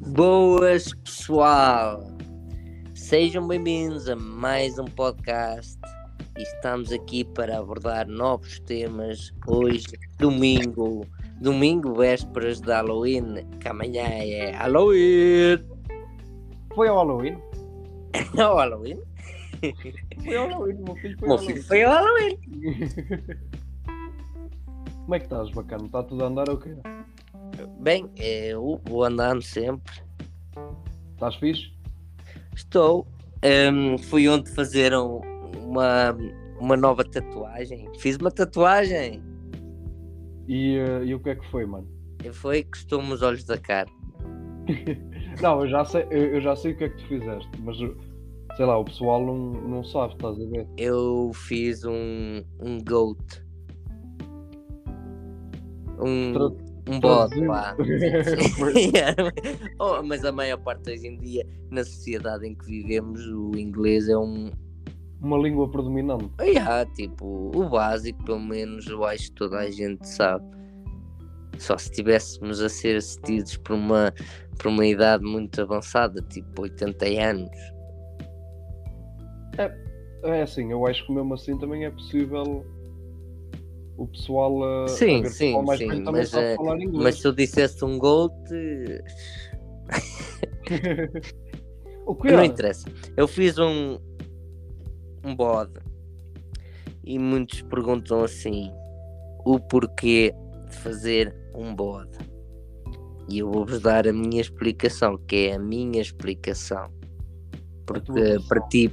Boas, 0.00 0.94
pessoal! 0.94 2.02
Sejam 2.94 3.46
bem-vindos 3.46 4.08
a 4.08 4.16
mais 4.16 4.78
um 4.78 4.86
podcast 4.86 5.78
e 6.38 6.42
estamos 6.42 6.90
aqui 6.90 7.22
para 7.22 7.58
abordar 7.58 8.08
novos 8.08 8.58
temas. 8.60 9.30
Hoje, 9.46 9.88
domingo, 10.18 11.06
domingo, 11.42 11.94
vésperas 11.96 12.62
de 12.62 12.72
Halloween, 12.72 13.46
que 13.60 13.68
amanhã 13.68 14.06
é 14.08 14.52
Halloween! 14.52 15.62
Foi 16.74 16.88
ao 16.88 16.96
Halloween? 16.96 17.36
Halloween? 18.34 19.02
Foi 20.24 20.34
ao 20.34 20.48
Halloween, 20.48 20.78
meu 20.82 20.96
filho 20.96 21.18
foi 21.18 21.28
ao 21.28 21.36
Halloween. 21.36 21.62
foi 21.62 21.82
ao 21.82 21.92
Halloween! 21.92 22.38
Como 25.06 25.14
é 25.14 25.18
que 25.20 25.26
estás, 25.26 25.50
bacana? 25.52 25.86
Está 25.86 26.02
tudo 26.02 26.24
a 26.24 26.26
andar 26.26 26.50
ou 26.50 26.56
quê? 26.58 26.74
Bem, 27.80 28.10
eu 28.16 28.80
vou 28.88 29.04
andando 29.04 29.40
sempre. 29.40 29.94
Estás 31.14 31.36
fixe? 31.36 31.72
Estou. 32.54 33.06
Hum, 33.72 33.96
fui 33.98 34.28
ontem 34.28 34.52
fazer 34.52 34.92
um- 34.96 35.20
uma, 35.64 36.10
uma 36.58 36.76
nova 36.76 37.04
tatuagem. 37.04 37.88
Fiz 38.00 38.16
uma 38.16 38.32
tatuagem. 38.32 39.22
E, 40.48 40.76
eh, 40.76 41.04
e 41.04 41.14
o 41.14 41.20
que 41.20 41.30
é 41.30 41.36
que 41.36 41.48
foi, 41.52 41.64
mano? 41.66 41.86
Foi 42.32 42.64
costume 42.64 43.12
os 43.12 43.22
olhos 43.22 43.44
da 43.44 43.56
cara. 43.56 43.88
Não, 45.40 45.60
eu 45.62 45.68
já 45.68 45.84
sei, 45.84 46.02
eu, 46.10 46.34
eu 46.34 46.40
já 46.40 46.56
sei 46.56 46.72
o 46.72 46.76
que 46.78 46.84
é 46.84 46.88
que 46.88 46.96
tu 46.96 47.06
fizeste, 47.06 47.48
mas 47.60 47.76
sei 48.56 48.64
lá, 48.66 48.76
o 48.78 48.84
pessoal 48.84 49.24
não, 49.24 49.36
não 49.36 49.84
sabe, 49.84 50.14
estás 50.14 50.34
a 50.40 50.44
ver? 50.46 50.66
Eu 50.78 51.30
fiz 51.34 51.84
um, 51.84 52.42
um 52.58 52.78
goat. 52.82 53.45
Um, 55.98 56.32
um 56.88 57.00
bode 57.00 57.40
lá. 57.40 57.76
oh, 59.78 60.02
mas 60.02 60.24
a 60.24 60.32
maior 60.32 60.58
parte 60.58 60.90
hoje 60.90 61.06
em 61.06 61.18
dia, 61.18 61.46
na 61.70 61.84
sociedade 61.84 62.46
em 62.46 62.54
que 62.54 62.66
vivemos, 62.66 63.26
o 63.26 63.52
inglês 63.56 64.08
é 64.08 64.16
um. 64.16 64.50
Uma 65.20 65.38
língua 65.38 65.68
predominante. 65.68 66.30
Ah, 66.38 66.44
yeah, 66.44 66.86
tipo, 66.92 67.50
o 67.54 67.68
básico, 67.68 68.22
pelo 68.24 68.40
menos, 68.40 68.86
eu 68.86 69.04
acho 69.04 69.30
que 69.30 69.36
toda 69.36 69.58
a 69.58 69.70
gente 69.70 70.06
sabe. 70.06 70.44
Só 71.58 71.78
se 71.78 71.90
estivéssemos 71.90 72.60
a 72.60 72.68
ser 72.68 72.96
assistidos 72.96 73.56
por 73.56 73.74
uma, 73.74 74.12
por 74.58 74.68
uma 74.68 74.84
idade 74.84 75.24
muito 75.24 75.60
avançada, 75.62 76.20
tipo 76.28 76.62
80 76.62 77.06
anos. 77.06 77.56
É 80.22 80.42
assim, 80.42 80.70
eu 80.70 80.86
acho 80.86 81.06
que 81.06 81.12
mesmo 81.12 81.34
assim 81.34 81.58
também 81.58 81.84
é 81.84 81.90
possível 81.90 82.64
o 83.96 84.06
pessoal. 84.06 84.84
eh, 84.84 84.88
Sim, 84.88 85.18
a 85.18 85.22
ver, 85.22 85.30
sim, 85.30 85.64
mais 85.64 85.78
sim, 85.78 85.88
também 85.88 86.12
mas, 86.12 86.30
sabe 86.30 86.46
eh, 86.46 86.56
falar 86.56 86.80
inglês. 86.80 87.02
Mas 87.02 87.20
se 87.20 87.26
eu 87.26 87.32
dissesse 87.32 87.84
um 87.84 87.98
o 92.06 92.14
que 92.14 92.32
não 92.32 92.40
é? 92.40 92.46
interessa. 92.46 92.88
Eu 93.16 93.28
fiz 93.28 93.58
um, 93.58 93.98
um 95.24 95.34
bode 95.34 95.80
e 97.04 97.18
muitos 97.18 97.62
perguntam 97.62 98.24
assim: 98.24 98.70
o 99.44 99.58
porquê 99.58 100.32
de 100.68 100.76
fazer 100.76 101.34
um 101.54 101.74
bode? 101.74 102.18
E 103.28 103.38
eu 103.38 103.50
vou-vos 103.50 103.80
dar 103.80 104.06
a 104.06 104.12
minha 104.12 104.40
explicação, 104.40 105.18
que 105.18 105.48
é 105.48 105.54
a 105.54 105.58
minha 105.58 106.00
explicação. 106.00 106.88
Porque 107.84 108.38
para 108.48 108.60
ti, 108.68 108.90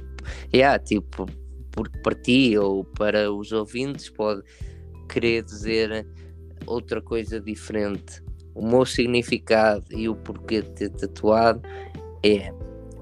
yeah, 0.52 0.76
tipo, 0.78 1.26
porque 1.70 1.98
para 1.98 2.14
ti 2.14 2.56
ou 2.58 2.84
para 2.84 3.32
os 3.32 3.52
ouvintes 3.52 4.10
pode 4.10 4.42
querer 5.08 5.42
dizer 5.42 6.06
outra 6.66 7.00
coisa 7.00 7.40
diferente. 7.40 8.22
O 8.54 8.66
meu 8.66 8.86
significado 8.86 9.84
e 9.90 10.08
o 10.08 10.14
porquê 10.14 10.62
de 10.62 10.70
ter 10.70 10.90
tatuado 10.90 11.62
é 12.22 12.52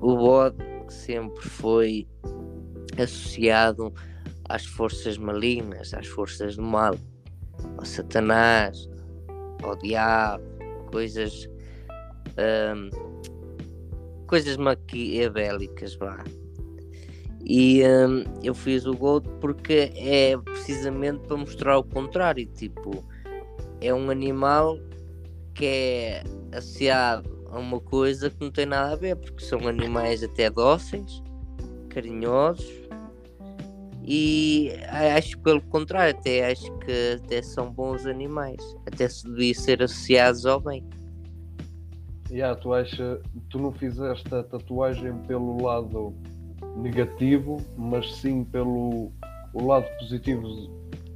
o 0.00 0.16
bode 0.16 0.56
sempre 0.88 1.42
foi 1.42 2.06
associado 2.98 3.92
às 4.48 4.64
forças 4.66 5.16
malignas, 5.16 5.94
às 5.94 6.06
forças 6.06 6.56
do 6.56 6.62
mal, 6.62 6.94
ao 7.78 7.84
Satanás, 7.84 8.88
ao 9.62 9.76
diabo, 9.76 10.44
coisas 10.90 11.48
ahm, 12.36 12.90
coisas 14.26 14.56
maquiavélicas, 14.56 15.94
vá. 15.94 16.22
E 17.44 17.82
ahm, 17.82 18.24
eu 18.42 18.54
fiz 18.54 18.86
o 18.86 18.94
Gold 18.94 19.28
porque 19.40 19.92
é 19.96 20.36
precisamente 20.36 21.26
para 21.26 21.36
mostrar 21.36 21.78
o 21.78 21.84
contrário, 21.84 22.46
tipo, 22.46 23.04
é 23.80 23.92
um 23.92 24.10
animal 24.10 24.78
que 25.54 25.66
é 25.66 26.24
associado 26.52 27.44
a 27.50 27.58
uma 27.58 27.80
coisa 27.80 28.30
que 28.30 28.40
não 28.40 28.50
tem 28.50 28.64
nada 28.64 28.92
a 28.92 28.96
ver, 28.96 29.16
porque 29.16 29.44
são 29.44 29.66
animais 29.66 30.22
até 30.22 30.48
dóceis, 30.48 31.22
carinhosos 31.90 32.82
e 34.04 34.72
acho 35.16 35.38
pelo 35.40 35.60
contrário, 35.62 36.16
até 36.18 36.50
acho 36.50 36.72
que 36.78 37.20
até 37.22 37.40
são 37.40 37.70
bons 37.70 38.04
animais, 38.04 38.60
até 38.86 39.08
se 39.08 39.24
devia 39.24 39.54
ser 39.54 39.82
associados 39.82 40.44
ao 40.44 40.60
bem. 40.60 40.84
Yeah, 42.30 42.58
tu, 42.58 42.72
acha, 42.72 43.20
tu 43.50 43.58
não 43.58 43.72
fizeste 43.72 44.34
a 44.34 44.42
tatuagem 44.42 45.18
pelo 45.28 45.62
lado 45.62 46.14
negativo, 46.76 47.58
mas 47.76 48.14
sim 48.16 48.44
pelo 48.44 49.12
o 49.54 49.66
lado 49.66 49.86
positivo 49.98 50.48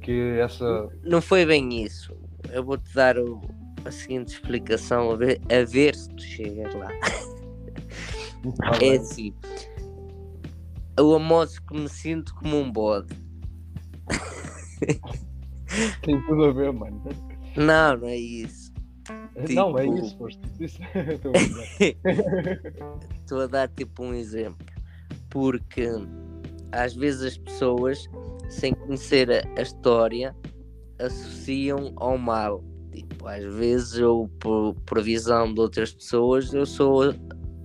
que 0.01 0.11
essa. 0.39 0.87
Não 1.03 1.21
foi 1.21 1.45
bem 1.45 1.83
isso. 1.83 2.15
Eu 2.51 2.63
vou-te 2.63 2.93
dar 2.93 3.17
o- 3.17 3.41
a 3.85 3.91
seguinte 3.91 4.29
explicação 4.33 5.11
a 5.11 5.15
ver, 5.15 5.41
a 5.51 5.63
ver 5.65 5.95
se 5.95 6.09
tu 6.09 6.21
chegas 6.21 6.73
lá. 6.75 6.87
Tá 8.57 8.77
É 8.81 8.97
assim. 8.97 9.33
Eu 10.97 11.13
amoso 11.13 11.61
que 11.63 11.73
me 11.77 11.89
sinto 11.89 12.33
como 12.35 12.57
um 12.57 12.71
bode. 12.71 13.13
Tem 16.03 16.21
tudo 16.25 16.45
a 16.45 16.51
ver, 16.51 16.71
mano. 16.71 17.01
Não, 17.55 17.97
não 17.97 18.07
é 18.07 18.15
isso. 18.15 18.71
Não, 19.49 19.77
é 19.77 19.83
Tipo- 19.83 19.97
isso, 20.05 20.17
foste. 20.17 20.39
Estou 23.21 23.41
a 23.41 23.47
dar 23.47 23.67
tipo 23.69 24.03
um 24.03 24.13
exemplo. 24.13 24.65
Porque 25.37 25.87
às 26.71 26.95
vezes 26.95 27.21
as 27.21 27.37
pessoas, 27.37 28.09
sem 28.49 28.73
conhecer 28.73 29.29
a, 29.29 29.61
história, 29.61 30.35
associam 30.97 31.93
ao 31.97 32.17
mal. 32.17 32.63
Tipo, 32.91 33.27
às 33.27 33.43
vezes 33.43 33.99
eu, 33.99 34.27
por, 34.39 34.73
por 34.83 34.99
visão 35.03 35.53
de 35.53 35.59
outras 35.61 35.93
pessoas, 35.93 36.51
eu 36.55 36.65
sou 36.65 37.13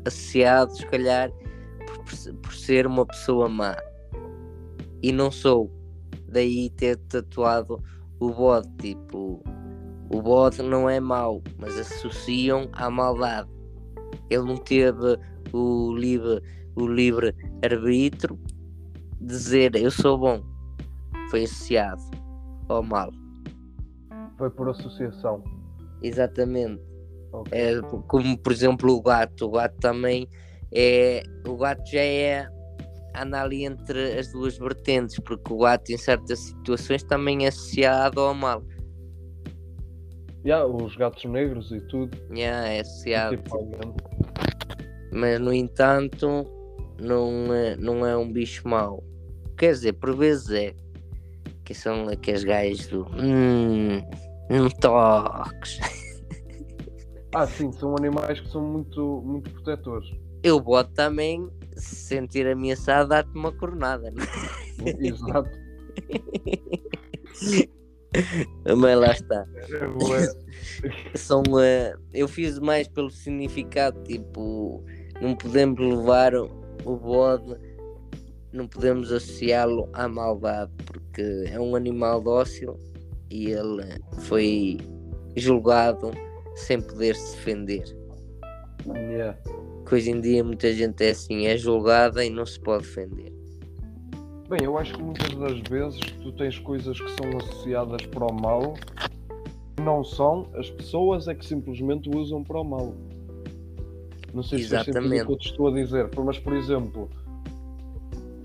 associado, 0.05 0.77
se 0.77 0.87
calhar, 0.87 1.31
por, 1.87 2.05
por- 2.05 2.35
por 2.43 2.55
ser 2.55 2.87
uma 2.87 3.07
pessoa 3.07 3.49
má. 3.49 3.75
E 5.03 5.11
não 5.11 5.31
sou. 5.31 5.71
Daí 6.29 6.69
ter 6.77 6.99
tatuado 6.99 7.83
o 8.21 8.29
bode. 8.29 8.69
Tipo, 8.77 9.43
o 10.11 10.21
bode 10.21 10.63
não 10.63 10.91
é 10.91 11.01
mau, 11.01 11.43
mas 11.57 11.79
associam 11.79 12.69
à 12.75 12.91
maldade. 12.91 13.49
Ele 14.29 14.45
não 14.45 14.59
teve 14.59 15.19
o 15.55 15.95
livre, 15.95 16.43
o 16.77 16.87
livre 16.87 17.35
arbítrio 17.63 18.39
dizer 19.21 19.75
eu 19.77 19.91
sou 19.91 20.19
bom. 20.19 20.43
Foi 21.31 21.45
associado 21.45 22.03
ao 22.69 22.83
mal. 22.83 23.11
Foi 24.37 24.51
por 24.51 24.69
associação. 24.69 25.43
Exatamente. 26.03 26.83
Ok. 27.33 27.59
É, 27.59 27.81
como 28.09 28.37
por 28.39 28.53
exemplo 28.53 28.93
o 28.93 29.03
gato. 29.03 29.47
O 29.47 29.51
gato 29.53 29.77
também 29.81 30.29
é. 30.75 31.23
O 31.47 31.57
gato 31.57 31.83
já 31.91 32.01
é. 32.01 32.49
Anda 33.15 33.43
ali 33.43 33.65
entre 33.65 34.19
as 34.19 34.33
duas 34.33 34.57
vertentes, 34.57 35.19
porque 35.21 35.53
o 35.53 35.59
gato 35.59 35.91
em 35.91 35.99
certas 35.99 36.39
situações 36.39 37.03
também 37.03 37.45
é 37.45 37.49
associado 37.49 38.21
ao 38.21 38.35
mal. 38.35 38.65
Yeah, 40.45 40.67
os 40.67 40.97
gatos 40.97 41.25
negros 41.27 41.71
e 41.71 41.81
tudo. 41.83 42.17
Yeah, 42.35 42.69
é 42.69 42.81
associado. 42.81 43.37
mas 45.13 45.39
no 45.39 45.53
entanto 45.53 46.47
não 47.03 47.53
é, 47.53 47.77
não 47.77 48.07
é 48.07 48.17
um 48.17 48.31
bicho 48.31 48.67
mau. 48.67 49.03
Quer 49.57 49.73
dizer, 49.73 49.93
por 49.95 50.17
vezes 50.17 50.51
é. 50.51 50.75
Que 51.65 51.75
são 51.75 52.09
aqueles 52.09 52.45
gajos 52.45 52.87
do. 52.89 53.07
Hum, 53.15 54.03
não 54.51 54.69
toques. 54.71 55.79
Ah, 57.35 57.47
sim, 57.47 57.73
são 57.73 57.97
animais 57.97 58.41
que 58.41 58.51
são 58.51 58.61
muito, 58.61 59.23
muito 59.25 59.51
protetores. 59.53 60.07
Eu 60.43 60.61
boto 60.61 60.93
também, 60.93 61.49
se 61.75 61.97
sentir 61.97 62.47
ameaçado, 62.47 63.09
dá-te 63.09 63.31
uma 63.35 63.51
coronada. 63.51 64.11
né? 64.11 64.23
Exato. 65.01 65.49
Mas 68.77 68.99
lá 68.99 69.13
está. 69.13 69.47
É. 69.57 71.17
São, 71.17 71.43
eh, 71.59 71.95
eu 72.13 72.29
fiz 72.29 72.59
mais 72.59 72.87
pelo 72.87 73.11
significado, 73.11 74.03
tipo, 74.03 74.85
não 75.21 75.35
podemos 75.35 75.81
levar 75.81 76.35
o 76.85 76.97
bode, 76.97 77.57
não 78.53 78.67
podemos 78.67 79.11
associá-lo 79.11 79.89
à 79.93 80.09
maldade, 80.09 80.73
porque 80.85 81.45
é 81.51 81.59
um 81.59 81.75
animal 81.75 82.21
dócil 82.21 82.79
e 83.31 83.51
ele 83.51 83.99
foi 84.21 84.79
julgado 85.37 86.11
sem 86.55 86.81
poder 86.81 87.17
se 87.17 87.37
defender. 87.37 87.85
Yeah. 88.87 89.39
Que 89.87 89.95
hoje 89.95 90.11
em 90.11 90.21
dia 90.21 90.45
muita 90.45 90.73
gente 90.73 91.03
é 91.05 91.11
assim, 91.11 91.47
é 91.47 91.57
julgada 91.57 92.25
e 92.25 92.31
não 92.31 92.45
se 92.45 92.61
pode 92.61 92.85
defender. 92.85 93.33
Bem, 94.49 94.65
eu 94.65 94.77
acho 94.77 94.95
que 94.95 95.03
muitas 95.03 95.35
das 95.35 95.61
vezes 95.69 96.01
tu 96.23 96.33
tens 96.33 96.59
coisas 96.59 97.01
que 97.01 97.11
são 97.13 97.39
associadas 97.39 98.05
para 98.07 98.27
o 98.27 98.35
mal, 98.35 98.75
não 99.83 100.05
são, 100.05 100.51
as 100.55 100.71
pessoas 100.71 101.27
é 101.27 101.35
que 101.35 101.45
simplesmente 101.45 102.11
usam 102.15 102.45
para 102.45 102.61
o 102.61 102.65
mal. 102.65 102.95
Não 104.33 104.43
sei 104.43 104.61
se 104.61 104.69
sentido 104.69 105.07
o 105.07 105.27
que 105.27 105.33
eu 105.33 105.39
te 105.39 105.51
estou 105.51 105.69
a 105.69 105.73
dizer, 105.73 106.11
mas 106.25 106.39
por 106.39 106.55
exemplo, 106.55 107.11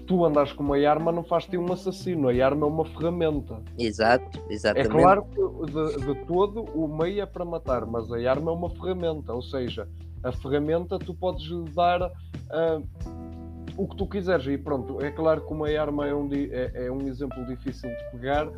tu 0.07 0.25
andas 0.25 0.54
com 0.54 0.63
uma 0.63 0.78
arma 0.78 1.12
não 1.12 1.24
faz-te 1.24 1.57
um 1.57 1.72
assassino, 1.72 2.30
a 2.30 2.45
arma 2.45 2.66
é 2.66 2.69
uma 2.69 2.86
ferramenta. 2.86 3.62
Exato, 3.78 4.39
É 4.50 4.54
exatamente. 4.54 4.89
claro 4.89 5.25
que 5.25 5.72
de, 5.72 6.06
de 6.06 6.25
todo 6.25 6.63
o 6.74 6.88
meio 6.88 7.22
é 7.22 7.25
para 7.25 7.45
matar, 7.45 7.86
mas 7.86 8.12
a 8.12 8.18
arma 8.30 8.51
é 8.51 8.54
uma 8.54 8.69
ferramenta, 8.69 9.34
ou 9.34 9.42
seja, 9.42 9.88
a 10.24 10.31
ferramenta 10.31 10.98
tu 10.98 11.13
podes 11.13 11.48
dar 11.74 12.12
ah, 12.51 12.81
o 13.78 13.88
que 13.88 13.95
tu 13.95 14.07
quiseres 14.07 14.48
e 14.48 14.57
pronto. 14.57 15.04
É 15.04 15.12
claro 15.12 15.42
que 15.45 15.54
uma 15.54 15.69
arma 15.69 16.07
é 16.07 16.16
um, 16.16 16.30
é, 16.33 16.86
é 16.88 16.92
um 16.92 17.01
exemplo 17.07 17.45
difícil 17.45 17.90
de 17.90 18.12
pegar, 18.12 18.50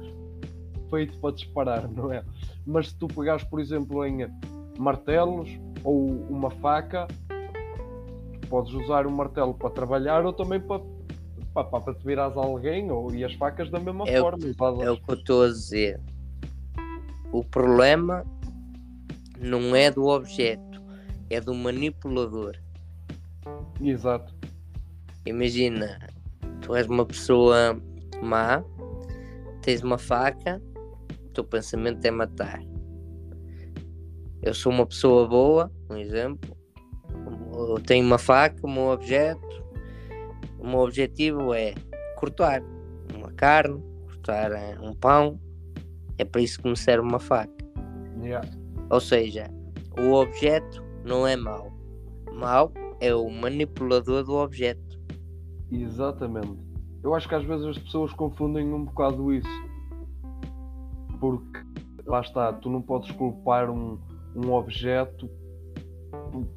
feito 0.89 1.17
para 1.19 1.33
disparar, 1.33 1.89
não 1.91 2.11
é? 2.11 2.23
Mas 2.65 2.89
se 2.89 2.95
tu 2.97 3.07
pegares, 3.07 3.43
por 3.43 3.59
exemplo, 3.59 4.05
em 4.05 4.27
martelos 4.77 5.49
ou 5.83 6.07
uma 6.29 6.49
faca, 6.49 7.07
podes 8.49 8.73
usar 8.73 9.05
o 9.07 9.11
martelo 9.11 9.53
para 9.53 9.69
trabalhar 9.69 10.25
ou 10.25 10.33
também 10.33 10.59
para, 10.59 10.81
para, 11.53 11.63
para 11.65 11.93
te 11.93 12.05
virares 12.05 12.35
a 12.37 12.41
alguém 12.41 12.91
ou, 12.91 13.13
e 13.13 13.23
as 13.23 13.33
facas 13.35 13.69
da 13.69 13.79
mesma 13.79 14.05
É 14.07 14.19
o- 14.19 14.23
forma. 14.23 14.45
usadas- 14.45 14.81
É 14.87 14.91
o 14.91 14.97
que 14.97 15.09
eu 15.11 15.15
estou 15.15 15.43
a 15.43 15.47
dizer. 15.47 15.99
O 17.31 17.43
problema 17.43 18.25
não 19.39 19.75
é 19.75 19.91
do 19.91 20.07
objeto, 20.07 20.81
é 21.29 21.39
do 21.39 21.53
manipulador. 21.53 22.55
Exato. 23.81 24.33
Imagina, 25.25 25.99
tu 26.61 26.75
és 26.75 26.87
uma 26.87 27.05
pessoa 27.05 27.79
má, 28.21 28.63
tens 29.61 29.81
uma 29.83 29.97
faca, 29.97 30.61
o 31.25 31.29
teu 31.29 31.43
pensamento 31.43 32.03
é 32.03 32.09
matar. 32.11 32.59
Eu 34.41 34.53
sou 34.53 34.71
uma 34.71 34.85
pessoa 34.85 35.27
boa, 35.27 35.71
um 35.89 35.97
exemplo. 35.97 36.55
Eu 37.53 37.79
tenho 37.85 38.05
uma 38.05 38.17
faca, 38.17 38.55
o 38.63 38.71
meu 38.71 38.87
objeto, 38.87 39.63
o 40.57 40.67
meu 40.67 40.79
objetivo 40.79 41.53
é 41.53 41.73
cortar 42.15 42.61
uma 43.13 43.31
carne, 43.33 43.83
cortar 44.05 44.51
eh, 44.51 44.77
um 44.81 44.93
pão. 44.93 45.39
É 46.17 46.23
para 46.23 46.41
isso 46.41 46.61
que 46.61 46.69
me 46.69 46.77
serve 46.77 47.07
uma 47.07 47.19
faca. 47.19 47.51
Yeah. 48.21 48.47
Ou 48.89 48.99
seja, 48.99 49.49
o 49.99 50.13
objeto 50.13 50.83
não 51.05 51.25
é 51.27 51.35
mau. 51.35 51.71
Mau 52.33 52.71
é 52.99 53.13
o 53.13 53.29
manipulador 53.29 54.23
do 54.23 54.35
objeto. 54.35 54.99
Exatamente. 55.71 56.57
Eu 57.03 57.13
acho 57.15 57.27
que 57.27 57.35
às 57.35 57.43
vezes 57.43 57.65
as 57.65 57.77
pessoas 57.77 58.11
confundem 58.13 58.73
um 58.73 58.85
bocado 58.85 59.33
isso. 59.33 59.69
Porque 61.19 61.59
lá 62.05 62.21
está, 62.21 62.51
tu 62.53 62.69
não 62.69 62.81
podes 62.81 63.11
culpar 63.11 63.69
um, 63.69 63.97
um 64.35 64.51
objeto 64.53 65.29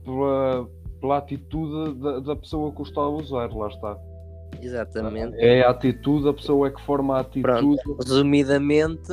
pela, 0.04 0.68
pela 1.00 1.18
atitude 1.18 1.98
da, 2.00 2.20
da 2.20 2.36
pessoa 2.36 2.72
que 2.72 2.80
o 2.80 2.84
está 2.84 3.00
a 3.00 3.08
usar, 3.08 3.52
lá 3.52 3.68
está. 3.68 3.98
Exatamente. 4.60 5.36
É 5.38 5.62
a 5.62 5.70
atitude, 5.70 6.28
a 6.28 6.32
pessoa 6.32 6.68
é 6.68 6.70
que 6.70 6.80
forma 6.82 7.16
a 7.16 7.20
atitude. 7.20 7.76
Resumidamente, 7.98 9.12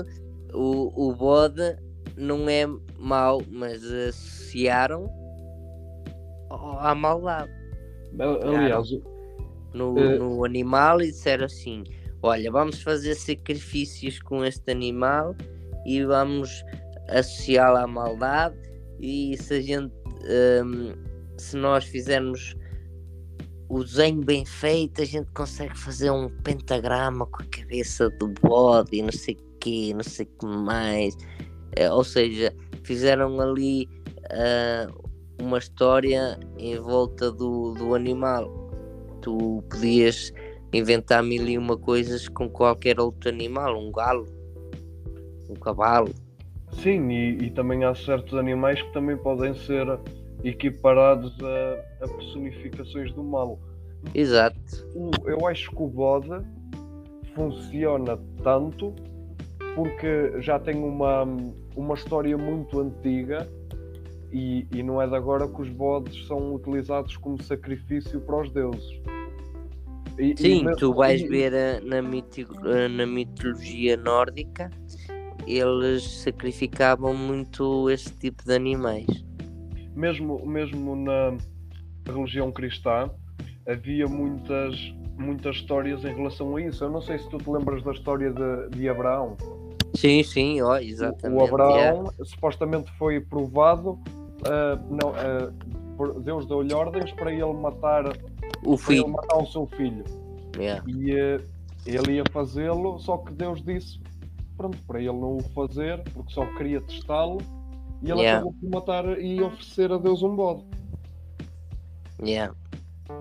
o, 0.54 1.10
o 1.10 1.16
bode 1.16 1.78
não 2.18 2.50
é 2.50 2.66
mau, 2.98 3.42
mas 3.50 3.84
associaram 3.84 5.10
à 6.80 6.94
maldade 6.94 7.60
Aliás, 8.18 8.90
no, 9.74 9.98
Eh. 9.98 10.18
no 10.18 10.44
animal 10.44 11.02
e 11.02 11.08
disseram 11.08 11.46
assim: 11.46 11.84
Olha, 12.22 12.52
vamos 12.52 12.82
fazer 12.82 13.16
sacrifícios 13.16 14.20
com 14.20 14.44
este 14.44 14.72
animal 14.72 15.36
e 15.86 16.04
vamos 16.04 16.64
associá-lo 17.10 17.78
à 17.78 17.88
maldade. 17.88 18.56
E 19.00 19.38
se 19.38 19.54
a 19.56 19.62
gente, 19.62 19.94
hum, 20.64 20.94
se 21.38 21.56
nós 21.56 21.86
fizermos 21.86 22.56
o 23.70 23.84
desenho 23.84 24.24
bem 24.24 24.46
feito, 24.46 25.02
a 25.02 25.06
gente 25.06 25.30
consegue 25.32 25.78
fazer 25.78 26.10
um 26.10 26.28
pentagrama 26.44 27.26
com 27.28 27.44
a 27.44 27.46
cabeça 27.46 28.10
do 28.10 28.34
bode 28.42 29.02
não 29.02 29.12
sei 29.12 29.36
o 29.36 29.60
quê, 29.60 29.94
não 29.94 30.04
sei 30.04 30.26
que 30.26 30.46
mais. 30.46 31.16
Eh, 31.76 31.92
ou 31.92 32.04
seja, 32.04 32.54
fizeram 32.84 33.40
ali 33.40 33.88
ah, 34.32 34.88
uma 35.42 35.58
história 35.58 36.40
em 36.58 36.78
volta 36.80 37.32
do, 37.32 37.74
do 37.74 37.96
animal. 37.96 38.50
Tu 39.22 39.64
podias 39.70 40.32
inventar 40.74 41.24
mil 41.24 41.48
e 41.48 41.58
uma 41.58 41.78
coisas 41.78 42.28
com 42.28 42.50
qualquer 42.50 43.00
outro 43.00 43.30
animal, 43.30 43.78
um 43.78 43.92
galo, 43.92 44.26
um 45.50 45.56
cavalo. 45.56 46.14
Sim, 46.72 47.10
e, 47.10 47.46
e 47.46 47.50
também 47.52 47.84
há 47.84 47.94
certos 47.96 48.34
animais 48.38 48.82
que 48.82 48.92
também 48.94 49.18
podem 49.18 49.54
ser 49.54 49.86
equiparados 50.44 51.36
a, 51.44 52.06
a 52.06 52.08
personificações 52.08 53.12
do 53.14 53.24
mal. 53.24 53.60
Exato. 54.16 54.58
o- 54.96 55.12
eu 55.30 55.46
acho 55.48 55.70
que 55.72 55.84
o 55.84 55.88
bode 55.88 56.30
funciona 57.36 58.18
tanto 58.44 58.96
porque 59.76 60.42
já 60.42 60.58
tem 60.58 60.76
uma, 60.82 61.24
uma 61.76 61.94
história 61.96 62.38
muito 62.38 62.80
antiga 62.80 63.48
e, 64.32 64.66
e 64.74 64.82
não 64.84 65.02
é 65.02 65.08
de 65.08 65.16
agora 65.16 65.48
que 65.48 65.62
os 65.62 65.70
bodes 65.70 66.26
são 66.28 66.54
utilizados 66.56 67.18
como 67.18 67.42
sacrifício 67.44 68.20
para 68.22 68.42
os 68.42 68.52
deuses. 68.52 69.02
E- 70.18 70.32
e 70.34 70.38
Sim, 70.38 70.64
mesmo- 70.66 70.76
tu 70.78 70.94
vais 70.94 71.22
e- 71.22 71.28
ver 71.28 71.54
ah, 71.54 71.82
na, 71.84 72.02
miti- 72.02 72.48
ah, 72.64 72.90
na 72.90 73.06
mitologia 73.06 73.96
nórdica, 73.98 74.70
eles 75.58 76.04
sacrificavam 76.22 77.14
muito 77.16 77.90
esse 77.90 78.12
tipo 78.14 78.44
de 78.44 78.54
animais. 78.54 79.06
mesmo, 79.96 80.46
mesmo 80.46 80.96
na 80.96 81.36
religião 82.08 82.52
cristã 82.52 83.10
havia 83.68 84.08
muitas, 84.08 84.76
muitas 85.18 85.58
histórias 85.58 86.04
em 86.04 86.14
relação 86.14 86.56
a 86.56 86.62
isso. 86.62 86.84
Eu 86.84 86.90
não 86.92 87.02
sei 87.02 87.20
se 87.20 87.30
tu 87.30 87.38
te 87.38 87.50
lembras 87.50 87.84
da 87.84 87.92
história 87.92 88.32
de, 88.32 88.78
de 88.78 88.90
Abraão. 88.90 89.36
Sim, 89.96 90.24
sim, 90.24 90.62
ó, 90.62 90.78
exatamente. 90.78 91.40
O 91.40 91.46
é. 91.46 91.50
Abraão 91.50 92.14
supostamente 92.24 92.92
foi 92.98 93.20
provado, 93.20 94.00
ah, 94.46 94.80
não, 94.90 95.14
por- 95.98 96.20
Deus 96.22 96.46
deu-lhe 96.46 96.74
ordens 96.74 97.12
para 97.12 97.32
ele 97.32 97.44
matar, 97.54 98.06
O 98.64 98.78
filho. 98.78 99.08
matar 99.08 99.38
o 99.38 99.46
seu 99.48 99.66
filho. 99.68 100.04
yeah. 100.58 100.84
E 100.88 101.12
ah, 101.14 101.40
ele 101.86 102.14
ia 102.14 102.24
fazê-lo, 102.32 103.00
só 103.00 103.18
que 103.18 103.34
Deus 103.34 103.62
disse 103.64 104.00
pronto, 104.60 104.78
para 104.86 105.00
ele 105.00 105.14
não 105.14 105.38
o 105.38 105.42
fazer, 105.56 106.04
porque 106.14 106.34
só 106.34 106.46
queria 106.58 106.82
testá-lo, 106.82 107.38
e 108.04 108.12
ele 108.12 108.20
Yeah. 108.20 108.40
acabou 108.40 108.54
por 108.60 108.70
matar 108.70 109.18
e 109.22 109.42
oferecer 109.42 109.90
a 109.90 109.98
Deus 109.98 110.22
um 110.22 110.36
bode. 110.36 110.66
Yeah. 112.22 112.54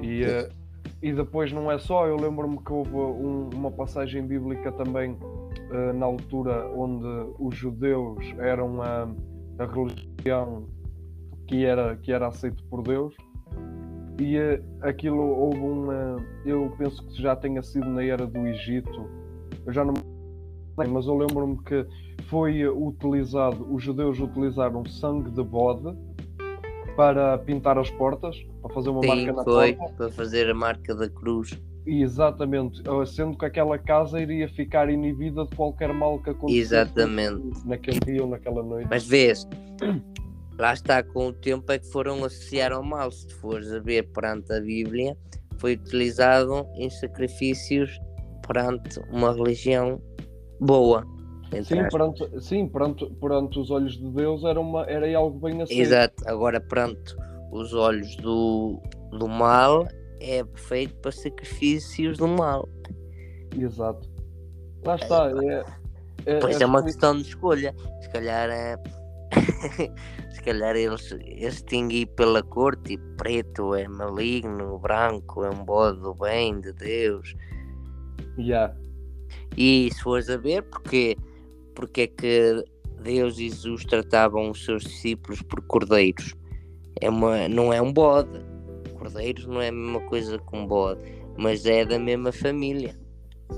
E, 0.00 0.25
eh, 0.25 0.49
e 1.00 1.12
depois 1.12 1.52
não 1.52 1.71
é 1.71 1.78
só, 1.78 2.09
eu 2.09 2.16
lembro-me 2.16 2.59
que 2.59 2.73
houve 2.73 2.90
um- 2.97 3.50
uma 3.54 3.71
passagem 3.71 4.26
bíblica 4.26 4.73
também 4.73 5.16
eh, 5.71 5.92
na 5.92 6.07
altura 6.07 6.68
onde 6.75 7.07
os 7.38 7.54
judeus 7.54 8.18
eram 8.38 8.83
a, 8.83 9.09
a 9.61 9.66
religião 9.66 10.64
que 11.47 11.64
era, 11.64 11.97
que 11.97 12.11
era 12.12 12.26
aceito 12.26 12.64
por 12.64 12.83
Deus 12.83 13.14
e 14.21 14.37
eh, 14.37 14.61
aquilo 14.80 15.21
houve 15.21 15.59
um 15.61 15.92
eh, 15.92 16.16
eu 16.47 16.75
penso 16.76 17.07
que 17.07 17.23
já 17.23 17.37
tenha 17.37 17.62
sido 17.62 17.87
na 17.88 18.02
era 18.02 18.26
do 18.26 18.47
Egito 18.49 19.09
eu 19.66 19.73
já 19.73 19.85
não 19.85 19.95
lembro, 20.78 20.94
mas 20.94 21.06
eu 21.06 21.16
lembro-me 21.16 21.58
que 21.64 21.87
foi 22.28 22.66
utilizado, 22.68 23.66
os 23.73 23.82
judeus 23.82 24.18
utilizaram 24.20 24.85
sangue 24.85 25.30
de 25.30 25.42
bode 25.42 25.97
para 26.97 27.38
pintar 27.38 27.78
as 27.78 27.90
portas, 27.90 28.37
para 28.61 28.75
fazer 28.75 28.90
uma 28.90 29.02
Sim, 29.02 29.08
marca 29.08 29.32
na 29.32 29.44
foi 29.44 29.73
porta. 29.75 29.94
para 29.94 30.11
fazer 30.11 30.50
a 30.50 30.54
marca 30.54 30.94
da 30.94 31.08
cruz. 31.08 31.58
Exatamente, 31.87 32.82
eh, 32.87 33.06
sendo 33.06 33.38
que 33.38 33.47
aquela 33.47 33.78
casa 33.78 34.20
iria 34.20 34.49
ficar 34.49 34.90
inibida 34.90 35.44
de 35.47 35.56
qualquer 35.56 35.92
mal 35.92 36.18
que 36.18 36.30
acontecesse 36.30 36.75
Exatamente. 36.75 37.66
naquele 37.66 38.00
dia 38.00 38.23
ou 38.23 38.28
naquela 38.28 38.62
noite. 38.62 38.88
Mas 38.90 39.06
vês, 39.06 39.49
lá 40.58 40.75
está, 40.75 41.02
com 41.02 41.28
o 41.28 41.32
tempo 41.32 41.70
é 41.73 41.78
que 41.78 41.87
foram 41.90 42.25
associar 42.25 42.73
ao 42.73 42.82
mal. 42.82 43.11
Se 43.11 43.32
fores 43.35 43.73
a 43.73 43.78
ver 43.78 44.08
perante 44.12 44.52
a 44.52 44.61
Bíblia, 44.61 45.16
foi 45.56 45.75
utilizado 45.75 46.66
em 46.75 46.90
sacrifícios 46.90 47.99
perante 48.47 48.99
uma 49.11 49.32
religião 49.32 50.00
boa. 50.60 51.06
Sim, 51.64 51.88
perante, 51.88 52.40
sim 52.42 52.68
perante, 52.68 53.06
perante 53.14 53.58
os 53.58 53.70
olhos 53.70 53.96
de 53.96 54.10
Deus 54.10 54.44
era, 54.44 54.60
uma, 54.60 54.84
era 54.84 55.16
algo 55.16 55.38
bem 55.38 55.62
aceito. 55.62 55.80
Exato, 55.80 56.22
agora 56.26 56.60
perante 56.60 57.16
os 57.50 57.72
olhos 57.72 58.14
do, 58.16 58.78
do 59.12 59.26
mal 59.26 59.88
é 60.20 60.44
feito 60.54 60.94
para 60.96 61.10
sacrifícios 61.10 62.18
do 62.18 62.28
mal. 62.28 62.68
Exato. 63.56 64.08
Lá 64.84 64.96
está. 64.96 65.30
É, 65.42 65.64
é, 66.26 66.38
Pois 66.38 66.56
as 66.56 66.62
é 66.62 66.66
uma 66.66 66.82
questão 66.82 67.16
de 67.16 67.22
escolha. 67.22 67.74
Se 68.02 68.10
calhar 68.10 68.50
é, 68.50 68.76
se 70.30 70.42
calhar 70.42 70.76
eles, 70.76 71.08
distinguem 71.38 72.06
pela 72.06 72.42
cor, 72.42 72.76
tipo 72.76 73.02
preto 73.16 73.74
é 73.74 73.88
maligno, 73.88 74.78
branco 74.78 75.44
é 75.44 75.50
um 75.50 75.64
bode 75.64 76.00
do 76.00 76.14
bem 76.14 76.60
de 76.60 76.72
Deus. 76.72 77.34
Yeah. 78.38 78.74
E 79.56 79.90
se 79.92 80.02
fores 80.02 80.28
a 80.30 80.37
ver, 80.37 80.62
porque, 80.62 81.16
porque 81.75 82.02
é 82.02 82.06
que 82.06 82.64
Deus 83.02 83.38
e 83.38 83.49
Jesus 83.49 83.85
tratavam 83.85 84.50
os 84.50 84.64
seus 84.64 84.82
discípulos 84.85 85.42
por 85.42 85.61
cordeiros? 85.62 86.35
É 87.00 87.08
uma, 87.08 87.49
não 87.49 87.73
é 87.73 87.80
um 87.80 87.92
bode. 87.92 88.40
Cordeiros 88.99 89.47
não 89.47 89.61
é 89.61 89.68
a 89.68 89.73
mesma 89.73 90.00
coisa 90.08 90.38
que 90.38 90.56
um 90.56 90.66
bode, 90.66 91.00
mas 91.37 91.64
é 91.66 91.85
da 91.85 91.99
mesma 91.99 92.32
família. 92.32 92.94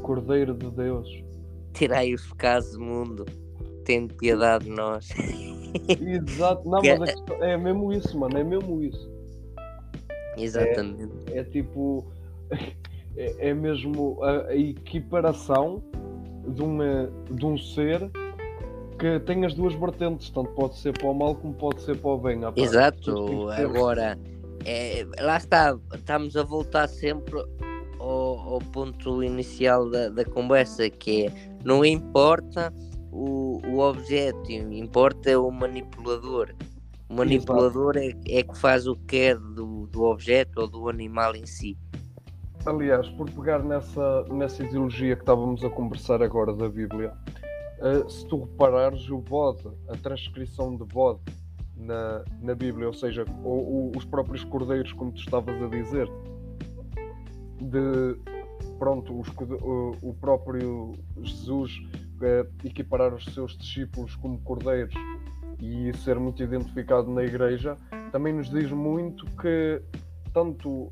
Cordeiro 0.02 0.54
de 0.54 0.70
Deus. 0.70 1.08
Tirai 1.72 2.12
os 2.12 2.26
pecados 2.26 2.72
do 2.72 2.80
mundo, 2.80 3.24
tendo 3.84 4.14
piedade 4.14 4.64
de 4.64 4.70
nós. 4.70 5.08
Exato, 5.88 6.68
não, 6.68 6.82
mas 6.98 7.14
questão- 7.14 7.42
é 7.42 7.56
mesmo 7.56 7.92
isso, 7.92 8.18
mano, 8.18 8.36
é 8.36 8.44
mesmo 8.44 8.82
isso. 8.82 9.10
Exatamente. 10.36 11.12
É 11.32 11.42
tipo, 11.44 12.04
é, 13.16 13.48
é 13.48 13.54
mesmo 13.54 14.18
a, 14.22 14.48
a 14.48 14.56
equiparação 14.56 15.82
de, 16.46 16.62
uma, 16.62 17.10
de 17.30 17.44
um 17.44 17.56
ser 17.56 18.10
que 18.98 19.18
tem 19.20 19.46
as 19.46 19.54
duas 19.54 19.74
vertentes, 19.74 20.28
tanto 20.30 20.50
pode 20.50 20.76
ser 20.76 20.92
para 20.92 21.08
o 21.08 21.14
mal 21.14 21.34
como 21.34 21.54
pode 21.54 21.80
ser 21.80 21.96
para 21.96 22.10
o 22.10 22.18
bem. 22.18 22.40
Pessoas 22.40 22.58
Exato, 22.58 23.48
agora 23.48 24.18
é, 24.64 25.06
lá 25.20 25.38
está, 25.38 25.76
estamos 25.94 26.36
a 26.36 26.42
voltar 26.42 26.86
sempre 26.86 27.42
ao, 27.98 28.38
ao 28.38 28.58
ponto 28.58 29.22
inicial 29.22 29.88
da, 29.88 30.08
da 30.10 30.24
conversa, 30.24 30.88
que 30.90 31.26
é 31.26 31.50
não 31.64 31.84
importa 31.84 32.72
o, 33.10 33.60
o 33.66 33.80
objeto, 33.80 34.50
importa 34.50 35.30
é 35.30 35.36
o 35.36 35.50
manipulador. 35.50 36.54
O 37.08 37.14
manipulador 37.14 37.96
é, 37.96 38.12
é 38.28 38.42
que 38.42 38.56
faz 38.56 38.86
o 38.86 38.94
que 38.94 39.04
quer 39.06 39.36
do, 39.36 39.86
do 39.86 40.04
objeto 40.04 40.60
ou 40.60 40.68
do 40.68 40.88
animal 40.88 41.34
em 41.34 41.44
si. 41.44 41.76
Aliás, 42.66 43.08
por 43.10 43.30
pegar 43.30 43.62
nessa, 43.62 44.24
nessa 44.30 44.62
ideologia 44.62 45.16
que 45.16 45.22
estávamos 45.22 45.64
a 45.64 45.70
conversar 45.70 46.22
agora 46.22 46.52
da 46.54 46.68
Bíblia, 46.68 47.12
eh, 47.78 48.08
se 48.08 48.26
tu 48.26 48.40
reparares, 48.44 49.08
o 49.08 49.18
bode, 49.18 49.66
a 49.88 49.96
transcrição 49.96 50.76
de 50.76 50.84
bode 50.84 51.20
na, 51.74 52.22
na 52.42 52.54
Bíblia, 52.54 52.86
ou 52.86 52.92
seja, 52.92 53.24
o- 53.42 53.88
o- 53.88 53.92
os 53.96 54.04
próprios 54.04 54.44
cordeiros, 54.44 54.92
como 54.92 55.10
tu 55.12 55.20
estavas 55.20 55.60
a 55.62 55.66
dizer, 55.68 56.06
de 57.62 58.16
pronto, 58.78 59.18
os 59.18 59.28
o, 59.62 59.96
o 60.02 60.14
próprio 60.20 60.92
Jesus 61.22 61.72
eh, 62.20 62.46
equiparar 62.64 63.14
os 63.14 63.24
seus 63.32 63.56
discípulos 63.56 64.14
como 64.16 64.38
cordeiros 64.42 64.94
e 65.58 65.90
ser 65.98 66.18
muito 66.18 66.42
identificado 66.42 67.10
na 67.10 67.22
igreja, 67.24 67.74
também 68.12 68.34
nos 68.34 68.50
diz 68.50 68.70
muito 68.70 69.24
que 69.36 69.80
tanto 70.32 70.90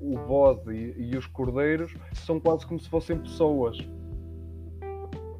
o- 0.00 0.18
bode 0.26 0.72
e, 0.72 1.10
e 1.12 1.16
os 1.16 1.26
cordeiros 1.26 1.94
são 2.14 2.38
quase 2.40 2.66
como 2.66 2.78
se 2.80 2.88
fossem 2.88 3.18
pessoas. 3.18 3.78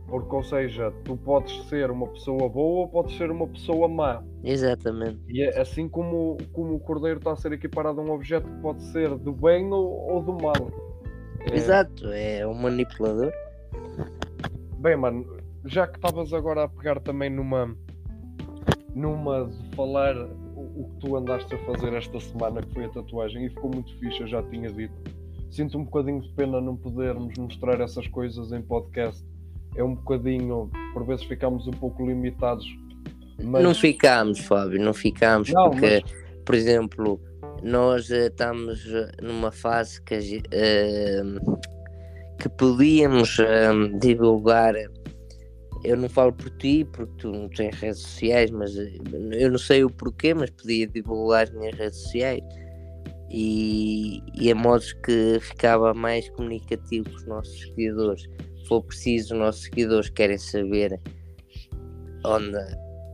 Porque, 0.08 0.34
ou 0.36 0.42
seja, 0.42 0.92
tu 1.04 1.16
podes 1.16 1.64
ser 1.68 1.90
uma 1.90 2.06
pessoa 2.06 2.46
boa 2.48 2.80
ou 2.80 2.88
podes 2.88 3.16
ser 3.16 3.30
uma 3.30 3.46
pessoa 3.48 3.88
má. 3.88 4.22
Exatamente. 4.44 5.18
E 5.26 5.42
é 5.42 5.58
assim 5.58 5.88
como, 5.88 6.36
como 6.52 6.74
o 6.74 6.80
cordeiro 6.80 7.18
está 7.18 7.32
a 7.32 7.36
ser 7.36 7.52
equiparado 7.52 8.00
a 8.00 8.04
um 8.04 8.10
objeto 8.10 8.46
que 8.46 8.60
pode 8.60 8.82
ser 8.84 9.16
do 9.16 9.32
bem 9.32 9.72
ou, 9.72 9.90
ou 10.12 10.22
do 10.22 10.32
mal. 10.34 10.70
É, 11.50 11.56
Exato, 11.56 12.08
é 12.08 12.46
um 12.46 12.52
manipulador. 12.54 13.32
Bem, 14.78 14.96
mano, 14.96 15.24
já 15.64 15.86
que 15.86 15.96
estavas 15.96 16.32
agora 16.34 16.64
a 16.64 16.68
pegar 16.68 17.00
também 17.00 17.30
numa 17.30 17.74
numa 18.94 19.46
de 19.46 19.74
falar 19.74 20.14
o, 20.74 20.84
que 20.84 21.06
tu 21.06 21.16
andaste 21.16 21.54
a 21.54 21.58
fazer 21.58 21.92
esta 21.94 22.18
semana, 22.20 22.62
que 22.62 22.72
foi 22.72 22.84
a 22.84 22.88
tatuagem, 22.88 23.46
e 23.46 23.48
ficou 23.48 23.70
muito 23.70 23.94
fixe, 23.98 24.20
eu 24.20 24.26
já 24.26 24.42
tinha 24.44 24.70
dito. 24.70 24.94
Sinto 25.50 25.78
um 25.78 25.84
bocadinho 25.84 26.20
de 26.20 26.32
pena 26.32 26.60
não 26.60 26.76
podermos 26.76 27.36
mostrar 27.36 27.80
essas 27.80 28.06
coisas 28.08 28.52
em 28.52 28.62
podcast. 28.62 29.24
É 29.76 29.84
um 29.84 29.94
bocadinho, 29.94 30.70
por 30.94 31.04
vezes 31.06 31.24
ficamos 31.24 31.66
um 31.66 31.72
pouco 31.72 32.06
limitados. 32.06 32.66
Mas 33.42 33.62
Não 33.62 33.74
ficámos, 33.74 34.38
Fábio, 34.40 34.80
não 34.80 34.94
ficámos, 34.94 35.50
Não, 35.50 35.70
porque, 35.70 36.02
por 36.44 36.54
exemplo, 36.54 37.20
nós 37.62 38.10
eh, 38.10 38.26
estamos 38.26 38.84
eh, 38.86 39.12
numa 39.22 39.50
fase 39.50 40.02
que, 40.02 40.42
eh, 40.50 41.22
que 42.38 42.48
podíamos 42.48 43.38
eh, 43.38 43.70
divulgar. 43.98 44.74
Eu 45.84 45.96
não 45.96 46.08
falo 46.08 46.32
por 46.32 46.50
ti, 46.58 46.84
porque 46.92 47.12
tu 47.18 47.32
não 47.32 47.48
tens 47.48 47.74
redes 47.76 48.00
sociais, 48.00 48.50
mas 48.50 48.76
eu 48.76 49.50
não 49.50 49.58
sei 49.58 49.82
o 49.82 49.90
porquê, 49.90 50.32
mas 50.32 50.50
podia 50.50 50.86
divulgar 50.86 51.44
as 51.44 51.50
minhas 51.50 51.74
redes 51.76 51.98
sociais. 51.98 52.42
E, 53.30 54.22
e 54.34 54.52
a 54.52 54.54
modos 54.54 54.92
que 54.92 55.38
ficava 55.40 55.92
mais 55.92 56.28
comunicativo 56.30 57.10
com 57.10 57.16
os 57.16 57.26
nossos 57.26 57.60
seguidores. 57.60 58.22
Se 58.22 58.68
for 58.68 58.82
preciso, 58.82 59.34
os 59.34 59.40
nossos 59.40 59.62
seguidores 59.64 60.08
querem 60.10 60.38
saber 60.38 61.00
onde, 62.24 62.58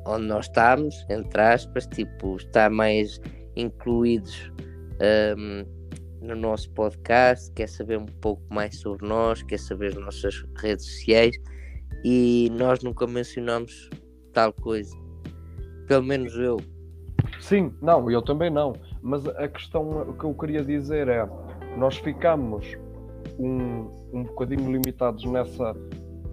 onde 0.06 0.26
nós 0.26 0.46
estamos, 0.46 1.06
entre 1.08 1.40
aspas, 1.40 1.86
tipo, 1.86 2.36
estar 2.36 2.68
mais 2.68 3.18
incluídos 3.56 4.52
ahm, 5.00 5.64
no 6.20 6.34
nosso 6.34 6.70
podcast, 6.72 7.50
quer 7.52 7.68
saber 7.68 7.96
um 7.96 8.06
pouco 8.06 8.42
mais 8.50 8.76
sobre 8.76 9.06
nós, 9.06 9.42
quer 9.42 9.58
saber 9.58 9.88
as 9.88 9.94
nossas 9.94 10.44
redes 10.56 10.84
sociais 10.84 11.34
e 12.04 12.50
nós 12.52 12.82
nunca 12.82 13.06
mencionamos 13.06 13.90
tal 14.32 14.52
coisa. 14.52 14.94
Pelo 15.86 16.04
menos 16.04 16.34
eu. 16.36 16.58
Sim, 17.40 17.72
não, 17.80 18.10
eu 18.10 18.22
também 18.22 18.50
não. 18.50 18.74
Mas 19.02 19.26
a 19.26 19.48
questão 19.48 20.14
que 20.18 20.24
eu 20.24 20.34
queria 20.34 20.62
dizer 20.62 21.08
é: 21.08 21.28
nós 21.76 21.96
ficamos 21.96 22.76
um, 23.38 23.90
um 24.12 24.24
bocadinho 24.24 24.70
limitados 24.70 25.24
nessa, 25.24 25.74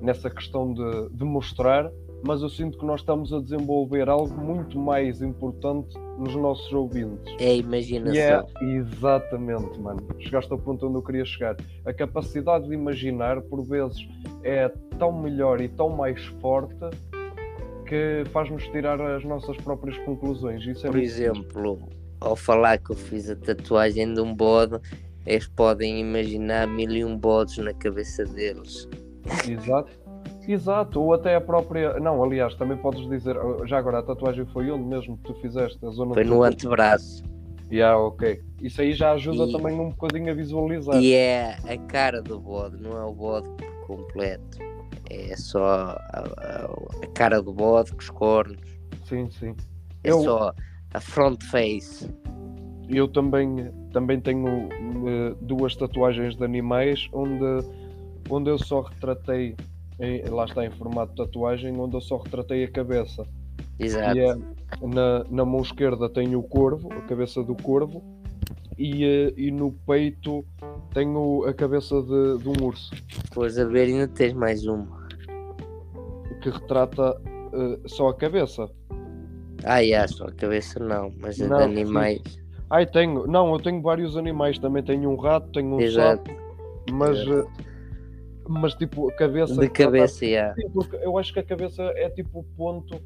nessa 0.01 0.29
questão 0.29 0.74
de, 0.74 1.10
de 1.10 1.24
mostrar, 1.24 1.89
mas 2.25 2.41
eu 2.41 2.50
sinto 2.50 2.77
que 2.77 2.86
nós 2.86 3.01
estamos 3.01 3.32
a 3.32 3.39
desenvolver 3.39 4.10
algo 4.10 4.36
muito 4.36 4.79
mais 4.79 5.22
importante 5.22 5.96
nos 6.17 6.36
nossos 6.36 6.72
ouvintes. 6.74 7.36
É 7.39 7.50
a 7.50 7.53
imaginação. 7.53 8.48
é 8.62 8.63
exatamente, 8.63 9.79
mano. 9.79 10.05
Chegaste 10.20 10.51
ao 10.51 10.58
ponto 10.58 10.88
onde 10.88 10.98
eu 10.98 11.03
queria 11.03 11.25
chegar. 11.25 11.55
A 11.86 11.94
capacidade 11.94 12.67
de 12.67 12.74
imaginar, 12.74 13.41
por 13.41 13.63
vezes, 13.63 14.08
é 14.44 14.70
tão 14.98 15.12
melhor 15.12 15.62
e 15.62 15.67
tão 15.67 15.89
mais 15.89 16.24
forte 16.41 16.75
que 17.86 18.24
faz-nos 18.32 18.63
tirar 18.70 19.00
as 19.00 19.24
nossas 19.24 19.55
próprias 19.58 19.98
conclusões. 20.00 20.65
Isso 20.65 20.88
é 20.88 20.89
Por 20.89 21.00
exemplo, 21.00 21.79
ao 22.20 22.36
falar 22.36 22.79
que 22.79 22.91
eu 22.91 22.96
fiz 22.96 23.29
a 23.29 23.36
tatuagem 23.36 24.12
de 24.13 24.20
um 24.20 24.34
bode, 24.34 24.79
eles 25.27 25.48
podem 25.48 26.00
imaginar 26.00 26.67
mil 26.67 26.89
e 26.91 27.05
um 27.05 27.15
bodes 27.15 27.58
na 27.60 27.74
cabeça 27.74 28.25
deles. 28.25 28.88
Exato. 29.48 30.04
Exato, 30.48 31.02
ou 31.02 31.14
até 31.14 31.36
a 31.36 31.42
própria. 31.42 32.00
Não, 32.00 32.24
aliás, 32.24 32.54
também 32.56 32.78
podes 32.78 33.08
dizer. 33.10 33.36
Já 33.66 33.78
agora, 33.78 34.00
a 34.00 34.04
tatuagem 34.04 34.46
foi 34.48 34.70
onde 34.72 34.84
mesmo 34.84 35.18
que 35.18 35.24
tu 35.24 35.34
fizeste? 35.36 35.84
A 35.86 35.90
zona 35.90 36.14
Foi 36.14 36.24
no 36.24 36.42
tatu? 36.42 36.44
antebraço. 36.54 37.24
Yeah, 37.72 37.98
ok. 37.98 38.42
Isso 38.62 38.82
aí 38.82 38.94
já 38.94 39.12
ajuda 39.14 39.46
E- 39.46 39.52
também 39.52 39.80
um 39.80 39.90
bocadinho 39.90 40.32
a 40.32 40.36
visualizar. 40.36 40.96
E 41.02 41.14
é 41.14 41.58
a 41.68 41.78
cara 41.88 42.22
do 42.22 42.40
bode, 42.40 42.78
não 42.82 42.96
é 42.98 43.04
o 43.04 43.12
bode 43.14 43.48
completo. 43.88 44.60
É 45.10 45.36
só 45.36 45.66
a, 45.66 45.92
a- 46.14 46.70
a 47.04 47.08
cara 47.14 47.42
do 47.42 47.52
bode 47.52 47.92
com 47.92 48.00
os 48.00 48.10
cornos. 48.10 48.60
Sim, 49.08 49.30
sim. 49.32 49.56
É 50.04 50.12
Eu- 50.12 50.22
só 50.22 50.54
a 50.94 51.00
front 51.00 51.42
face. 51.44 52.08
Eu 52.88 53.08
também, 53.08 53.72
também 53.92 54.20
tenho 54.22 54.70
eh, 54.70 55.36
duas 55.42 55.75
tatuagens 55.75 56.36
de 56.36 56.44
animais 56.46 57.10
onde, 57.12 57.66
onde 58.30 58.50
eu 58.52 58.60
só 58.60 58.82
retratei, 58.82 59.56
lá 60.30 60.46
está 60.46 60.66
em 60.66 60.72
formato 60.72 61.12
de 61.12 61.18
tatuagem, 61.18 61.78
onde 61.80 61.96
eu 61.96 62.02
só 62.02 62.18
retratei 62.18 62.64
a 62.64 62.72
cabeça. 62.72 63.25
Exato. 63.80 64.18
E 64.18 64.22
é, 64.22 64.36
na, 64.82 65.24
na 65.30 65.46
mão 65.46 65.62
esquerda 65.62 66.10
tenho 66.10 66.40
o 66.40 66.44
corvo, 66.44 66.92
a 66.92 67.02
cabeça 67.02 67.44
do 67.44 67.56
corvo, 67.56 68.04
e, 68.78 69.06
eh, 69.06 69.34
e 69.38 69.52
no 69.52 69.72
peito 69.72 70.46
tenho 70.94 71.46
a 71.46 71.54
cabeça 71.54 72.02
de, 72.02 72.38
de 72.44 72.50
um 72.50 72.66
urso, 72.66 72.92
Depois 73.30 73.58
a 73.58 73.66
ver, 73.66 73.88
ainda 73.88 74.08
tens 74.08 74.34
mais 74.34 74.66
uma. 74.66 75.08
que 76.42 76.50
retrata 76.50 77.16
eh, 77.54 77.80
só 77.88 78.10
a 78.10 78.14
cabeça. 78.14 78.70
Ah, 79.64 79.80
yeah, 79.80 80.08
só 80.08 80.25
a 80.25 80.32
cabeça 80.32 80.80
não, 80.80 81.12
mas 81.20 81.38
Não, 81.40 81.48
de 81.58 81.64
sim. 81.75 81.82
animais. 81.82 82.22
Ai, 82.70 82.86
tenho, 82.86 83.25
não, 83.28 83.54
eu 83.54 83.60
tenho 83.60 83.82
vários 83.82 84.18
animais, 84.18 84.60
também 84.60 84.84
tenho 84.84 85.10
um 85.10 85.16
rato, 85.16 85.48
tenho 85.52 85.75
um 85.75 85.80
Exato. 85.80 86.30
sapo, 86.30 86.42
mas, 86.92 87.18
eh, 87.18 87.46
mas 88.48 88.74
tipo, 88.75 89.10
a 89.10 89.14
cabeça. 89.14 89.54
De 89.54 89.60
retrata- 89.62 89.84
cabeça, 89.86 90.25
yeah. 90.25 90.54
Sim, 90.56 90.70
porque 90.72 90.96
eu 90.98 91.18
acho 91.18 91.34
que 91.34 91.40
a 91.40 91.44
cabeça 91.44 91.84
é 91.96 92.10
tipo 92.10 92.40
o 92.40 92.44
ponto. 92.44 93.00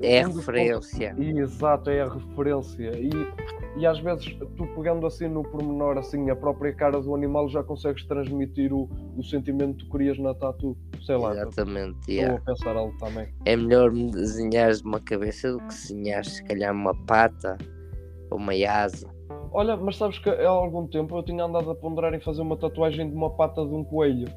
É 0.00 0.22
a 0.22 0.28
um 0.28 0.32
referência. 0.32 1.14
pontos- 1.14 1.38
exato, 1.38 1.88
é 1.90 2.02
a 2.02 2.08
referência. 2.12 2.90
E, 2.98 3.10
e 3.78 3.86
às 3.86 3.98
vezes 3.98 4.36
tu 4.56 4.66
pegando 4.74 5.06
assim 5.06 5.26
no 5.26 5.42
pormenor, 5.42 5.96
assim, 5.96 6.28
a 6.28 6.36
própria 6.36 6.70
cara 6.74 7.00
do 7.00 7.14
animal 7.14 7.48
já 7.48 7.62
consegues 7.62 8.04
transmitir 8.04 8.74
o, 8.74 8.90
o 9.16 9.22
sentimento 9.24 9.78
que 9.78 9.84
tu 9.86 9.90
querias 9.92 10.18
na 10.18 10.34
tatu. 10.34 10.76
sei 11.02 11.16
lá. 11.16 11.32
Exatamente, 11.32 11.98
Estou 12.00 12.14
yeah. 12.14 12.36
a 12.36 12.40
pensar 12.40 12.76
algo 12.76 12.94
também. 12.98 13.28
É 13.46 13.56
melhor 13.56 13.90
desenhares 13.90 14.82
uma 14.82 15.00
cabeça 15.00 15.50
do 15.52 15.58
que 15.60 15.68
desenhares 15.68 16.28
se 16.34 16.44
calhar 16.44 16.74
uma 16.74 16.94
pata 17.06 17.56
ou 18.30 18.36
uma 18.36 18.52
asa. 18.68 19.08
Olha, 19.52 19.76
mas 19.76 19.96
sabes 19.96 20.18
que 20.18 20.28
há 20.28 20.48
algum 20.48 20.86
tempo 20.86 21.16
eu 21.16 21.22
tinha 21.22 21.44
andado 21.44 21.70
a 21.70 21.74
ponderar 21.74 22.14
em 22.14 22.20
fazer 22.20 22.42
uma 22.42 22.56
tatuagem 22.56 23.08
de 23.08 23.14
uma 23.14 23.30
pata 23.30 23.64
de 23.64 23.74
um 23.74 23.84
coelho. 23.84 24.28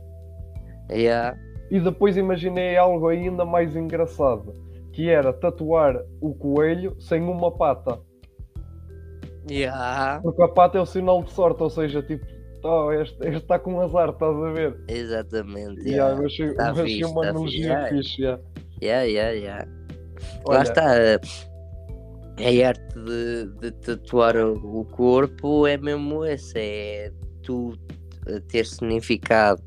Yeah. 0.92 1.38
E 1.70 1.80
depois 1.80 2.18
imaginei 2.18 2.78
algo 2.78 3.08
ainda 3.08 3.46
mais 3.46 3.76
engraçado, 3.76 4.54
que 4.94 5.10
era 5.10 5.32
tatuar 5.32 6.02
o 6.20 6.34
coelho 6.34 6.96
sem 7.00 7.22
uma 7.22 7.52
pata. 7.52 8.00
Yeah. 9.50 10.20
Porque 10.22 10.42
a 10.44 10.48
pata 10.48 10.78
é 10.78 10.82
o 10.82 10.86
sinal 10.86 11.24
de 11.24 11.32
sorte, 11.32 11.62
ou 11.64 11.70
seja, 11.70 12.02
tipo, 12.02 12.26
oh, 12.64 12.92
este, 12.92 13.28
está 13.28 13.58
com 13.60 13.80
azar, 13.82 14.10
estás 14.10 14.36
a 14.36 14.52
ver? 14.52 14.80
Exatamente. 14.88 15.88
Yeah, 15.88 16.10
Yeah. 16.14 16.26
achei, 16.26 16.54
Tá 16.54 16.72
achei 16.72 16.86
fixe, 16.86 17.06
uma 17.06 17.22
tá 17.22 17.30
analogia 17.30 17.88
fixe. 17.90 17.96
Fixe. 17.98 18.22
yeah. 18.22 18.42
Yeah, 18.82 19.04
yeah, 19.04 19.32
yeah. 19.32 19.68
Lá 20.48 20.64
está. 20.64 20.84
A 22.40 22.68
arte 22.68 23.00
de, 23.00 23.46
de 23.60 23.72
tatuar 23.72 24.36
o 24.38 24.86
corpo 24.86 25.68
é 25.68 25.78
mesmo 25.78 26.24
essa, 26.24 26.58
é 26.58 27.12
tu 27.44 27.78
ter 28.48 28.66
significado 28.66 29.62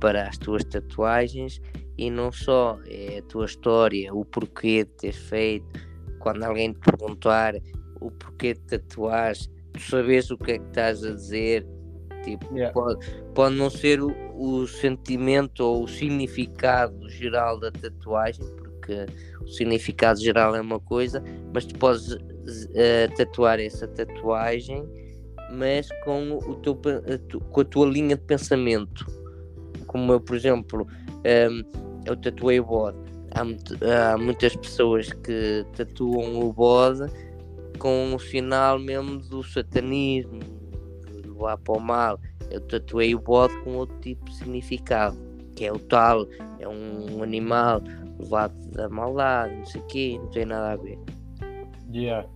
para 0.00 0.28
as 0.28 0.38
tuas 0.38 0.64
tatuagens 0.64 1.60
e 1.96 2.10
não 2.10 2.32
só, 2.32 2.78
é 2.86 3.18
a 3.18 3.22
tua 3.22 3.44
história, 3.44 4.12
o 4.12 4.24
porquê 4.24 4.84
de 4.84 4.90
teres 4.92 5.16
feito. 5.16 5.66
Quando 6.18 6.42
alguém 6.42 6.72
te 6.72 6.80
perguntar 6.80 7.54
o 8.00 8.10
porquê 8.10 8.54
de 8.54 8.60
tatuares, 8.60 9.50
tu 9.72 9.80
sabes 9.80 10.30
o 10.30 10.38
que 10.38 10.52
é 10.52 10.58
que 10.58 10.66
estás 10.66 11.04
a 11.04 11.10
dizer. 11.10 11.66
Tipo, 12.24 12.56
Yeah. 12.56 12.72
pode, 12.72 13.06
pode 13.34 13.54
não 13.54 13.68
ser 13.68 14.00
o, 14.00 14.10
o 14.34 14.66
sentimento 14.66 15.60
ou 15.60 15.84
o 15.84 15.88
significado 15.88 17.06
geral 17.10 17.60
da 17.60 17.70
tatuagem, 17.70 18.42
porque 18.84 19.06
o 19.42 19.48
significado 19.48 20.20
geral 20.20 20.54
é 20.54 20.60
uma 20.60 20.78
coisa, 20.78 21.22
mas 21.52 21.64
tu 21.64 21.74
podes 21.78 22.16
eh, 22.74 23.08
tatuar 23.16 23.58
essa 23.58 23.88
tatuagem, 23.88 24.84
mas 25.52 25.88
com, 26.04 26.38
o 26.38 26.54
teu, 26.56 26.78
tu- 27.28 27.40
com 27.40 27.60
a 27.60 27.64
tua 27.64 27.86
linha 27.86 28.16
de 28.16 28.22
pensamento. 28.22 29.06
Como 29.86 30.12
eu, 30.12 30.20
por 30.20 30.36
exemplo, 30.36 30.86
ehm, 31.24 31.62
eu 32.04 32.16
tatuei 32.16 32.60
o 32.60 32.64
bode. 32.64 32.98
Há, 33.32 34.12
há 34.12 34.18
muitas 34.18 34.54
pessoas 34.56 35.12
que 35.12 35.64
tatuam 35.76 36.40
o 36.40 36.52
bode 36.52 37.10
com 37.78 38.14
o 38.14 38.18
sinal 38.18 38.78
mesmo 38.78 39.18
do 39.18 39.42
satanismo, 39.42 40.40
de 40.40 41.28
levar 41.28 41.56
para 41.58 41.76
o 41.76 41.80
mal. 41.80 42.20
Eu 42.50 42.60
tatuei 42.60 43.14
o 43.14 43.18
bode 43.18 43.56
com 43.62 43.76
outro 43.76 43.96
tipo 44.00 44.24
de 44.26 44.36
significado, 44.36 45.16
que 45.56 45.64
é 45.64 45.72
o 45.72 45.78
tal, 45.78 46.26
é 46.58 46.68
um 46.68 47.22
animal 47.22 47.80
levado 48.18 48.54
da 48.70 48.88
maldade, 48.88 49.56
não 49.56 49.66
sei 49.66 49.80
o 49.80 49.86
quê, 49.86 50.18
não 50.20 50.28
tem 50.28 50.44
nada 50.44 50.72
a 50.72 50.76
ver. 50.76 50.98
Yeah. 51.92 52.28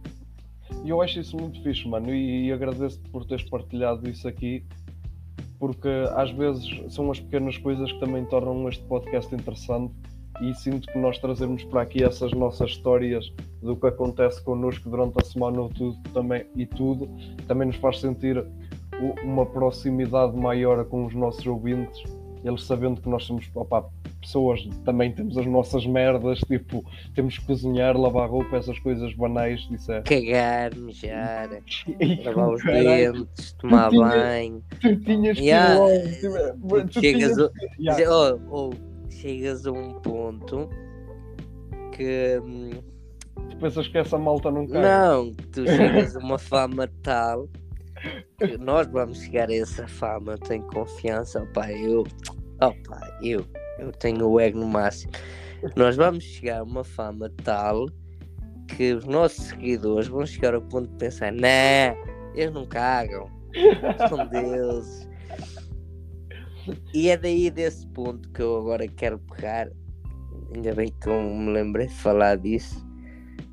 E 0.84 0.90
eu 0.90 1.00
acho 1.00 1.20
isso 1.20 1.36
muito 1.36 1.62
fixe, 1.62 1.88
mano, 1.88 2.14
e, 2.14 2.46
e 2.46 2.52
agradeço-te 2.52 3.08
por 3.10 3.24
teres 3.24 3.48
partilhado 3.48 4.08
isso 4.08 4.28
aqui, 4.28 4.64
porque 5.58 5.88
às 6.14 6.30
vezes 6.30 6.92
são 6.92 7.10
as 7.10 7.18
pequenas 7.18 7.58
coisas 7.58 7.90
que 7.90 8.00
também 8.00 8.24
tornam 8.26 8.68
este 8.68 8.84
podcast 8.84 9.34
interessante 9.34 9.94
e 10.40 10.54
sinto 10.54 10.86
que 10.86 10.98
nós 10.98 11.18
trazemos 11.18 11.64
para 11.64 11.82
aqui 11.82 12.04
essas 12.04 12.32
nossas 12.32 12.70
histórias 12.70 13.32
do 13.60 13.76
que 13.76 13.86
acontece 13.86 14.42
connosco 14.42 14.88
durante 14.88 15.14
a 15.20 15.24
semana 15.24 15.62
ou 15.62 15.68
tudo, 15.68 15.98
também, 16.12 16.46
e 16.54 16.64
tudo 16.64 17.08
também 17.46 17.66
nos 17.66 17.76
faz 17.76 18.00
sentir 18.00 18.44
uma 19.24 19.46
proximidade 19.46 20.36
maior 20.36 20.84
com 20.84 21.06
os 21.06 21.14
nossos 21.14 21.44
ouvintes, 21.46 22.02
eles 22.44 22.62
sabendo 22.62 23.00
que 23.00 23.08
nós 23.08 23.24
somos 23.24 23.48
opá, 23.54 23.84
pessoas, 24.28 24.60
também 24.84 25.10
temos 25.12 25.38
as 25.38 25.46
nossas 25.46 25.86
merdas, 25.86 26.38
tipo, 26.40 26.84
temos 27.14 27.38
que 27.38 27.46
cozinhar, 27.46 27.96
lavar 27.96 28.28
roupa, 28.28 28.56
essas 28.58 28.78
coisas 28.80 29.12
banais, 29.14 29.66
isso 29.70 29.90
é. 29.90 30.02
Cagar, 30.02 30.76
mijar, 30.76 31.48
lavar 32.24 32.50
os 32.50 32.62
caralho, 32.62 33.12
dentes, 33.14 33.52
tomar 33.52 33.88
tinha- 33.90 34.06
banho. 34.06 34.62
Tu 34.80 34.96
tinhas 35.00 35.38
que 35.38 35.44
ir 35.44 35.46
Yeah. 35.46 35.74
logo, 35.78 36.08
tipo, 36.20 36.86
tu 36.88 37.00
Chegas, 37.00 37.32
tinhas- 37.32 37.38
a, 37.38 37.50
Yeah. 37.78 38.14
oh, 38.14 38.38
oh, 38.50 39.10
chegas 39.10 39.66
a 39.66 39.72
um 39.72 39.94
ponto 39.94 40.68
que 41.96 42.38
hum, 42.44 42.70
Tu 43.50 43.56
pensas 43.56 43.88
que 43.88 43.96
essa 43.98 44.18
malta 44.18 44.50
não 44.50 44.66
cai? 44.66 44.82
não, 44.82 45.32
tu 45.52 45.66
chegas 45.66 46.14
a 46.16 46.18
uma 46.20 46.38
fama 46.38 46.88
tal 47.02 47.48
que 48.38 48.56
nós 48.58 48.86
vamos 48.88 49.22
chegar 49.22 49.48
a 49.48 49.54
essa 49.54 49.88
fama, 49.88 50.36
tenho 50.38 50.62
confiança, 50.68 51.42
opá, 51.42 51.72
eu, 51.72 52.04
opá, 52.60 53.18
eu, 53.22 53.44
eu 53.78 53.92
tenho 53.92 54.28
o 54.28 54.40
ego 54.40 54.58
no 54.58 54.66
máximo. 54.66 55.12
Nós 55.76 55.96
vamos 55.96 56.24
chegar 56.24 56.60
a 56.60 56.62
uma 56.62 56.84
fama 56.84 57.30
tal 57.44 57.86
que 58.68 58.92
os 58.92 59.04
nossos 59.06 59.46
seguidores 59.46 60.08
vão 60.08 60.26
chegar 60.26 60.54
ao 60.54 60.62
ponto 60.62 60.88
de 60.90 60.96
pensar, 60.96 61.32
não, 61.32 61.96
eles 62.34 62.52
não 62.52 62.66
cagam, 62.66 63.30
são 64.08 64.26
deuses. 64.28 65.08
E 66.92 67.08
é 67.08 67.16
daí 67.16 67.50
desse 67.50 67.86
ponto 67.88 68.28
que 68.30 68.42
eu 68.42 68.58
agora 68.58 68.86
quero 68.86 69.18
pegar, 69.18 69.70
ainda 70.54 70.74
bem 70.74 70.92
que 71.00 71.08
eu 71.08 71.20
me 71.22 71.50
lembrei 71.50 71.86
de 71.86 71.94
falar 71.94 72.36
disso, 72.36 72.86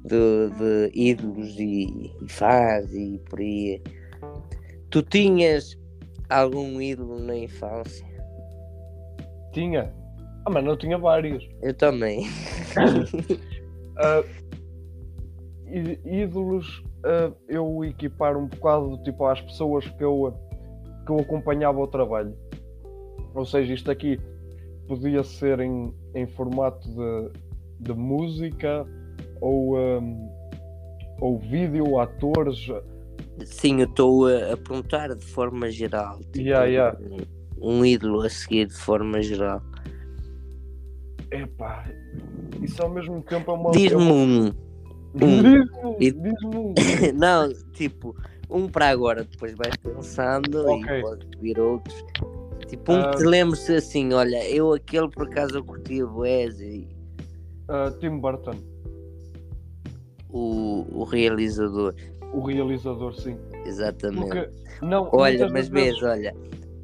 de, 0.04 0.50
de 0.58 0.92
ídolos 0.94 1.58
e, 1.58 2.12
e 2.22 2.30
fãs 2.30 2.94
e 2.94 3.20
por 3.30 3.40
aí. 3.40 3.82
Tu 4.90 5.02
tinhas 5.04 5.78
algum 6.30 6.82
ídolo 6.82 7.20
na 7.20 7.38
infância? 7.38 8.06
Tinha. 9.54 9.94
Ah, 10.46 10.50
mano, 10.52 10.72
eu 10.72 10.78
tinha 10.78 10.98
vários. 10.98 11.48
Eu 11.62 11.74
também. 11.74 12.28
Ah, 13.98 14.22
í- 15.68 16.00
ídolos, 16.24 16.84
ah, 17.06 17.32
eu 17.48 17.84
equipar 17.86 18.36
um 18.36 18.46
bocado 18.48 19.02
tipo 19.04 19.26
às 19.26 19.40
pessoas 19.40 19.88
que 19.88 20.04
eu, 20.04 20.34
que 21.06 21.12
eu 21.14 21.20
acompanhava 21.20 21.80
ao 21.80 21.88
trabalho. 21.88 22.36
Ou 23.34 23.46
seja, 23.46 23.74
isto 23.74 23.90
aqui 23.90 24.20
podia 24.88 25.24
ser 25.24 25.62
em, 25.62 25.94
em 26.14 26.28
formato 26.28 26.88
de, 26.90 27.32
de 27.80 27.94
música 27.94 28.86
ou, 29.40 29.78
ahm, 29.78 30.28
ou 31.22 31.40
vídeo, 31.40 31.98
atores. 31.98 32.68
Sim, 33.46 33.80
eu 33.80 33.88
estou 33.88 34.28
a, 34.28 34.54
a 34.54 34.58
perguntar 34.58 35.16
de 35.16 35.26
forma 35.26 35.70
geral. 35.72 36.20
tipo, 36.34 36.40
Yeah, 36.40 36.66
yeah. 36.66 36.98
Um, 37.62 37.78
um 37.80 37.86
ídolo 37.86 38.22
a 38.24 38.30
seguir 38.30 38.68
de 38.68 38.76
forma 38.76 39.22
geral. 39.22 39.62
Epá, 41.42 41.86
isso 42.62 42.82
ao 42.82 42.90
mesmo 42.90 43.22
tempo 43.22 43.52
é 43.52 43.54
uma. 43.54 43.72
Diz-me 43.72 43.94
é 43.94 43.96
uma- 43.98 44.14
um. 44.14 45.98
Diz-me, 46.00 46.34
um. 46.56 46.74
Não, 47.16 47.54
tipo, 47.74 48.16
um 48.50 48.68
para 48.68 48.90
agora, 48.90 49.24
depois 49.24 49.54
vais 49.56 49.76
pensando 49.78 50.66
Ok. 50.68 50.98
e 50.98 51.02
podes 51.02 51.30
vir 51.40 51.60
outros. 51.60 52.06
Tipo, 52.68 52.94
um 52.94 53.02
que 53.12 53.18
te 53.18 53.24
Ah. 53.24 53.30
lembres 53.30 53.70
assim, 53.70 54.14
olha, 54.14 54.50
eu 54.50 54.74
aquele 54.74 55.10
por 55.10 55.28
acaso 55.28 55.58
eu 55.58 55.64
curti 55.64 56.02
o 56.04 56.18
Wes 56.20 56.60
e 56.60 56.88
Ah, 57.68 57.92
Tim 58.00 58.18
Burton, 58.20 58.56
o, 60.30 60.86
o 60.92 61.04
realizador, 61.04 61.94
o 62.34 62.42
realizador, 62.42 63.14
sim. 63.16 63.38
exatamente. 63.66 64.28
Porque, 64.28 64.50
não, 64.86 65.10
Olha, 65.14 65.50
mas 65.50 65.68
vezes- 65.70 66.02
olha, 66.04 66.36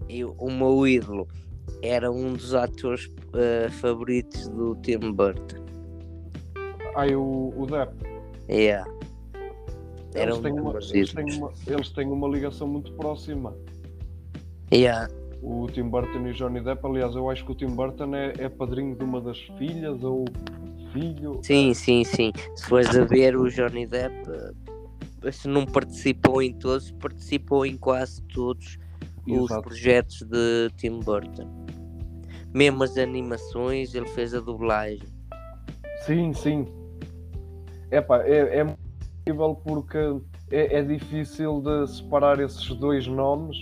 eu, 0.10 0.36
o 0.40 0.50
meu 0.52 0.88
ídolo 0.88 1.28
era 1.82 2.12
um 2.12 2.34
dos 2.34 2.54
atores 2.54 3.10
eh, 3.34 3.70
favoritos 3.70 4.48
do 4.50 4.76
Tim 4.78 5.12
Burton. 5.12 5.64
Ai, 6.96 7.16
o, 7.16 7.54
o 7.56 7.66
Depp. 7.66 7.94
Yeah. 8.50 8.90
Era 10.14 10.32
Eles 10.32 10.38
um 10.38 10.42
têm, 10.42 10.54
uma, 10.54 10.72
eles, 10.72 11.14
têm 11.14 11.38
uma, 11.38 11.54
eles 11.68 11.90
têm 11.90 12.08
uma 12.08 12.28
ligação 12.28 12.68
muito 12.68 12.92
próxima. 12.94 13.56
Yeah. 14.74 15.08
O 15.42 15.68
Tim 15.68 15.90
Burton 15.90 16.28
e 16.28 16.32
o 16.32 16.34
Johnny 16.34 16.62
Depp, 16.62 16.86
aliás, 16.86 17.16
eu 17.16 17.30
acho 17.30 17.46
que 17.46 17.52
o 17.52 17.56
Tim 17.56 17.68
Burton 17.68 18.14
é, 18.16 18.34
é 18.38 18.50
padrinho 18.50 18.96
de 18.96 19.04
uma 19.04 19.22
das 19.22 19.40
filhas 19.58 20.04
ou 20.04 20.26
filho. 20.92 21.40
Sim, 21.42 21.74
sim, 21.74 22.04
sim. 22.04 22.32
Se 22.56 22.66
fores 22.68 22.96
a 22.96 23.06
ver 23.06 23.36
o 23.36 23.50
Johnny 23.50 23.88
Depp, 23.88 24.14
eh, 25.24 25.32
se 25.32 25.48
não 25.48 25.66
participou 25.66 26.42
em 26.42 26.54
todos, 26.54 26.92
participou 26.92 27.66
em 27.66 27.78
quase 27.78 28.22
todos 28.34 28.78
os 29.26 29.46
Exato. 29.46 29.62
projetos 29.62 30.22
de 30.24 30.70
Tim 30.78 31.00
Burton. 31.00 31.61
Mesmo 32.54 32.84
as 32.84 32.98
animações, 32.98 33.96
ele 33.96 34.08
fez 34.08 34.34
a 34.34 34.40
dublagem. 34.40 35.08
Sim, 36.06 36.34
sim. 36.34 36.68
Epá, 37.90 38.22
é, 38.24 38.60
é 38.60 38.76
incrível 39.22 39.56
porque 39.64 39.98
é, 40.50 40.80
é 40.80 40.82
difícil 40.84 41.62
de 41.62 41.88
separar 41.88 42.40
esses 42.40 42.68
dois 42.76 43.08
nomes. 43.08 43.58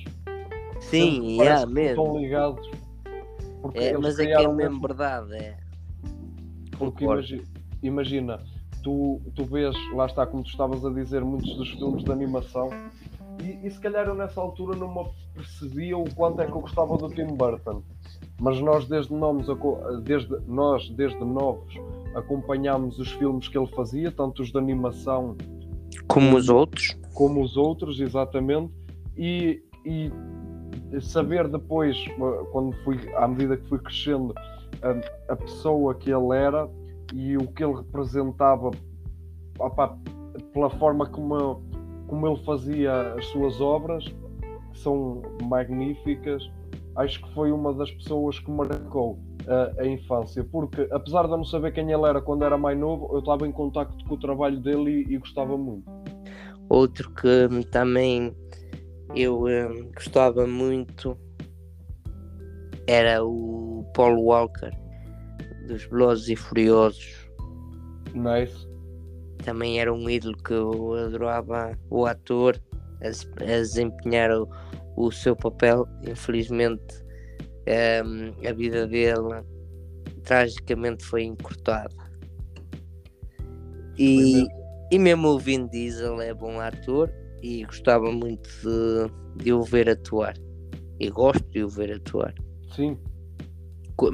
Sim, 0.79 1.21
que 1.21 1.41
yeah, 1.41 1.65
mesmo. 1.65 2.03
Estão 2.03 2.19
ligados. 2.19 2.69
É, 3.73 3.97
mas 3.97 4.17
é 4.17 4.25
que 4.25 4.31
é 4.31 4.37
mesmo 4.37 4.53
mesmo- 4.55 4.81
verdade, 4.81 5.35
é. 5.35 5.57
Porque 6.77 7.03
Concordo. 7.05 7.21
imagi- 7.27 7.43
imagina, 7.83 8.39
tu, 8.81 9.19
tu 9.35 9.43
vês, 9.43 9.75
lá 9.93 10.05
está, 10.05 10.25
como 10.25 10.43
tu 10.43 10.49
estavas 10.49 10.85
a 10.85 10.89
dizer, 10.89 11.23
muitos 11.25 11.53
dos 11.57 11.69
filmes 11.71 12.03
de 12.05 12.11
animação, 12.11 12.69
e, 13.43 13.67
e 13.67 13.69
se 13.69 13.79
calhar 13.81 14.07
eu 14.07 14.15
nessa 14.15 14.39
altura 14.39 14.77
não 14.77 14.87
me 14.87 15.09
percebia 15.33 15.97
o 15.97 16.05
quanto 16.15 16.41
é 16.41 16.45
que 16.45 16.53
eu 16.53 16.61
gostava 16.61 16.97
do 16.97 17.09
Tim 17.09 17.25
Burton. 17.27 17.83
Mas 18.39 18.59
nós 18.61 18.87
desde, 18.87 19.13
nomes, 19.13 19.47
desde, 20.03 20.35
nós, 20.47 20.89
desde 20.89 21.19
novos 21.23 21.73
acompanhámos 22.15 22.97
os 22.99 23.11
filmes 23.11 23.47
que 23.47 23.57
ele 23.57 23.67
fazia, 23.67 24.11
tanto 24.11 24.41
os 24.41 24.51
de 24.51 24.57
animação 24.57 25.35
como 26.07 26.35
os 26.35 26.49
outros, 26.49 26.97
como 27.13 27.41
os 27.41 27.57
outros, 27.57 27.99
exatamente, 27.99 28.71
e, 29.15 29.61
e 29.85 30.11
saber 31.01 31.47
depois, 31.47 31.97
quando 32.51 32.75
fui, 32.83 32.97
à 33.15 33.27
medida 33.27 33.57
que 33.57 33.67
fui 33.67 33.79
crescendo, 33.79 34.33
a, 34.81 35.33
a 35.33 35.35
pessoa 35.35 35.93
que 35.93 36.11
ele 36.11 36.35
era 36.35 36.69
e 37.13 37.37
o 37.37 37.47
que 37.47 37.63
ele 37.63 37.75
representava 37.75 38.71
opa, 39.59 39.97
pela 40.53 40.69
forma 40.69 41.05
como, 41.05 41.61
como 42.07 42.27
ele 42.27 42.43
fazia 42.43 43.13
as 43.13 43.25
suas 43.27 43.59
obras, 43.59 44.05
que 44.71 44.79
são 44.79 45.21
magníficas, 45.43 46.49
acho 46.99 47.21
que 47.21 47.33
foi 47.33 47.51
uma 47.51 47.73
das 47.73 47.89
pessoas 47.91 48.39
que 48.39 48.51
marcou 48.51 49.19
a, 49.47 49.81
a, 49.81 49.87
infância, 49.87 50.43
porque 50.43 50.87
apesar 50.91 51.25
de 51.25 51.31
eu 51.31 51.37
não 51.37 51.45
saber 51.45 51.71
quem 51.71 51.91
ele 51.91 52.05
era 52.05 52.21
quando 52.21 52.43
era 52.43 52.57
mais 52.57 52.77
novo, 52.77 53.09
eu 53.13 53.19
estava 53.19 53.47
em 53.47 53.51
contacto 53.51 54.03
com 54.05 54.15
o 54.15 54.19
trabalho 54.19 54.59
dele 54.59 55.05
e, 55.07 55.13
e 55.13 55.17
gostava 55.17 55.57
muito. 55.57 55.89
Outro 56.69 57.09
que 57.11 57.65
também 57.71 58.35
eu 59.15 59.45
um, 59.45 59.91
gostava 59.93 60.45
muito 60.45 61.17
era 62.85 63.23
o 63.23 63.89
Paul 63.95 64.21
Walker 64.25 64.71
dos 65.67 65.85
Velozes 65.85 66.29
e 66.29 66.35
Furiosos. 66.35 67.29
Nice. 68.13 68.67
Também 69.43 69.79
era 69.79 69.93
um 69.93 70.09
ídolo 70.09 70.35
que 70.37 70.53
eu 70.53 70.93
adorava 70.95 71.77
o 71.89 72.05
ator 72.05 72.59
a, 73.01 73.07
a 73.07 73.45
desempenhar 73.45 74.31
o, 74.31 74.49
o 74.99 75.11
seu 75.11 75.35
papel. 75.35 75.87
Infelizmente 76.07 77.03
um, 78.05 78.47
a 78.47 78.53
vida 78.53 78.85
dele 78.87 79.43
tragicamente 80.23 81.05
foi 81.05 81.23
encurtada. 81.23 81.95
E, 83.97 84.45
e 84.91 84.99
mesmo 84.99 85.29
o 85.29 85.39
Vin 85.39 85.67
Diesel 85.67 86.21
é 86.21 86.33
bom 86.33 86.59
ator 86.59 87.11
e 87.41 87.63
gostava 87.63 88.11
muito 88.11 88.49
de, 88.61 89.43
de 89.43 89.53
o 89.53 89.61
ver 89.61 89.89
atuar. 89.89 90.35
E 90.99 91.09
gosto 91.09 91.43
de 91.49 91.63
o 91.63 91.69
ver 91.69 91.93
atuar. 91.93 92.33
Sim. 92.75 92.97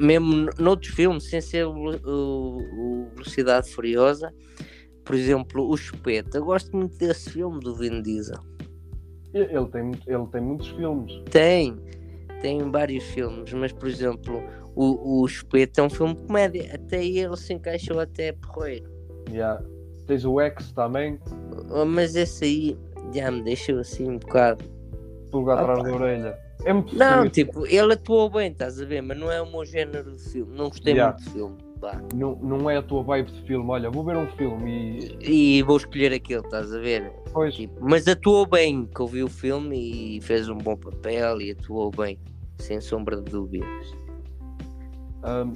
Mesmo 0.00 0.50
noutros 0.58 0.92
filmes, 0.92 1.30
sem 1.30 1.40
ser 1.40 1.66
o, 1.66 1.72
o, 1.72 2.56
o 2.58 3.10
Velocidade 3.14 3.70
Furiosa, 3.70 4.32
por 5.04 5.14
exemplo, 5.14 5.68
o 5.68 5.76
Chupeta. 5.76 6.38
Eu 6.38 6.44
gosto 6.44 6.76
muito 6.76 6.96
desse 6.98 7.30
filme 7.30 7.60
do 7.60 7.76
Vin 7.76 8.02
Diesel. 8.02 8.40
Ele 9.36 9.66
tem, 9.66 9.92
ele 10.06 10.26
tem 10.32 10.40
muitos 10.40 10.68
filmes. 10.68 11.22
Tem, 11.30 11.76
tem 12.40 12.70
vários 12.70 13.04
filmes, 13.04 13.52
mas 13.52 13.72
por 13.72 13.88
exemplo, 13.88 14.42
o, 14.74 15.22
o 15.22 15.28
Chupeta 15.28 15.80
é 15.80 15.84
um 15.84 15.90
filme 15.90 16.14
de 16.14 16.22
comédia. 16.22 16.74
Até 16.74 17.04
ele 17.04 17.36
se 17.36 17.52
encaixou 17.52 18.00
até 18.00 18.32
porreiro. 18.32 18.90
Yeah. 19.30 19.62
Tens 20.06 20.24
o 20.24 20.40
X 20.40 20.72
também. 20.72 21.18
Oh, 21.70 21.84
mas 21.84 22.14
esse 22.14 22.44
aí 22.44 22.78
já 23.12 23.30
me 23.30 23.42
deixou 23.42 23.78
assim 23.78 24.08
um 24.08 24.18
bocado. 24.18 24.64
Pulga 25.30 25.54
atrás 25.54 25.82
da 25.82 25.94
orelha. 25.94 26.38
É 26.64 26.72
muito 26.72 26.96
Não, 26.96 27.18
feliz. 27.18 27.32
tipo, 27.32 27.66
ele 27.66 27.92
atuou 27.92 28.30
bem, 28.30 28.50
estás 28.50 28.80
a 28.80 28.84
ver, 28.84 29.02
mas 29.02 29.18
não 29.18 29.30
é 29.30 29.40
o 29.42 29.50
meu 29.50 29.64
género 29.64 30.12
de 30.12 30.22
filme. 30.30 30.56
Não 30.56 30.68
gostei 30.68 30.94
yeah. 30.94 31.14
muito 31.14 31.26
de 31.26 31.32
filme. 31.32 31.56
Não, 32.14 32.36
não 32.36 32.70
é 32.70 32.78
a 32.78 32.82
tua 32.82 33.02
vibe 33.02 33.30
de 33.30 33.42
filme, 33.42 33.68
olha, 33.70 33.90
vou 33.90 34.02
ver 34.02 34.16
um 34.16 34.26
filme 34.28 35.18
e. 35.20 35.58
E 35.58 35.62
vou 35.62 35.76
escolher 35.76 36.12
aquele, 36.12 36.40
estás 36.40 36.72
a 36.72 36.78
ver? 36.78 37.12
Pois. 37.32 37.54
Tipo, 37.54 37.74
mas 37.80 38.08
atuou 38.08 38.46
bem, 38.46 38.86
que 38.86 39.02
ouvi 39.02 39.22
o 39.22 39.28
filme 39.28 40.16
e 40.16 40.20
fez 40.22 40.48
um 40.48 40.56
bom 40.56 40.76
papel 40.76 41.40
e 41.40 41.50
atuou 41.50 41.90
bem, 41.90 42.18
sem 42.58 42.80
sombra 42.80 43.16
de 43.16 43.30
dúvidas. 43.30 43.94
Um, 45.24 45.52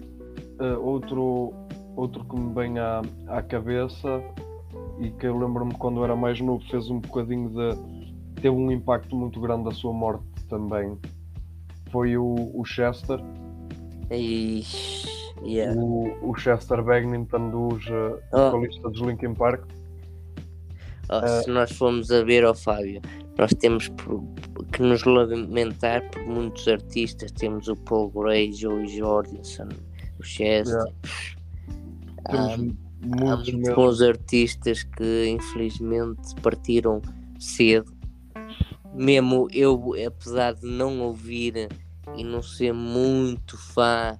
uh, 0.62 0.80
outro, 0.80 1.54
outro 1.96 2.24
que 2.24 2.36
me 2.38 2.52
vem 2.54 2.78
à, 2.78 3.02
à 3.28 3.42
cabeça 3.42 4.22
e 5.00 5.10
que 5.10 5.26
eu 5.26 5.38
lembro-me 5.38 5.72
quando 5.74 6.04
era 6.04 6.14
mais 6.14 6.40
novo 6.40 6.62
fez 6.70 6.90
um 6.90 7.00
bocadinho 7.00 7.48
de. 7.48 8.40
teve 8.42 8.50
um 8.50 8.70
impacto 8.70 9.16
muito 9.16 9.40
grande 9.40 9.68
a 9.68 9.72
sua 9.72 9.92
morte 9.92 10.24
também. 10.48 10.98
Foi 11.90 12.16
o, 12.16 12.50
o 12.54 12.64
Chester. 12.64 13.18
Ixi, 14.10 15.19
yeah. 15.44 15.78
o, 15.78 16.30
o 16.30 16.34
Chester 16.36 16.82
Bennington 16.82 17.50
dos 17.50 17.86
uh, 17.86 18.20
oh. 18.32 18.88
dos 18.88 19.00
Linkin 19.00 19.34
Park. 19.34 19.64
Oh, 21.08 21.18
uh, 21.18 21.42
se 21.42 21.50
nós 21.50 21.72
formos 21.72 22.10
a 22.10 22.22
ver, 22.22 22.44
ao 22.44 22.52
oh, 22.52 22.54
Fábio, 22.54 23.00
nós 23.38 23.52
temos 23.54 23.90
que 24.72 24.82
nos 24.82 25.02
lamentar 25.04 26.08
por 26.10 26.22
muitos 26.26 26.68
artistas. 26.68 27.32
Temos 27.32 27.68
o 27.68 27.74
Paul 27.74 28.10
Gray, 28.10 28.52
Joey 28.52 28.86
Jordison, 28.88 29.68
o 30.18 30.22
Chester. 30.22 30.84
Yeah. 32.28 32.54
Há 32.54 32.56
muitos 33.02 33.74
bons 33.74 34.02
artistas 34.02 34.82
que 34.82 35.26
infelizmente 35.28 36.34
partiram 36.42 37.00
cedo. 37.38 37.92
Mesmo 38.94 39.48
eu, 39.52 39.94
apesar 40.06 40.54
de 40.54 40.66
não 40.66 41.00
ouvir 41.00 41.68
e 42.16 42.24
não 42.24 42.42
ser 42.42 42.72
muito 42.72 43.56
fã 43.56 44.18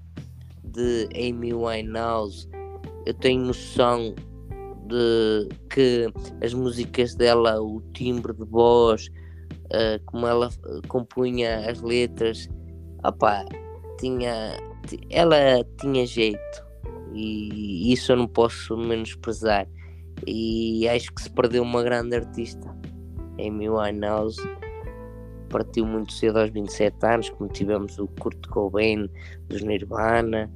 de 0.72 1.08
Amy 1.14 1.52
Winehouse, 1.54 2.48
eu 3.06 3.14
tenho 3.14 3.46
noção 3.46 4.14
de 4.86 5.48
que 5.68 6.12
as 6.44 6.52
músicas 6.52 7.14
dela, 7.14 7.60
o 7.60 7.80
timbre 7.92 8.32
de 8.32 8.44
voz, 8.44 9.08
uh, 9.66 10.02
como 10.06 10.26
ela 10.26 10.50
compunha 10.88 11.70
as 11.70 11.80
letras, 11.80 12.48
opa, 13.04 13.44
tinha, 13.98 14.56
ela 15.10 15.64
tinha 15.80 16.06
jeito 16.06 16.70
e 17.12 17.92
isso 17.92 18.12
eu 18.12 18.16
não 18.16 18.26
posso 18.26 18.76
menosprezar. 18.76 19.66
E 20.26 20.86
acho 20.88 21.12
que 21.12 21.22
se 21.22 21.30
perdeu 21.30 21.62
uma 21.62 21.82
grande 21.82 22.16
artista. 22.16 22.68
Amy 23.38 23.68
Winehouse 23.68 24.40
partiu 25.48 25.86
muito 25.86 26.12
cedo 26.12 26.38
aos 26.38 26.50
27 26.50 26.96
anos, 27.06 27.30
como 27.30 27.50
tivemos 27.50 27.98
o 27.98 28.06
Kurt 28.20 28.46
Cobain 28.48 29.08
dos 29.48 29.62
Nirvana. 29.62 30.50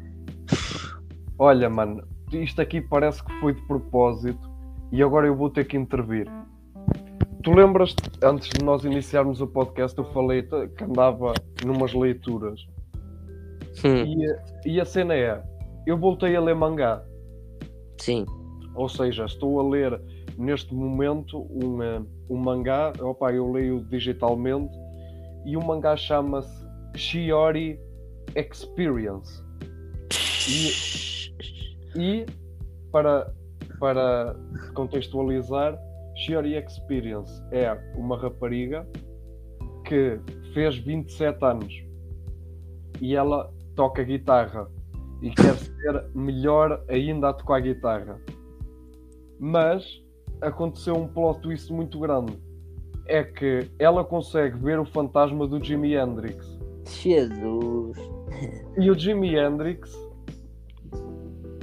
Olha, 1.38 1.68
mano, 1.68 2.02
isto 2.32 2.60
aqui 2.60 2.80
parece 2.80 3.22
que 3.24 3.32
foi 3.40 3.54
de 3.54 3.62
propósito 3.66 4.50
e 4.92 5.02
agora 5.02 5.26
eu 5.26 5.36
vou 5.36 5.50
ter 5.50 5.66
que 5.66 5.76
intervir. 5.76 6.30
Tu 7.42 7.52
lembras, 7.52 7.94
antes 8.22 8.48
de 8.48 8.64
nós 8.64 8.84
iniciarmos 8.84 9.40
o 9.40 9.46
podcast, 9.46 9.98
eu 9.98 10.04
falei 10.12 10.42
que 10.42 10.84
andava 10.84 11.34
numas 11.64 11.92
leituras. 11.92 12.60
Hum. 13.84 14.04
E, 14.64 14.74
e 14.74 14.80
a 14.80 14.84
cena 14.84 15.14
é: 15.14 15.42
eu 15.86 15.98
voltei 15.98 16.34
a 16.34 16.40
ler 16.40 16.54
mangá. 16.54 17.04
Sim. 17.98 18.24
Ou 18.74 18.88
seja, 18.88 19.26
estou 19.26 19.60
a 19.60 19.68
ler 19.68 20.00
neste 20.38 20.74
momento 20.74 21.46
um, 21.50 21.82
eh, 21.82 22.02
um 22.30 22.36
mangá, 22.36 22.92
opa, 23.00 23.30
eu 23.32 23.52
leio 23.52 23.84
digitalmente, 23.90 24.74
e 25.44 25.56
o 25.56 25.62
mangá 25.62 25.96
chama-se 25.96 26.66
Shiori 26.96 27.78
Experience. 28.34 29.43
E, 30.48 30.70
e 31.96 32.26
para, 32.92 33.32
para 33.80 34.36
contextualizar, 34.74 35.78
Shiori 36.16 36.54
Experience 36.56 37.32
é 37.50 37.72
uma 37.96 38.16
rapariga 38.16 38.86
que 39.86 40.20
fez 40.52 40.76
27 40.78 41.44
anos 41.44 41.84
e 43.00 43.16
ela 43.16 43.52
toca 43.74 44.04
guitarra 44.04 44.68
e 45.22 45.30
quer 45.30 45.54
ser 45.56 46.10
melhor 46.14 46.84
ainda 46.88 47.30
a 47.30 47.32
tocar 47.32 47.60
guitarra. 47.60 48.20
Mas 49.40 49.84
aconteceu 50.40 50.94
um 50.94 51.08
plot 51.08 51.40
twist 51.40 51.72
muito 51.72 51.98
grande. 51.98 52.38
É 53.06 53.22
que 53.22 53.70
ela 53.78 54.04
consegue 54.04 54.56
ver 54.58 54.78
o 54.78 54.84
fantasma 54.84 55.46
do 55.46 55.62
Jimi 55.62 55.94
Hendrix. 55.94 56.46
Jesus! 56.86 57.96
E 58.76 58.90
o 58.90 58.98
Jimi 58.98 59.36
Hendrix 59.36 59.92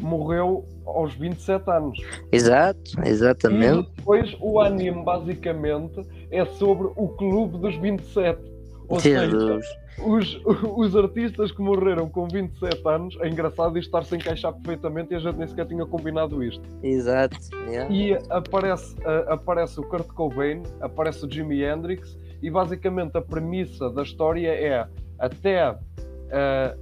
morreu 0.01 0.65
aos 0.85 1.13
27 1.13 1.69
anos. 1.69 1.99
Exato, 2.31 2.91
exatamente. 3.05 3.89
E 3.89 3.95
depois 3.95 4.35
o 4.39 4.59
anime 4.59 5.03
basicamente 5.03 6.01
é 6.29 6.45
sobre 6.45 6.87
o 6.95 7.07
clube 7.09 7.57
dos 7.57 7.75
27. 7.77 8.39
Ou 8.87 8.99
Jesus. 8.99 9.65
seja, 9.65 9.81
os, 10.05 10.41
os 10.77 10.95
artistas 10.95 11.51
que 11.51 11.61
morreram 11.61 12.09
com 12.09 12.27
27 12.27 12.81
anos, 12.85 13.17
é 13.21 13.27
engraçado 13.27 13.77
isto 13.77 13.87
estar-se 13.87 14.15
a 14.15 14.17
encaixar 14.17 14.53
perfeitamente 14.53 15.13
e 15.13 15.15
a 15.15 15.19
gente 15.19 15.37
nem 15.37 15.47
sequer 15.47 15.65
tinha 15.67 15.85
combinado 15.85 16.43
isto. 16.43 16.61
Exato. 16.83 17.37
Yeah. 17.67 17.93
E 17.93 18.13
aparece, 18.29 18.95
uh, 18.99 19.31
aparece 19.31 19.79
o 19.79 19.83
Kurt 19.83 20.07
Cobain, 20.07 20.63
aparece 20.81 21.25
o 21.25 21.31
Jimi 21.31 21.63
Hendrix 21.63 22.17
e 22.41 22.49
basicamente 22.49 23.17
a 23.17 23.21
premissa 23.21 23.89
da 23.89 24.03
história 24.03 24.49
é 24.49 24.87
até 25.19 25.71
uh, 25.71 25.77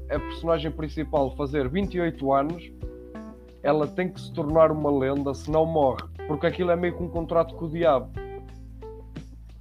a 0.09 0.19
personagem 0.19 0.71
principal 0.71 1.35
fazer 1.35 1.67
28 1.67 2.33
anos, 2.33 2.71
ela 3.63 3.87
tem 3.87 4.09
que 4.09 4.19
se 4.21 4.31
tornar 4.33 4.71
uma 4.71 4.91
lenda, 4.91 5.33
senão 5.33 5.65
morre, 5.65 6.03
porque 6.27 6.47
aquilo 6.47 6.71
é 6.71 6.75
meio 6.75 6.95
que 6.95 7.03
um 7.03 7.09
contrato 7.09 7.55
com 7.55 7.65
o 7.65 7.69
diabo. 7.69 8.11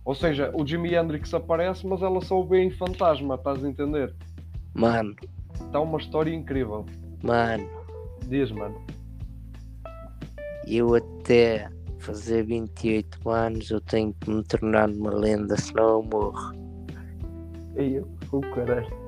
Ou 0.04 0.14
seja, 0.14 0.50
o 0.54 0.66
Jimi 0.66 0.94
Hendrix 0.94 1.34
aparece, 1.34 1.87
mas 1.87 2.00
ela 2.00 2.20
só 2.22 2.40
o 2.40 2.46
vê 2.46 2.62
em 2.62 2.70
fantasma, 2.70 3.34
estás 3.34 3.62
a 3.62 3.68
entender? 3.68 4.14
Mano, 4.74 5.14
está 5.54 5.80
uma 5.80 5.98
história 5.98 6.34
incrível. 6.34 6.87
Mano, 7.22 7.68
Diz, 8.26 8.50
mano. 8.50 8.74
eu 10.66 10.94
até 10.94 11.68
fazer 11.98 12.44
28 12.44 13.28
anos 13.28 13.70
eu 13.70 13.80
tenho 13.80 14.14
que 14.20 14.30
me 14.30 14.42
tornar 14.44 14.88
numa 14.88 15.11
lenda, 15.11 15.56
senão 15.56 15.88
eu 15.88 16.02
morro. 16.02 16.52
Ei, 17.76 17.98
eu, 17.98 18.08
o 18.32 18.40
caralho. 18.40 19.08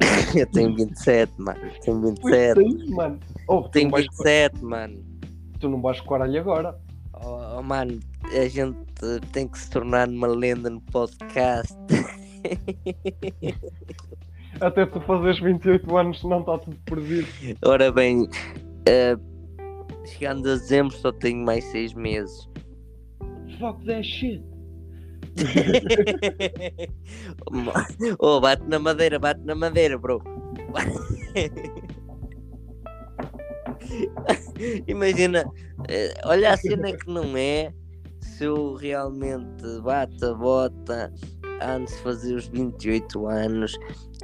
Eu 0.34 0.46
tenho 0.46 0.74
27, 0.74 1.32
mano. 1.40 1.60
Tenho 1.82 2.00
Foi 2.20 2.32
27. 2.32 2.66
isso, 2.66 2.90
mano. 2.94 3.20
Oh, 3.48 3.62
Tenho 3.68 3.84
não 3.86 3.90
vais, 3.92 4.06
27, 4.06 4.64
mano. 4.64 5.04
tu 5.60 5.68
não 5.68 5.80
vais 5.82 6.00
com 6.00 6.06
o 6.06 6.10
caralho 6.10 6.40
agora. 6.40 6.76
Oh, 7.24 7.58
oh, 7.58 7.62
mano, 7.62 7.98
a 8.24 8.48
gente 8.48 8.76
tem 9.32 9.46
que 9.48 9.58
se 9.58 9.70
tornar 9.70 10.06
numa 10.08 10.26
lenda 10.28 10.70
no 10.70 10.80
podcast. 10.80 11.72
Até 14.60 14.86
tu 14.86 15.00
fazeres 15.00 15.40
28 15.40 15.96
anos, 15.96 16.20
senão 16.20 16.40
está 16.40 16.58
tudo 16.58 16.76
perdido. 16.84 17.26
Ora 17.64 17.90
bem, 17.90 18.28
eh, 18.86 19.16
chegando 20.04 20.48
a 20.48 20.52
dezembro 20.54 20.94
só 20.96 21.10
tenho 21.12 21.44
mais 21.44 21.64
6 21.66 21.94
meses. 21.94 22.48
Fuck 23.58 23.84
that 23.86 24.02
shit. 24.04 24.42
Oh, 28.18 28.40
bate 28.40 28.62
na 28.68 28.78
madeira, 28.78 29.18
bate 29.18 29.40
na 29.44 29.54
madeira, 29.54 29.98
bro. 29.98 30.22
Imagina, 34.86 35.44
eh, 35.88 36.14
olha 36.24 36.52
a 36.52 36.56
cena 36.56 36.92
que 36.92 37.06
não 37.10 37.36
é 37.36 37.72
se 38.20 38.44
eu 38.44 38.74
realmente 38.74 39.64
bato 39.82 40.26
a 40.26 40.34
bota 40.34 41.12
antes 41.62 41.94
de 41.96 42.02
fazer 42.02 42.34
os 42.34 42.46
28 42.48 43.26
anos 43.26 43.76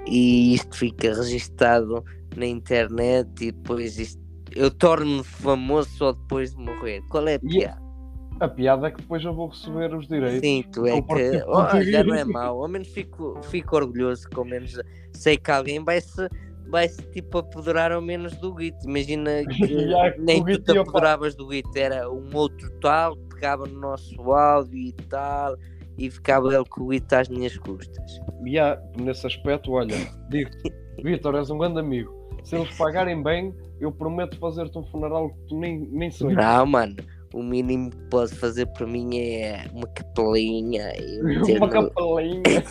e 0.07 0.55
isto 0.55 0.77
fica 0.77 1.15
registado 1.15 2.05
na 2.37 2.47
internet 2.47 3.29
e 3.45 3.53
depois 3.53 3.99
isto, 3.99 4.21
eu 4.55 4.71
torno-me 4.71 5.25
famoso 5.25 5.89
só 5.97 6.13
depois 6.13 6.53
de 6.55 6.59
morrer. 6.63 7.03
Qual 7.09 7.27
é 7.29 7.33
a 7.35 7.37
E- 7.37 7.39
piada? 7.41 7.88
A 8.41 8.49
piada 8.49 8.87
é 8.87 8.91
que 8.91 9.01
depois 9.01 9.25
eu 9.25 9.35
vou 9.35 9.49
receber 9.49 9.95
os 9.95 10.07
direitos. 10.07 10.41
Sim, 10.41 10.65
tu 10.73 10.87
é 10.87 11.01
que 11.01 11.43
oh, 11.47 11.83
já 11.83 12.05
não 12.05 12.15
é 12.15 12.25
mau, 12.25 12.63
ao 12.63 12.69
menos 12.69 12.89
fico, 12.89 13.41
fico 13.43 13.77
orgulhoso, 13.77 14.29
que 14.29 14.39
ao 14.39 14.45
menos 14.45 14.79
sei 15.13 15.37
que 15.37 15.51
alguém 15.51 15.83
vai 15.83 16.01
se, 16.01 16.29
vai 16.69 16.89
-se 16.89 17.03
tipo 17.11 17.39
apoderar 17.39 17.91
ao 17.91 18.01
menos 18.01 18.37
do 18.37 18.55
Git. 18.59 18.77
Imagina 18.85 19.45
que 19.51 20.21
nem 20.21 20.45
tu 20.45 20.59
te 20.61 20.79
apoderavas 20.79 21.35
do 21.35 21.53
Git, 21.53 21.69
era 21.77 22.11
um 22.11 22.29
outro 22.33 22.71
tal, 22.81 23.17
pegava 23.17 23.67
no 23.67 23.81
nosso 23.81 24.33
áudio 24.33 24.79
e 24.79 24.93
tal, 25.09 25.57
e 25.99 26.09
ficava 26.09 26.55
ele 26.55 26.65
com 26.67 26.85
o 26.85 26.93
Git 26.93 27.13
às 27.15 27.29
minhas 27.29 27.57
custas. 27.59 28.21
E 28.45 28.59
há, 28.59 28.81
nesse 28.97 29.27
aspecto, 29.27 29.73
olha, 29.73 29.97
digo-te, 30.31 30.73
Vitor, 31.03 31.35
és 31.35 31.51
um 31.51 31.59
grande 31.59 31.81
amigo. 31.81 32.17
Se 32.45 32.57
eles 32.57 32.75
pagarem 32.77 33.23
bem, 33.23 33.55
eu 33.81 33.93
prometo 33.93 34.39
fazer-te 34.39 34.79
um 34.79 34.85
funeral 34.85 35.31
que 35.31 35.41
tu 35.49 35.59
nem, 35.59 35.81
nem 35.91 36.11
sonhas. 36.11 36.37
Não, 36.37 36.67
mano. 36.67 36.97
O 37.35 37.43
mínimo 37.43 37.91
que 37.91 37.97
posso 38.11 38.35
fazer 38.37 38.67
para 38.67 38.87
mim 38.87 39.19
é 39.19 39.67
uma 39.73 39.87
capelinha 39.89 40.93
Uma 41.57 41.69
capelinha. 41.69 42.65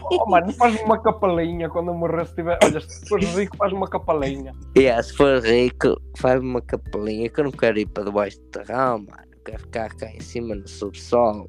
oh, 0.10 0.26
mano, 0.28 0.52
faz 0.52 0.80
uma 0.82 1.00
capelinha 1.00 1.68
quando 1.68 1.88
eu 1.88 1.94
morrer. 1.94 2.26
Se 2.26 2.34
tiver... 2.34 2.58
Olha, 2.62 2.80
se 2.80 3.08
fores 3.08 3.34
rico, 3.34 3.56
faz 3.56 3.72
uma 3.72 3.88
capelinha. 3.88 4.52
Yeah, 4.76 5.02
se 5.02 5.14
for 5.14 5.40
rico, 5.42 6.00
faz 6.18 6.40
uma 6.40 6.60
capelinha 6.60 7.28
que 7.28 7.40
eu 7.40 7.44
não 7.44 7.52
quero 7.52 7.78
ir 7.78 7.86
para 7.86 8.04
debaixo 8.04 8.38
do 8.40 8.46
terrão, 8.46 8.98
mano. 8.98 9.26
Eu 9.32 9.38
quero 9.44 9.60
ficar 9.60 9.94
cá 9.94 10.10
em 10.10 10.20
cima 10.20 10.54
no 10.54 10.68
subsolo. 10.68 11.48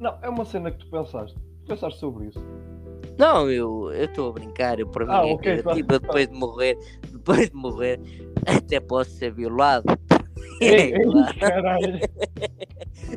Não, 0.00 0.18
é 0.22 0.28
uma 0.28 0.44
cena 0.44 0.70
que 0.70 0.78
tu 0.78 0.90
pensaste. 0.90 1.36
Tu 1.64 1.68
pensaste 1.68 2.00
sobre 2.00 2.26
isso. 2.26 2.44
Não, 3.18 3.50
eu 3.50 3.90
estou 3.92 4.28
a 4.28 4.32
brincar, 4.32 4.78
eu 4.78 4.86
para 4.88 5.06
mim 5.06 5.12
Ah, 5.12 5.26
é 5.26 5.32
ok, 5.32 5.62
criativo, 5.62 5.88
tá. 5.88 5.94
eu 5.94 6.00
depois 6.00 6.28
de 6.28 6.34
morrer, 6.34 6.78
depois 7.10 7.50
de 7.50 7.56
morrer, 7.56 8.00
até 8.46 8.78
posso 8.78 9.10
ser 9.10 9.32
violado. 9.32 9.86
Ei, 10.60 10.68
É, 10.92 10.98
ei, 10.98 11.04
claro. 11.04 11.38
caralho. 11.40 12.00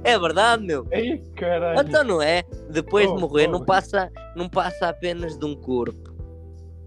É 0.04 0.20
verdade, 0.20 0.64
meu. 0.66 0.88
Ei, 0.92 1.18
caralho. 1.36 1.88
Então 1.88 2.04
não 2.04 2.22
é? 2.22 2.44
Depois 2.70 3.08
Oh, 3.10 3.16
de 3.16 3.22
morrer 3.22 3.48
oh. 3.48 3.52
não 3.54 3.66
passa, 3.66 4.12
não 4.36 4.48
passa 4.50 4.90
apenas 4.90 5.38
de 5.38 5.46
um 5.46 5.56
corpo. 5.56 6.10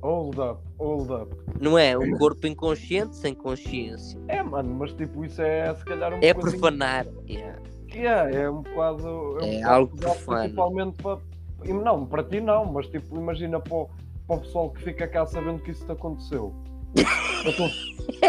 Hold 0.02 0.38
up, 0.38 0.60
hold 0.78 1.10
up. 1.10 1.36
Não 1.60 1.78
é? 1.78 1.96
Um 1.96 2.16
corpo 2.18 2.46
inconsciente 2.46 3.14
sem 3.16 3.34
consciência. 3.34 4.18
É, 4.28 4.42
mano, 4.42 4.74
mas 4.74 4.92
tipo, 4.94 5.24
isso 5.24 5.40
é 5.40 5.72
se 5.74 5.84
calhar 5.84 6.12
um 6.12 6.18
É 6.20 6.32
bocadinho- 6.34 6.60
profanar. 6.60 7.06
Yeah. 7.28 7.58
Yeah, 7.94 8.36
é 8.36 8.50
um 8.50 8.62
bocado. 8.62 9.06
um 9.06 9.38
É 9.38 9.56
bocado 9.58 9.74
algo 9.74 9.96
profano. 9.96 10.38
Principalmente 10.40 11.02
para. 11.02 11.18
Não, 11.64 12.06
para 12.06 12.24
ti 12.24 12.40
não, 12.40 12.64
mas 12.64 12.86
tipo, 12.88 13.14
imagina 13.16 13.60
para 13.60 13.74
o, 13.74 13.88
para 14.26 14.36
o 14.36 14.40
pessoal 14.40 14.70
que 14.70 14.82
fica 14.82 15.06
cá 15.06 15.24
sabendo 15.26 15.60
que 15.62 15.70
isso 15.70 15.84
te 15.86 15.92
aconteceu. 15.92 16.52
A 17.42 17.52
tua, 17.52 17.66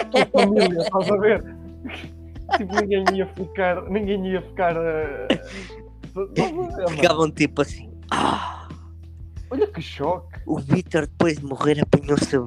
a 0.01 0.05
tua 0.05 0.25
família, 0.41 0.81
estás 0.81 1.11
a 1.11 1.17
ver? 1.17 1.52
Tipo, 2.57 2.75
ninguém 2.81 3.03
ia 3.17 3.27
ficar. 3.27 3.81
Ninguém 3.89 4.27
ia 4.31 4.41
ficar. 4.41 4.75
a 4.77 5.27
mano? 6.53 6.89
Ficavam 6.89 7.31
tipo 7.31 7.61
assim. 7.61 7.91
Ah, 8.11 8.67
Olha 9.49 9.67
que 9.67 9.81
choque. 9.81 10.39
o 10.45 10.59
Vitor 10.59 11.07
depois 11.07 11.37
de 11.37 11.45
morrer 11.45 11.79
apanhou 11.81 12.15
o 12.15 12.23
seu. 12.23 12.45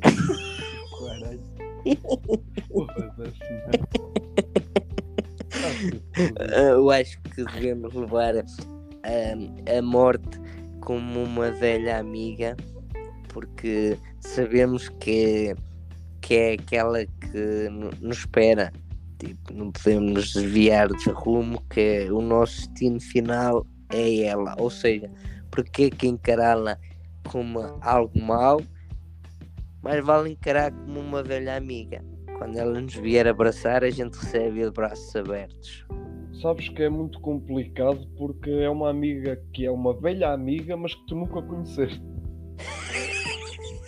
Caralho. 0.00 1.40
Foda-se, 2.68 3.52
mano. 3.52 3.88
Ah, 6.38 6.54
Eu 6.72 6.90
acho 6.90 7.20
que 7.22 7.44
devemos 7.44 7.94
levar 7.94 8.34
ah, 8.36 9.76
a 9.78 9.82
morte 9.82 10.38
como 10.80 11.22
uma 11.24 11.50
velha 11.50 11.98
amiga, 11.98 12.56
porque 13.28 13.96
sabemos 14.20 14.88
que, 15.00 15.54
que 16.20 16.34
é 16.34 16.52
aquela 16.54 17.04
que 17.04 17.68
no- 17.70 17.90
nos 18.00 18.18
espera. 18.18 18.72
Tipo, 19.18 19.52
não 19.52 19.72
podemos 19.72 20.12
nos 20.12 20.32
desviar 20.32 20.88
de 20.88 21.10
rumo, 21.10 21.60
que 21.68 22.08
o 22.10 22.20
nosso 22.20 22.68
destino 22.68 23.00
final 23.00 23.66
é 23.92 24.20
ela. 24.20 24.54
Ou 24.58 24.70
seja, 24.70 25.10
porque 25.50 25.90
que 25.90 26.06
encará-la 26.06 26.78
como 27.28 27.60
algo 27.80 28.20
mau, 28.20 28.60
mas 29.82 30.04
vale 30.04 30.30
encarar 30.30 30.72
como 30.72 31.00
uma 31.00 31.22
velha 31.22 31.56
amiga. 31.56 32.02
Quando 32.38 32.56
ela 32.56 32.80
nos 32.80 32.94
vier 32.94 33.26
abraçar, 33.26 33.82
a 33.82 33.90
gente 33.90 34.14
recebe 34.14 34.62
de 34.62 34.70
braços 34.70 35.14
abertos. 35.16 35.84
Sabes 36.40 36.68
que 36.68 36.84
é 36.84 36.88
muito 36.88 37.20
complicado 37.20 38.06
porque 38.16 38.50
é 38.50 38.70
uma 38.70 38.88
amiga 38.90 39.42
que 39.52 39.66
é 39.66 39.70
uma 39.70 39.92
velha 39.92 40.32
amiga, 40.32 40.76
mas 40.76 40.94
que 40.94 41.04
tu 41.06 41.16
nunca 41.16 41.42
conheceste. 41.42 42.00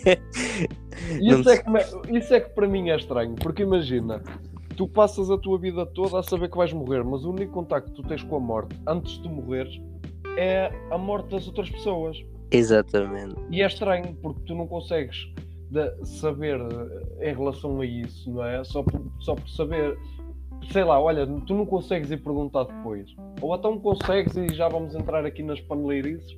Não 1.20 1.40
Isso 1.40 1.50
é, 1.50 1.58
que, 1.58 2.18
isso 2.18 2.34
é 2.34 2.40
que 2.40 2.50
para 2.50 2.68
mim 2.68 2.90
é 2.90 2.96
estranho, 2.96 3.34
porque 3.34 3.62
imagina, 3.62 4.22
tu 4.76 4.88
passas 4.88 5.30
a 5.30 5.38
tua 5.38 5.58
vida 5.58 5.84
toda 5.86 6.18
a 6.18 6.22
saber 6.22 6.50
que 6.50 6.56
vais 6.56 6.72
morrer, 6.72 7.04
mas 7.04 7.24
o 7.24 7.30
único 7.30 7.52
contacto 7.52 7.90
que 7.90 8.02
tu 8.02 8.08
tens 8.08 8.22
com 8.22 8.36
a 8.36 8.40
morte 8.40 8.76
antes 8.86 9.12
de 9.14 9.22
tu 9.22 9.28
morreres 9.28 9.80
é 10.36 10.72
a 10.90 10.98
morte 10.98 11.30
das 11.30 11.46
outras 11.46 11.68
pessoas. 11.70 12.22
Exatamente. 12.50 13.36
E 13.50 13.62
é 13.62 13.66
estranho 13.66 14.14
porque 14.22 14.40
tu 14.46 14.54
não 14.54 14.66
consegues 14.66 15.32
saber 16.04 16.60
eh, 16.60 17.30
em 17.30 17.34
relação 17.34 17.80
a 17.80 17.86
isso, 17.86 18.30
não 18.30 18.44
é? 18.44 18.62
Só 18.64 18.82
por, 18.82 19.00
só 19.20 19.34
por 19.34 19.48
saber, 19.48 19.96
sei 20.72 20.82
lá, 20.82 21.00
olha, 21.00 21.26
tu 21.46 21.54
não 21.54 21.64
consegues 21.64 22.10
ir 22.10 22.18
perguntar 22.18 22.64
depois. 22.64 23.14
Ou 23.40 23.54
então 23.54 23.78
consegues 23.78 24.36
e 24.36 24.48
já 24.54 24.68
vamos 24.68 24.94
entrar 24.94 25.24
aqui 25.24 25.42
nas 25.42 25.60
paneleirices, 25.60 26.36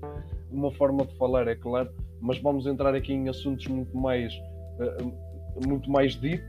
uma 0.51 0.71
forma 0.73 1.05
de 1.07 1.17
falar, 1.17 1.49
é 1.49 1.55
claro, 1.55 1.91
mas 2.21 2.39
vamos 2.39 2.67
entrar 2.67 2.95
aqui 2.95 3.13
em 3.13 3.29
assuntos 3.29 3.67
muito 3.69 3.97
mais, 3.97 4.33
eh, 4.81 5.67
muito 5.67 5.91
mais 5.91 6.15
deep, 6.17 6.43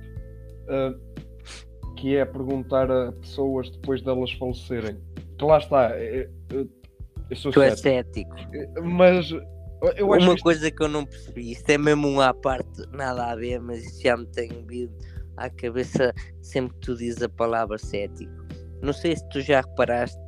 eh, 0.67 0.93
que 2.03 2.17
é 2.17 2.25
perguntar 2.25 2.91
a 2.91 3.13
pessoas 3.13 3.69
depois 3.69 4.01
delas 4.01 4.29
falecerem. 4.33 4.97
Que 5.37 5.45
lá 5.45 5.57
está, 5.57 5.91
eh, 5.97 6.29
eh, 6.51 6.65
eu 7.29 7.35
sou 7.37 7.49
Tu 7.49 7.61
és 7.61 7.79
cético, 7.79 8.37
cético. 8.37 8.83
mas 8.83 9.31
eu 9.31 10.13
acho 10.13 10.25
Uma 10.25 10.33
isto- 10.33 10.43
coisa 10.43 10.69
que 10.69 10.83
eu 10.83 10.89
não 10.89 11.05
percebi, 11.05 11.51
isto 11.53 11.69
é 11.69 11.77
mesmo 11.77 12.09
um 12.09 12.19
à 12.19 12.33
parte, 12.33 12.81
nada 12.91 13.27
a 13.31 13.35
ver, 13.37 13.61
mas 13.61 13.85
isso 13.85 14.01
já 14.03 14.17
me 14.17 14.25
tem 14.25 14.49
vindo 14.67 14.91
à 15.37 15.49
cabeça 15.49 16.13
sempre 16.41 16.73
que 16.73 16.81
tu 16.81 16.97
dizes 16.97 17.23
a 17.23 17.29
palavra 17.29 17.77
cético. 17.77 18.33
Não 18.81 18.91
sei 18.91 19.15
se 19.15 19.25
tu 19.29 19.39
já 19.39 19.61
reparaste 19.61 20.19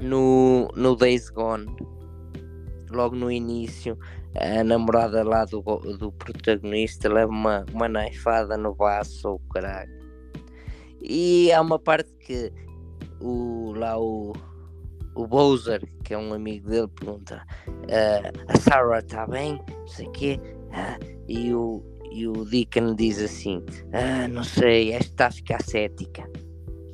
no, 0.00 0.68
no 0.76 0.94
Days 0.94 1.30
Gone, 1.30 1.66
logo 2.92 3.16
no 3.16 3.28
início, 3.28 3.98
a 4.36 4.62
namorada 4.62 5.24
lá 5.24 5.44
do, 5.46 5.60
do 5.98 6.12
protagonista 6.12 7.12
leva 7.12 7.32
uma, 7.32 7.66
uma 7.72 7.88
naifada 7.88 8.56
no 8.56 8.72
baço 8.72 9.28
ou 9.30 9.40
caralho. 9.52 10.03
E 11.06 11.52
há 11.52 11.60
uma 11.60 11.78
parte 11.78 12.10
que 12.14 12.50
o, 13.20 13.72
lá 13.76 13.98
o, 13.98 14.32
o 15.14 15.26
Bowser, 15.26 15.82
que 16.02 16.14
é 16.14 16.18
um 16.18 16.32
amigo 16.32 16.68
dele, 16.68 16.88
pergunta 16.88 17.44
"Ah, 17.90 18.32
a 18.48 18.58
Sarah 18.58 19.00
está 19.00 19.26
bem? 19.26 19.60
Não 19.68 19.86
sei 19.86 20.06
o 20.06 20.12
quê. 20.12 20.40
Ah, 20.72 20.98
e, 21.28 21.52
o, 21.52 21.82
e 22.10 22.26
o 22.26 22.44
Deacon 22.44 22.94
diz 22.94 23.20
assim: 23.20 23.62
ah, 23.92 24.26
não 24.28 24.42
sei, 24.42 24.92
esta 24.92 25.10
está 25.10 25.26
a 25.26 25.30
ficar 25.30 25.62
cética. 25.62 26.24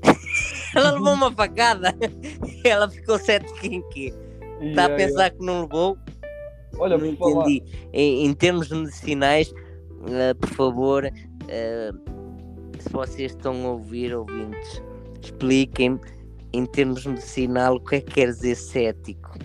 Ela 0.74 0.90
levou 0.90 1.14
uma 1.14 1.32
facada. 1.32 1.94
Ela 2.64 2.88
ficou 2.88 3.18
cética 3.18 3.66
em 3.66 3.82
quê? 3.90 4.12
Está 4.60 4.86
a 4.86 4.88
Yeah, 4.88 4.96
pensar 4.96 5.30
que 5.30 5.44
não 5.44 5.62
levou? 5.62 5.96
Olha, 6.78 6.98
não 6.98 7.06
entendi. 7.06 7.62
Em, 7.92 8.26
em 8.26 8.34
termos 8.34 8.70
medicinais, 8.70 9.52
eh, 10.08 10.34
por 10.34 10.48
favor, 10.50 11.10
eh, 11.48 11.90
se 12.80 12.88
vocês 12.90 13.32
estão 13.32 13.66
a 13.66 13.72
ouvir, 13.72 14.14
ouvintes, 14.14 14.82
expliquem-me 15.22 16.00
em 16.52 16.66
termos 16.66 17.06
medicinal 17.06 17.76
o 17.76 17.80
que 17.80 17.96
é 17.96 18.00
que 18.00 18.12
quer 18.12 18.26
dizer 18.26 18.54
cético. 18.56 19.38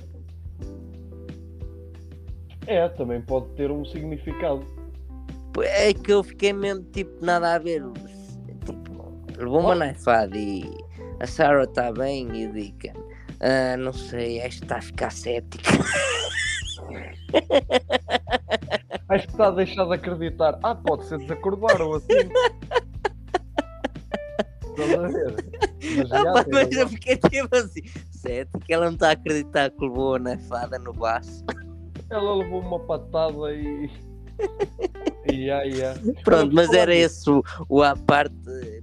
É, 2.67 2.87
também 2.89 3.21
pode 3.21 3.47
ter 3.49 3.69
um 3.69 3.85
significado. 3.85 4.65
É 5.59 5.93
que 5.93 6.11
eu 6.11 6.23
fiquei 6.23 6.51
mesmo 6.51 6.83
tipo 6.91 7.23
nada 7.23 7.53
a 7.55 7.59
ver. 7.59 7.83
Tipo, 8.65 9.13
levou 9.37 9.59
uma 9.59 9.75
naifada 9.75 10.35
e 10.35 10.65
a 11.19 11.27
Sarah 11.27 11.63
está 11.63 11.91
bem 11.91 12.27
e 12.35 12.47
digo, 12.47 12.99
ah, 13.39 13.77
não 13.77 13.93
sei, 13.93 14.39
esta 14.39 14.65
está 14.65 14.77
a 14.77 14.81
ficar 14.81 15.11
cética. 15.11 15.71
Acho 19.09 19.27
que 19.27 19.31
está 19.31 19.47
a 19.47 19.51
deixar 19.51 19.85
de 19.85 19.93
acreditar. 19.93 20.59
Ah, 20.63 20.75
pode 20.75 21.05
ser 21.05 21.19
desacordar 21.19 21.81
ou 21.81 21.95
assim. 21.95 22.07
Estás 24.77 24.93
a 24.93 25.07
ver? 25.07 25.35
Mas, 25.97 26.11
Ah, 26.11 26.33
pá, 26.33 26.45
mas 26.51 26.71
eu 26.71 26.89
fiquei 26.89 27.17
tipo 27.17 27.55
assim, 27.55 27.81
cética, 28.11 28.65
ela 28.69 28.85
não 28.85 28.93
está 28.93 29.09
a 29.09 29.11
acreditar 29.11 29.69
que 29.71 29.81
levou 29.85 30.15
a 30.15 30.19
naifada 30.19 30.77
no 30.79 30.93
baço. 30.93 31.43
Ela 32.09 32.35
levou 32.35 32.61
uma 32.61 32.79
patada 32.79 33.53
e. 33.53 33.89
e 35.25 35.49
ai, 35.49 35.71
ai. 35.83 35.95
Pronto, 36.23 36.53
mas 36.53 36.71
era 36.73 36.93
esse 36.93 37.29
o, 37.29 37.43
o 37.69 37.81
à 37.83 37.95
parte, 37.95 38.35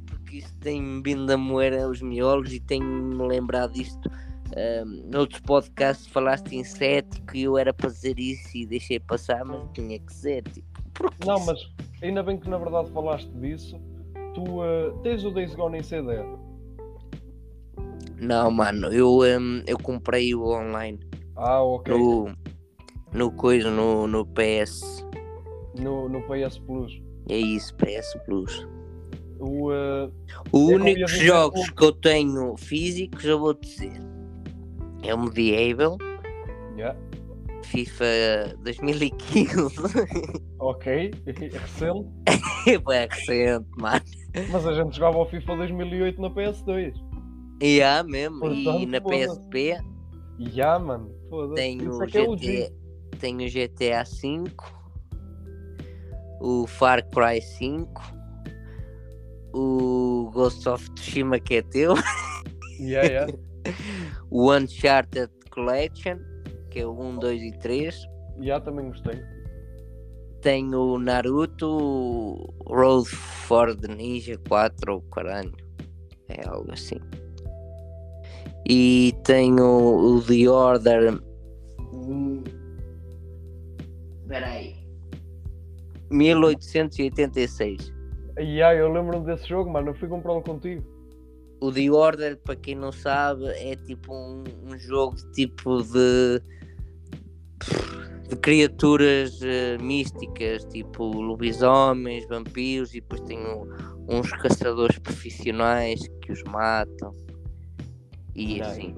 porque 0.06 0.38
isto 0.38 0.54
tem 0.60 1.02
vindo 1.02 1.30
a 1.30 1.36
moer 1.36 1.86
os 1.88 2.00
miolos 2.02 2.52
e 2.52 2.60
tenho-me 2.60 3.26
lembrado 3.26 3.72
disto. 3.72 4.10
ahm, 4.56 5.02
noutros 5.10 5.40
podcasts 5.40 6.06
falaste 6.06 6.54
em 6.54 6.64
cético 6.64 7.36
e 7.36 7.42
eu 7.42 7.56
era 7.58 7.72
para 7.72 7.90
dizer 7.90 8.18
isso 8.18 8.56
e 8.56 8.66
deixei 8.66 8.98
passar, 9.00 9.44
mas 9.44 9.60
tinha 9.72 9.98
que 9.98 10.12
ser. 10.12 10.42
Tipo, 10.44 10.66
Não, 11.24 11.36
isso- 11.36 11.46
mas 11.46 11.58
ainda 12.02 12.22
bem 12.22 12.38
que 12.38 12.48
na 12.48 12.58
verdade 12.58 12.90
falaste 12.92 13.30
disso. 13.38 13.78
Tu 14.34 14.42
tens 15.02 15.24
o 15.24 15.30
Days 15.30 15.54
Gone 15.54 15.78
em 15.78 15.82
CD. 15.82 16.12
Não, 18.18 18.50
mano, 18.50 18.86
eu, 18.92 19.22
ahm, 19.22 19.62
eu 19.66 19.76
comprei 19.78 20.34
o 20.34 20.44
online 20.46 20.98
Ah, 21.36 21.60
ok. 21.62 21.92
no, 21.92 22.32
no 23.12 23.32
coisa, 23.32 23.70
no, 23.70 24.06
no 24.06 24.24
PS. 24.24 25.04
No, 25.78 26.08
no 26.08 26.22
PS 26.22 26.58
Plus. 26.58 27.02
É 27.28 27.36
isso, 27.36 27.74
PS 27.76 28.16
Plus. 28.24 28.66
O, 29.40 29.70
Os 30.52 30.70
Eu 30.70 30.76
únicos 30.76 30.98
ia 31.00 31.06
dizer 31.06 31.24
jogos 31.26 31.68
o- 31.68 31.74
que 31.74 31.84
eu 31.84 31.92
tenho 31.92 32.56
físicos, 32.56 33.24
eu 33.24 33.40
vou 33.40 33.54
dizer, 33.54 33.92
é 35.02 35.12
o 35.12 35.18
Medieval, 35.20 35.98
yeah, 36.76 36.96
FIFA 37.64 38.04
2015. 38.62 39.74
ok, 40.60 41.10
recente. 41.26 42.08
É 42.68 43.06
recente, 43.08 43.66
mano. 43.78 44.00
Mas 44.50 44.66
a 44.66 44.72
gente 44.72 44.96
jogava 44.96 45.18
o 45.18 45.26
FIFA 45.26 45.56
2008 45.56 46.20
na 46.20 46.30
PS2. 46.30 46.94
E 47.60 47.82
há 47.82 48.02
mesmo. 48.02 48.46
e 48.46 48.64
Portanto, 48.64 48.88
na. 48.88 49.00
PSP 49.00 49.78
já, 50.50 50.78
mano. 50.78 51.10
Foda-se. 51.28 51.78
o 51.88 52.02
é 52.04 52.10
é 52.14 52.28
o 52.28 52.36
GTA, 52.36 52.46
G. 52.46 52.72
tenho 53.20 53.40
o 53.40 53.50
GTA 53.50 54.04
V, 54.04 54.52
o 56.40 56.66
Far 56.66 57.04
Cry 57.10 57.40
5, 57.40 58.02
o 59.54 60.30
Ghost 60.32 60.68
of 60.68 60.90
Tsushima 60.92 61.38
que 61.38 61.56
é 61.56 61.62
teu, 61.62 61.94
Yeah, 62.80 63.08
yeah. 63.08 63.32
o 64.30 64.52
Uncharted 64.52 65.30
Collection, 65.50 66.18
que 66.70 66.80
é 66.80 66.86
o 66.86 66.98
1, 66.98 67.18
2 67.18 67.42
e 67.42 67.58
3. 67.58 67.96
Já 68.40 68.60
também 68.60 68.88
gostei. 68.88 69.22
Tenho 70.42 70.94
o 70.94 70.98
Naruto 70.98 71.68
o 71.68 72.54
Road 72.66 73.08
for 73.08 73.74
the 73.76 73.88
Ninja 73.88 74.36
4 74.48 74.94
ou 74.94 75.00
caralho. 75.02 75.54
É 76.28 76.48
algo 76.48 76.72
assim. 76.72 76.98
E 78.68 79.14
tenho 79.24 79.64
o 79.64 80.20
The 80.20 80.48
Order. 80.48 81.20
Peraí. 84.26 84.76
1886. 86.10 87.92
E 88.38 88.58
eu 88.58 88.92
lembro-me 88.92 89.26
desse 89.26 89.48
jogo, 89.48 89.70
mano. 89.70 89.90
Eu 89.90 89.94
fui 89.94 90.08
comprá-lo 90.08 90.42
contigo. 90.42 90.82
O 91.60 91.70
The 91.70 91.90
Order, 91.90 92.36
para 92.38 92.56
quem 92.56 92.74
não 92.74 92.90
sabe, 92.90 93.46
é 93.46 93.76
tipo 93.76 94.12
um, 94.12 94.42
um 94.64 94.78
jogo 94.78 95.16
tipo 95.32 95.82
de. 95.82 96.42
De 98.32 98.40
criaturas 98.40 99.40
eh, 99.42 99.76
místicas, 99.78 100.64
tipo 100.66 101.04
lobisomens, 101.04 102.26
vampiros, 102.28 102.94
e 102.94 103.00
depois 103.00 103.20
tem 103.22 103.38
um- 103.38 103.66
uns 104.08 104.30
caçadores 104.32 104.98
profissionais 104.98 106.00
que 106.22 106.32
os 106.32 106.42
matam. 106.44 107.12
E 108.34 108.60
assim. 108.62 108.94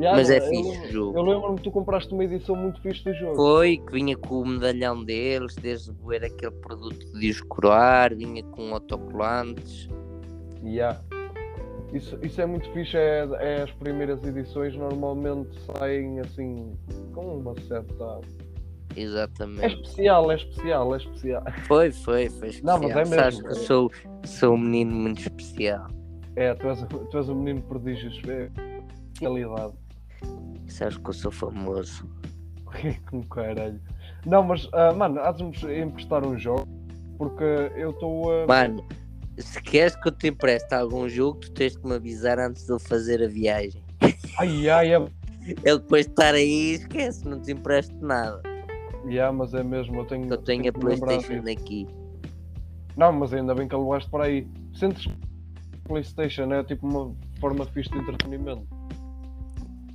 Já, 0.00 0.12
Mas 0.12 0.30
é 0.30 0.38
eu 0.38 0.42
fixe 0.42 0.70
lembro- 0.70 0.88
o 0.88 0.92
jogo. 0.92 1.18
Eu 1.18 1.22
lembro-me 1.22 1.56
que 1.58 1.62
tu 1.64 1.70
compraste 1.70 2.12
uma 2.14 2.24
edição 2.24 2.56
muito 2.56 2.80
fixe 2.80 3.04
do 3.04 3.12
jogo. 3.14 3.36
Foi, 3.36 3.76
que 3.76 3.92
vinha 3.92 4.16
com 4.16 4.40
o 4.40 4.46
medalhão 4.46 5.04
deles, 5.04 5.54
desde 5.56 5.92
ver 6.06 6.24
aquele 6.24 6.52
produto 6.52 7.06
de 7.18 7.30
os 7.30 7.40
coroar, 7.42 8.16
vinha 8.16 8.42
com 8.42 8.72
autocolantes. 8.72 9.88
Já. 10.64 10.98
Isso, 11.92 12.18
isso 12.22 12.40
é 12.40 12.46
muito 12.46 12.70
fixe. 12.72 12.96
É, 12.96 13.28
é 13.38 13.62
as 13.62 13.70
primeiras 13.72 14.22
edições 14.24 14.74
normalmente 14.76 15.50
saem 15.66 16.20
assim 16.20 16.76
com 17.12 17.38
uma 17.38 17.54
certa. 17.62 18.20
É 18.96 19.00
Exatamente. 19.00 19.74
especial, 19.74 20.30
é 20.30 20.36
especial, 20.36 20.94
é 20.94 20.98
especial. 20.98 21.42
Foi, 21.66 21.92
foi, 21.92 22.28
foi 22.28 22.48
especial. 22.48 22.80
Não, 22.80 22.88
mas 22.88 22.96
é 22.96 23.04
Sabes 23.04 23.34
mesmo. 23.36 23.42
que 23.42 23.48
eu 23.48 23.54
sou, 23.54 23.90
sou 24.24 24.54
um 24.54 24.58
menino 24.58 24.92
muito 24.92 25.20
especial. 25.20 25.86
É, 26.36 26.54
tu 26.54 26.68
és, 26.68 26.86
tu 27.10 27.16
és 27.16 27.28
um 27.28 27.34
menino 27.34 27.62
prodígio. 27.62 28.10
É 28.30 28.50
realidade. 29.20 29.74
Sabes 30.68 30.96
que 30.96 31.08
eu 31.08 31.12
sou 31.12 31.30
famoso. 31.30 32.08
Com 33.10 33.22
caralho. 33.24 33.80
Não, 34.26 34.42
mas, 34.42 34.68
ah, 34.72 34.92
mano, 34.92 35.20
há 35.20 35.32
de 35.32 35.42
nos 35.42 35.62
emprestar 35.62 36.24
um 36.24 36.38
jogo 36.38 36.66
porque 37.20 37.44
eu 37.76 37.90
estou 37.90 38.32
a. 38.32 38.46
Mano, 38.46 38.82
se 39.40 39.60
queres 39.62 39.96
que 39.96 40.08
eu 40.08 40.12
te 40.12 40.28
empreste 40.28 40.74
algum 40.74 41.08
jogo, 41.08 41.40
tu 41.40 41.50
tens 41.52 41.76
que 41.76 41.86
me 41.86 41.94
avisar 41.94 42.38
antes 42.38 42.66
de 42.66 42.72
eu 42.72 42.78
fazer 42.78 43.22
a 43.22 43.28
viagem. 43.28 43.82
Ai, 44.38 44.68
ai, 44.68 44.94
é. 44.94 45.08
Eu 45.64 45.78
depois 45.78 46.06
de 46.06 46.12
estar 46.12 46.34
aí, 46.34 46.74
esquece, 46.74 47.26
não 47.26 47.40
te 47.40 47.52
empresto 47.52 47.94
nada. 48.00 48.42
Yeah, 49.06 49.32
mas 49.32 49.54
é 49.54 49.62
mesmo, 49.62 50.00
eu 50.00 50.04
tenho. 50.04 50.28
Eu 50.28 50.38
tenho 50.38 50.68
a 50.68 50.72
Playstation 50.72 51.42
aqui. 51.50 51.86
Não, 52.96 53.12
mas 53.12 53.32
ainda 53.32 53.54
bem 53.54 53.66
que 53.66 53.74
alugaste 53.74 54.10
para 54.10 54.24
aí. 54.24 54.46
Sentes 54.74 55.06
que 55.06 55.78
Playstation 55.84 56.52
é 56.52 56.62
tipo 56.62 56.86
uma 56.86 57.14
forma 57.40 57.64
fixe 57.66 57.90
de 57.90 57.98
entretenimento. 57.98 58.66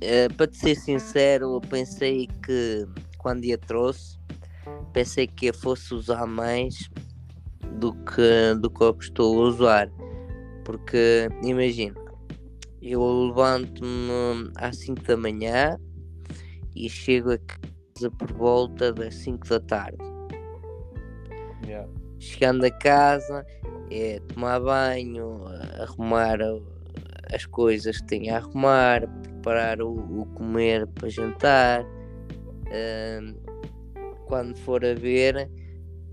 Eh, 0.00 0.28
para 0.30 0.46
te 0.46 0.56
ser 0.56 0.74
sincero, 0.74 1.54
eu 1.54 1.60
pensei 1.60 2.26
que 2.44 2.86
quando 3.18 3.44
a 3.52 3.58
trouxe, 3.58 4.18
pensei 4.92 5.26
que 5.26 5.46
eu 5.46 5.54
fosse 5.54 5.94
usar 5.94 6.26
mais 6.26 6.90
do 7.72 7.92
que, 7.92 8.54
do 8.60 8.70
que 8.70 8.82
eu 8.82 8.94
que 8.94 9.04
estou 9.04 9.42
a 9.42 9.48
usar. 9.48 9.90
Porque 10.64 11.28
imagina, 11.42 11.96
eu 12.82 13.02
levanto-me 13.28 14.50
às 14.56 14.76
5 14.78 15.02
da 15.02 15.16
manhã 15.16 15.78
e 16.74 16.88
chego 16.88 17.32
a 17.32 17.38
casa 17.38 18.10
por 18.10 18.32
volta 18.32 18.92
das 18.92 19.14
5 19.16 19.48
da 19.48 19.60
tarde. 19.60 19.98
Yeah. 21.66 21.88
Chegando 22.18 22.64
a 22.64 22.70
casa 22.70 23.44
é 23.90 24.20
tomar 24.20 24.60
banho, 24.60 25.44
arrumar 25.80 26.40
uh, 26.40 26.62
as 27.32 27.46
coisas 27.46 28.00
que 28.00 28.06
tenho 28.06 28.34
a 28.34 28.38
arrumar, 28.38 29.06
preparar 29.22 29.80
o, 29.80 29.92
o 29.92 30.26
comer 30.34 30.86
para 30.88 31.08
jantar. 31.08 31.84
Ahm, 32.68 33.34
quando 34.26 34.56
for 34.58 34.84
a 34.84 34.94
ver, 34.94 35.48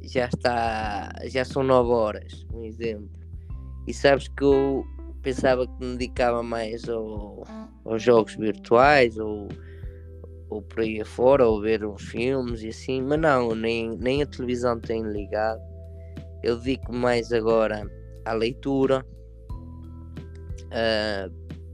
já 0.04 0.26
está, 0.26 1.12
já 1.26 1.46
são 1.46 1.64
9 1.64 1.92
horas, 1.92 2.46
um 2.54 2.64
exemplo. 2.64 3.10
E 3.88 3.94
sabes 3.94 4.28
que 4.28 4.44
eu 4.44 4.84
pensava 5.22 5.66
que 5.66 5.86
me 5.86 5.98
dedicava 5.98 6.44
mais 6.44 6.88
ao- 6.90 7.44
aos 7.86 8.02
jogos 8.02 8.36
virtuais 8.36 9.18
ou, 9.18 9.48
ou 10.50 10.62
por 10.62 10.82
aí 10.82 11.02
afora, 11.02 11.48
ou 11.48 11.62
ver 11.62 11.86
uns 11.86 12.04
filmes 12.04 12.62
e 12.62 12.70
assim, 12.70 13.02
mas 13.02 13.20
não, 13.20 13.56
nem, 13.56 13.98
nem 13.98 14.22
a 14.22 14.26
televisão 14.26 14.80
tenho 14.80 15.08
ligado. 15.10 15.62
Eu 16.44 16.58
dedico 16.58 16.94
mais 16.94 17.32
agora 17.32 17.90
à 18.26 18.34
leitura 18.34 19.06
ah, 20.72 21.30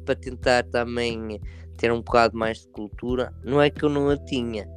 para 0.05 0.15
tentar 0.15 0.63
também 0.65 1.39
ter 1.77 1.91
um 1.91 2.01
bocado 2.01 2.38
mais 2.38 2.61
de 2.61 2.67
cultura. 2.69 3.34
Não 3.43 3.61
é 3.61 3.69
que 3.69 3.84
eu 3.84 3.89
não 3.89 4.09
a 4.09 4.17
tinha, 4.17 4.67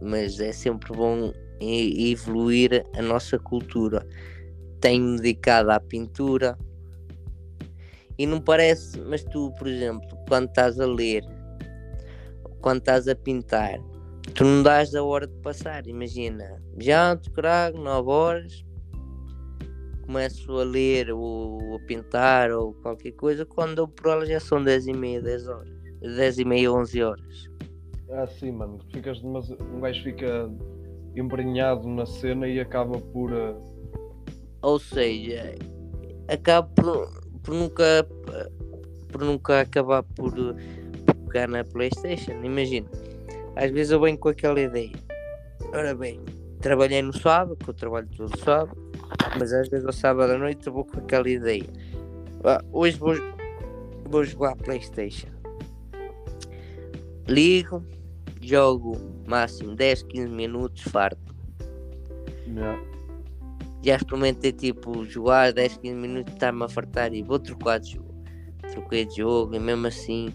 mas 0.00 0.40
é 0.40 0.52
sempre 0.52 0.92
bom 0.96 1.32
e- 1.60 2.12
evoluir 2.12 2.84
a 2.96 3.02
nossa 3.02 3.38
cultura. 3.38 4.06
Tenho-me 4.80 5.16
dedicado 5.16 5.70
à 5.70 5.78
pintura 5.78 6.56
e 8.18 8.26
não 8.26 8.40
parece, 8.40 9.00
mas 9.00 9.24
tu, 9.24 9.52
por 9.58 9.66
exemplo, 9.66 10.08
quando 10.28 10.48
estás 10.48 10.78
a 10.78 10.86
ler, 10.86 11.22
quando 12.60 12.80
estás 12.80 13.08
a 13.08 13.14
pintar, 13.14 13.78
tu 14.34 14.44
não 14.44 14.62
dás 14.62 14.94
a 14.94 15.02
hora 15.02 15.26
de 15.26 15.34
passar, 15.40 15.86
imagina, 15.86 16.62
janto, 16.78 17.30
crago, 17.32 17.78
9 17.78 18.10
horas, 18.10 18.64
começo 20.02 20.52
a 20.58 20.64
ler 20.64 21.10
ou 21.12 21.76
a 21.76 21.78
pintar 21.86 22.50
ou 22.50 22.74
qualquer 22.74 23.12
coisa, 23.12 23.46
quando 23.46 23.78
eu 23.78 23.88
por 23.88 24.10
ela 24.10 24.26
já 24.26 24.40
são 24.40 24.62
10 24.62 24.86
e 24.86 24.92
meia, 24.92 25.22
10 25.22 25.48
horas, 25.48 25.70
10 26.00 26.38
e 26.38 26.44
meia, 26.44 26.72
11 26.72 27.02
horas. 27.02 27.50
É 28.08 28.18
assim, 28.18 28.50
mano, 28.50 28.80
ficas 28.92 29.22
um 29.22 29.80
gajo 29.80 30.02
fica 30.02 30.50
embrenhado 31.14 31.88
na 31.88 32.06
cena 32.06 32.48
e 32.48 32.60
acaba 32.60 32.98
por. 32.98 33.32
Uh... 33.32 33.56
Ou 34.62 34.78
seja, 34.78 35.54
acaba 36.28 36.68
por, 36.68 37.08
por 37.42 37.54
nunca 37.54 38.06
por 39.10 39.22
nunca 39.22 39.60
acabar 39.60 40.02
por, 40.02 40.32
por 40.32 41.16
pegar 41.26 41.48
na 41.48 41.64
Playstation, 41.64 42.42
imagina. 42.42 42.88
Às 43.56 43.70
vezes 43.70 43.92
eu 43.92 44.00
venho 44.00 44.16
com 44.16 44.28
aquela 44.28 44.60
ideia. 44.60 44.92
Ora 45.72 45.94
bem, 45.94 46.20
trabalhei 46.60 47.02
no 47.02 47.12
sábado, 47.12 47.56
que 47.56 47.68
eu 47.68 47.74
trabalho 47.74 48.08
todo 48.16 48.38
sábado, 48.38 48.76
mas 49.38 49.52
às 49.52 49.68
vezes 49.68 49.86
ao 49.86 49.92
sábado 49.92 50.32
à 50.32 50.38
noite 50.38 50.66
eu 50.66 50.72
vou 50.72 50.84
com 50.84 50.98
aquela 50.98 51.28
ideia. 51.28 51.66
Ah, 52.44 52.62
hoje 52.72 52.98
vou, 52.98 53.14
vou 54.08 54.24
jogar 54.24 54.56
Playstation. 54.56 55.28
Ligo, 57.28 57.84
jogo 58.40 58.96
máximo 59.26 59.74
10, 59.74 60.02
15 60.04 60.28
minutos, 60.28 60.82
farto. 60.82 61.34
Yeah. 62.46 62.82
Já 63.82 63.96
experimentei 63.96 64.52
tipo 64.52 65.04
jogar 65.04 65.52
10, 65.52 65.78
15 65.78 65.94
minutos, 65.94 66.32
estar-me 66.32 66.64
a 66.64 66.68
fartar 66.68 67.12
e 67.14 67.22
vou 67.22 67.38
trocar 67.38 67.78
de 67.78 67.92
jogo. 67.92 68.14
Troquei 68.72 69.04
de 69.04 69.16
jogo 69.16 69.54
e 69.54 69.58
mesmo 69.58 69.86
assim 69.86 70.32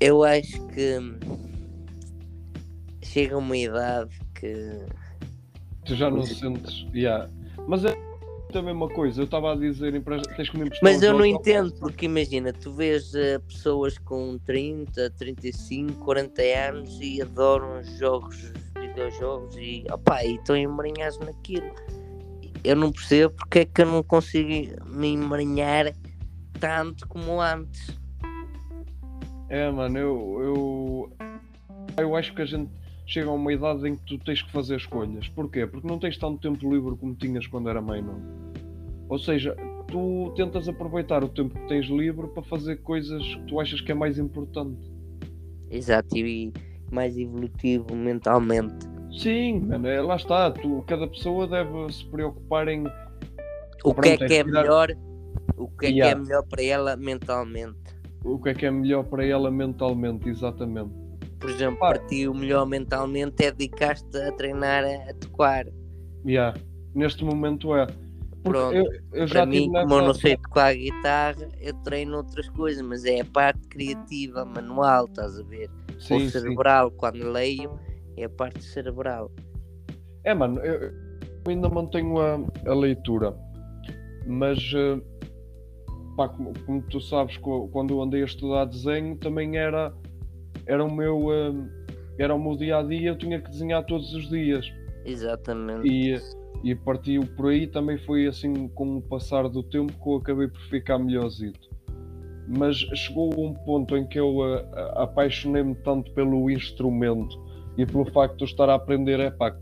eu 0.00 0.22
acho 0.22 0.64
que 0.68 0.98
chega 3.02 3.36
uma 3.36 3.56
idade 3.56 4.18
que 4.34 4.86
tu 5.84 5.94
já 5.94 6.10
não 6.10 6.22
sentes. 6.22 6.86
Yeah. 6.94 7.28
Mas 7.66 7.84
é 7.84 8.07
a 8.56 8.62
mesma 8.62 8.88
coisa, 8.88 9.20
eu 9.20 9.24
estava 9.24 9.52
a 9.52 9.56
dizer, 9.56 10.02
tens 10.36 10.48
que 10.48 10.58
me 10.58 10.70
Mas 10.82 11.02
eu 11.02 11.12
não 11.12 11.26
entendo, 11.26 11.72
porque 11.74 12.06
imagina, 12.06 12.52
tu 12.52 12.72
vês 12.72 13.12
uh, 13.14 13.40
pessoas 13.46 13.98
com 13.98 14.38
30, 14.38 15.10
35, 15.10 16.04
40 16.04 16.42
anos 16.42 16.98
e 17.00 17.20
adoram 17.20 17.82
jogos, 17.98 18.52
videojogos 18.78 19.56
e, 19.56 19.84
opa, 19.90 20.24
e 20.24 20.36
estão 20.36 20.56
emaranhados 20.56 21.18
naquilo. 21.18 21.70
Eu 22.64 22.76
não 22.76 22.90
percebo 22.90 23.34
porque 23.34 23.60
é 23.60 23.64
que 23.64 23.82
eu 23.82 23.86
não 23.86 24.02
consigo 24.02 24.50
me 24.86 25.14
emaranhar 25.14 25.92
tanto 26.58 27.06
como 27.06 27.40
antes. 27.40 27.98
É, 29.48 29.70
mano, 29.70 29.98
eu, 29.98 30.38
eu, 30.42 31.16
eu 31.98 32.16
acho 32.16 32.34
que 32.34 32.42
a 32.42 32.46
gente 32.46 32.70
chega 33.08 33.30
a 33.30 33.32
uma 33.32 33.52
idade 33.52 33.88
em 33.88 33.96
que 33.96 34.04
tu 34.04 34.18
tens 34.18 34.42
que 34.42 34.52
fazer 34.52 34.76
escolhas. 34.76 35.26
Porquê? 35.28 35.66
Porque 35.66 35.88
não 35.88 35.98
tens 35.98 36.18
tanto 36.18 36.38
tempo 36.40 36.70
livre 36.70 36.94
como 36.94 37.14
tinhas 37.14 37.46
quando 37.46 37.70
era 37.70 37.80
menor. 37.80 38.20
Ou 39.08 39.18
seja, 39.18 39.56
tu 39.88 40.30
tentas 40.36 40.68
aproveitar 40.68 41.24
o 41.24 41.28
tempo 41.28 41.58
que 41.58 41.66
tens 41.68 41.86
livre 41.86 42.28
para 42.28 42.42
fazer 42.42 42.76
coisas 42.82 43.22
que 43.24 43.46
tu 43.46 43.58
achas 43.58 43.80
que 43.80 43.90
é 43.90 43.94
mais 43.94 44.18
importante. 44.18 44.92
Exato, 45.70 46.14
e 46.16 46.52
mais 46.92 47.16
evolutivo 47.16 47.96
mentalmente. 47.96 48.86
Sim, 49.10 49.60
mano, 49.60 49.88
é, 49.88 50.02
lá 50.02 50.16
está. 50.16 50.50
Tu, 50.50 50.84
cada 50.86 51.08
pessoa 51.08 51.46
deve 51.46 51.90
se 51.90 52.04
preocupar 52.04 52.68
em 52.68 52.84
o 53.84 53.94
que 53.94 54.08
é 54.10 54.16
que 54.18 54.34
é 54.34 54.44
melhor, 54.44 54.94
o 55.56 55.66
que 55.66 55.86
é 55.86 55.88
yeah. 55.88 56.14
que 56.14 56.20
é 56.20 56.24
melhor 56.24 56.46
para 56.46 56.62
ela 56.62 56.96
mentalmente. 56.96 57.78
O 58.22 58.38
que 58.38 58.50
é 58.50 58.54
que 58.54 58.66
é 58.66 58.70
melhor 58.70 59.04
para 59.04 59.24
ela 59.24 59.50
mentalmente, 59.50 60.28
exatamente 60.28 61.07
por 61.38 61.50
exemplo, 61.50 61.78
para 61.78 61.98
ti 62.06 62.26
o 62.26 62.34
melhor 62.34 62.66
mentalmente 62.66 63.44
é 63.44 63.52
dedicar-te 63.52 64.16
a 64.16 64.32
treinar 64.32 64.84
a, 64.84 65.14
tocar. 65.14 65.66
Yeah. 66.26 66.58
Neste 66.94 67.24
momento 67.24 67.74
é. 67.76 67.86
Pronto, 68.42 68.74
eu, 68.74 68.84
eu 69.12 69.28
para 69.28 69.44
mim, 69.44 69.70
como 69.70 69.94
eu 69.94 70.02
não 70.02 70.14
sei 70.14 70.36
tocar 70.36 70.74
guitarra, 70.74 71.48
eu 71.60 71.74
treino 71.82 72.16
outras 72.16 72.48
coisas, 72.50 72.82
mas 72.82 73.04
é 73.04 73.20
a 73.20 73.24
parte 73.24 73.66
criativa, 73.68 74.44
manual, 74.44 75.06
estás 75.06 75.38
a 75.38 75.42
ver? 75.42 75.68
Sim, 75.98 76.14
Ou 76.14 76.20
cerebral, 76.30 76.90
sim. 76.90 76.96
quando 76.96 77.30
leio, 77.30 77.78
é 78.16 78.24
a 78.24 78.28
parte 78.28 78.62
cerebral. 78.62 79.30
É, 80.24 80.32
mano, 80.34 80.60
eu 80.60 80.92
ainda 81.46 81.68
mantenho 81.68 82.18
a, 82.20 82.38
a 82.66 82.74
leitura, 82.74 83.36
mas 84.26 84.58
eh, 84.74 85.00
pá, 86.16 86.28
como, 86.28 86.52
como, 86.64 86.82
tu 86.82 87.00
sabes, 87.00 87.36
quando 87.38 87.94
eu 87.94 88.02
andei 88.02 88.22
a 88.22 88.26
estudar 88.26 88.66
desenho, 88.66 89.16
também 89.16 89.56
era 89.56 89.92
era 90.68 90.84
o 90.84 90.94
meu 90.94 91.26
uh, 91.26 91.68
era 92.18 92.34
o 92.34 92.38
meu 92.38 92.56
dia 92.56 92.78
a 92.78 92.82
dia, 92.82 93.10
eu 93.10 93.18
tinha 93.18 93.40
que 93.40 93.50
desenhar 93.50 93.84
todos 93.86 94.12
os 94.12 94.28
dias. 94.28 94.70
Exatamente. 95.04 95.88
E, 95.88 96.20
e 96.62 96.74
partiu 96.74 97.22
por 97.36 97.48
aí 97.48 97.66
também 97.66 97.96
foi 97.98 98.26
assim 98.26 98.68
com 98.68 98.98
o 98.98 99.02
passar 99.02 99.48
do 99.48 99.62
tempo 99.62 99.92
que 99.92 100.08
eu 100.08 100.16
acabei 100.16 100.48
por 100.48 100.60
ficar 100.62 100.98
melhorzito. 100.98 101.68
Mas 102.46 102.76
chegou 102.76 103.30
um 103.38 103.54
ponto 103.54 103.96
em 103.96 104.06
que 104.06 104.18
eu 104.18 104.38
uh, 104.38 104.64
apaixonei-me 104.96 105.74
tanto 105.76 106.12
pelo 106.12 106.50
instrumento 106.50 107.36
e 107.76 107.86
pelo 107.86 108.04
facto 108.06 108.36
de 108.36 108.44
eu 108.44 108.46
estar 108.46 108.68
a 108.68 108.74
aprender, 108.74 109.20
é 109.20 109.30
pá, 109.30 109.56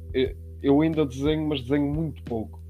eu 0.63 0.81
ainda 0.81 1.05
desenho, 1.05 1.47
mas 1.47 1.61
desenho 1.63 1.93
muito 1.93 2.23
pouco. 2.25 2.61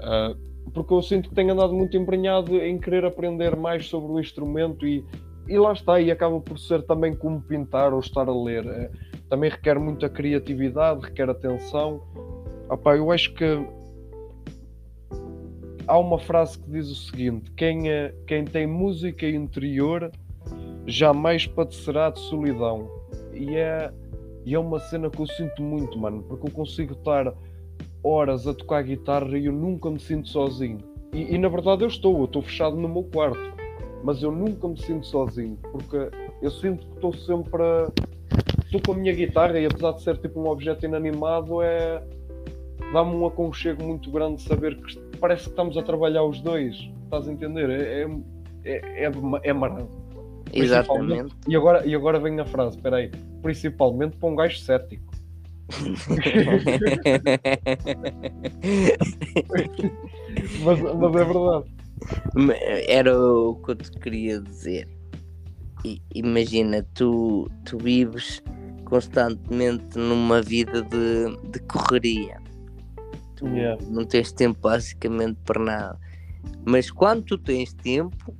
Uh, 0.00 0.70
porque 0.72 0.92
eu 0.92 1.00
sinto 1.00 1.30
que 1.30 1.34
tenho 1.34 1.52
andado 1.52 1.72
muito 1.72 1.96
embrenhado 1.96 2.56
em 2.56 2.78
querer 2.78 3.04
aprender 3.04 3.56
mais 3.56 3.86
sobre 3.86 4.12
o 4.12 4.20
instrumento 4.20 4.86
e, 4.86 5.04
e 5.48 5.58
lá 5.58 5.72
está, 5.72 6.00
e 6.00 6.10
acaba 6.10 6.40
por 6.40 6.58
ser 6.58 6.82
também 6.82 7.14
como 7.14 7.40
pintar 7.40 7.92
ou 7.92 8.00
estar 8.00 8.28
a 8.28 8.34
ler. 8.34 8.66
É, 8.66 8.90
também 9.28 9.50
requer 9.50 9.78
muita 9.78 10.08
criatividade, 10.08 11.02
requer 11.02 11.30
atenção. 11.30 12.02
Opa, 12.68 12.96
eu 12.96 13.12
acho 13.12 13.32
que 13.34 13.44
há 15.86 15.98
uma 15.98 16.18
frase 16.18 16.58
que 16.58 16.70
diz 16.70 16.90
o 16.90 16.94
seguinte: 16.94 17.50
quem, 17.52 17.90
é, 17.90 18.14
quem 18.26 18.44
tem 18.44 18.66
música 18.66 19.28
interior 19.28 20.10
jamais 20.86 21.46
padecerá 21.46 22.10
de 22.10 22.18
solidão. 22.20 22.90
E 23.32 23.54
é, 23.54 23.92
e 24.44 24.54
é 24.54 24.58
uma 24.58 24.80
cena 24.80 25.10
que 25.10 25.20
eu 25.20 25.26
sinto 25.26 25.62
muito, 25.62 25.98
mano, 25.98 26.22
porque 26.22 26.48
eu 26.48 26.52
consigo 26.52 26.94
estar 26.94 27.32
horas 28.02 28.46
a 28.46 28.54
tocar 28.54 28.82
guitarra 28.82 29.36
e 29.36 29.46
eu 29.46 29.52
nunca 29.52 29.90
me 29.90 29.98
sinto 30.00 30.28
sozinho. 30.28 30.78
E, 31.12 31.34
e 31.34 31.38
na 31.38 31.48
verdade 31.48 31.82
eu 31.82 31.88
estou, 31.88 32.18
eu 32.18 32.24
estou 32.24 32.42
fechado 32.42 32.76
no 32.76 32.88
meu 32.88 33.04
quarto 33.04 33.55
mas 34.06 34.22
eu 34.22 34.30
nunca 34.30 34.68
me 34.68 34.80
sinto 34.80 35.04
sozinho, 35.04 35.58
porque 35.72 36.08
eu 36.40 36.48
sinto 36.48 36.86
que 36.86 36.94
estou 36.94 37.12
sempre. 37.12 37.60
A... 37.60 37.90
Estou 38.64 38.80
com 38.80 38.92
a 38.92 38.94
minha 38.94 39.12
guitarra 39.12 39.58
e 39.58 39.66
apesar 39.66 39.94
de 39.94 40.02
ser 40.02 40.16
tipo 40.18 40.40
um 40.40 40.46
objeto 40.46 40.86
inanimado, 40.86 41.60
é. 41.60 42.00
dá-me 42.92 43.16
um 43.16 43.26
aconchego 43.26 43.82
muito 43.82 44.08
grande 44.12 44.40
saber 44.42 44.76
que 44.76 44.96
parece 45.18 45.42
que 45.44 45.50
estamos 45.50 45.76
a 45.76 45.82
trabalhar 45.82 46.22
os 46.22 46.40
dois. 46.40 46.76
Estás 47.02 47.28
a 47.28 47.32
entender? 47.32 47.68
É, 47.68 48.08
é, 48.64 48.64
é, 48.64 49.06
é, 49.06 49.12
é 49.42 49.52
marado. 49.52 49.90
Exatamente. 50.52 51.34
E 51.48 51.56
agora, 51.56 51.84
e 51.84 51.92
agora 51.92 52.20
vem 52.20 52.38
a 52.38 52.44
frase, 52.44 52.76
espera 52.76 52.98
aí. 52.98 53.10
Principalmente 53.42 54.16
para 54.18 54.28
um 54.28 54.36
gajo 54.36 54.56
cético. 54.58 55.02
mas, 60.62 60.80
mas 60.80 61.16
é 61.16 61.24
verdade. 61.24 61.75
Era 62.88 63.18
o 63.18 63.56
que 63.56 63.70
eu 63.72 63.76
te 63.76 63.90
queria 63.92 64.40
dizer. 64.40 64.88
I, 65.84 66.00
imagina, 66.14 66.82
tu, 66.94 67.50
tu 67.64 67.78
vives 67.78 68.42
constantemente 68.84 69.98
numa 69.98 70.42
vida 70.42 70.82
de, 70.82 71.36
de 71.50 71.58
correria. 71.60 72.40
Tu 73.36 73.46
yeah. 73.48 73.82
não 73.88 74.04
tens 74.04 74.32
tempo 74.32 74.58
basicamente 74.60 75.38
para 75.44 75.62
nada. 75.62 76.00
Mas 76.64 76.90
quando 76.90 77.22
tu 77.22 77.38
tens 77.38 77.72
tempo, 77.74 78.34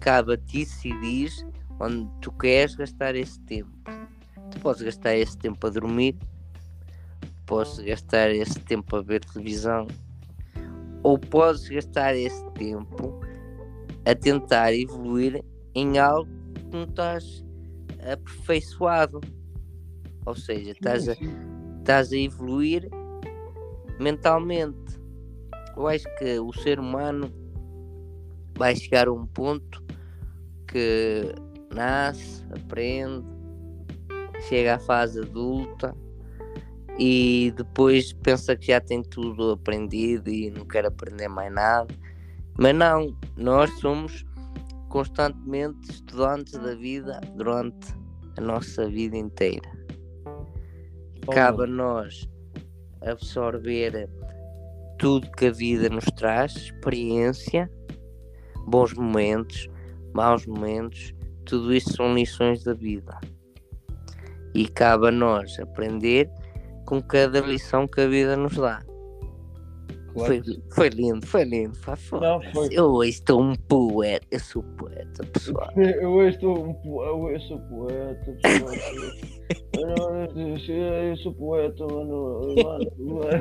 cabe 0.00 0.34
a 0.34 0.36
ti 0.36 0.64
decidir 0.64 1.30
onde 1.80 2.08
tu 2.20 2.30
queres 2.32 2.74
gastar 2.74 3.14
esse 3.16 3.40
tempo. 3.40 3.70
Tu 4.50 4.60
podes 4.60 4.82
gastar 4.82 5.16
esse 5.16 5.36
tempo 5.36 5.66
a 5.66 5.70
dormir, 5.70 6.16
podes 7.46 7.78
gastar 7.80 8.30
esse 8.30 8.60
tempo 8.60 8.96
a 8.96 9.02
ver 9.02 9.24
televisão, 9.24 9.86
ou 11.02 11.18
podes 11.18 11.68
gastar 11.68 12.14
esse 12.14 12.44
tempo 12.52 13.20
a 14.04 14.14
tentar 14.14 14.74
evoluir 14.74 15.44
em 15.74 15.98
algo 15.98 16.30
que 16.54 16.76
não 16.76 16.84
estás 16.84 17.44
aperfeiçoado. 18.12 19.20
Ou 20.26 20.34
seja, 20.34 20.70
estás 20.70 21.08
a, 21.08 21.16
estás 21.78 22.12
a 22.12 22.16
evoluir 22.16 22.88
mentalmente. 23.98 25.00
Eu 25.76 25.88
acho 25.88 26.04
que 26.18 26.38
o 26.38 26.52
ser 26.52 26.78
humano 26.78 27.32
vai 28.56 28.76
chegar 28.76 29.08
a 29.08 29.12
um 29.12 29.26
ponto 29.26 29.82
que 30.68 31.34
nasce, 31.74 32.44
aprende, 32.50 33.24
chega 34.48 34.76
à 34.76 34.78
fase 34.78 35.20
adulta 35.20 35.94
e 36.98 37.52
depois 37.56 38.12
pensa 38.12 38.56
que 38.56 38.66
já 38.66 38.80
tem 38.80 39.02
tudo 39.02 39.52
aprendido 39.52 40.30
e 40.30 40.50
não 40.50 40.64
quer 40.64 40.86
aprender 40.86 41.28
mais 41.28 41.52
nada. 41.52 41.94
Mas 42.58 42.74
não, 42.74 43.16
nós 43.36 43.70
somos 43.80 44.24
constantemente 44.88 45.90
estudantes 45.90 46.52
da 46.52 46.74
vida 46.74 47.20
durante 47.34 47.94
a 48.36 48.40
nossa 48.40 48.88
vida 48.88 49.16
inteira. 49.16 49.70
Cabe 51.30 51.64
a 51.64 51.66
nós 51.66 52.28
absorver 53.00 54.08
tudo 54.98 55.30
que 55.32 55.46
a 55.46 55.50
vida 55.50 55.88
nos 55.88 56.04
traz, 56.16 56.54
experiência, 56.56 57.70
bons 58.66 58.92
momentos, 58.92 59.68
maus 60.12 60.46
momentos, 60.46 61.14
tudo 61.44 61.74
isso 61.74 61.94
são 61.94 62.14
lições 62.14 62.62
da 62.64 62.74
vida. 62.74 63.18
E 64.54 64.68
cabe 64.68 65.08
a 65.08 65.10
nós 65.10 65.58
aprender 65.58 66.30
com 66.92 67.00
cada 67.00 67.40
lição 67.40 67.88
que 67.88 68.02
a 68.02 68.06
vida 68.06 68.36
nos 68.36 68.54
dá. 68.54 68.82
claro 70.12 70.26
Foi, 70.26 70.42
foi 70.74 70.88
lindo, 70.90 71.26
foi 71.26 71.42
lindo. 71.44 71.72
Pá, 71.78 71.92
Não, 71.92 71.96
foda-se. 72.42 72.52
foi. 72.52 72.68
Eu 72.70 72.84
hoje 72.92 73.10
estou 73.12 73.40
um 73.40 73.54
poeta, 73.54 74.26
eu 74.30 74.38
sou 74.40 74.62
poeta, 74.62 75.24
pessoal. 75.32 75.70
Eu 75.74 76.10
hoje 76.10 76.34
estou 76.36 76.66
um 76.66 76.74
po- 76.74 77.02
eu 77.30 77.40
sou 77.40 77.58
poeta, 77.60 78.36
pessoal. 78.42 78.74
Eu 79.72 79.86
não- 79.86 80.52
eu 81.08 81.16
sou 81.16 81.32
poeta, 81.32 81.86
mano. 81.86 82.54
mano, 82.62 82.90
mano. 82.98 83.32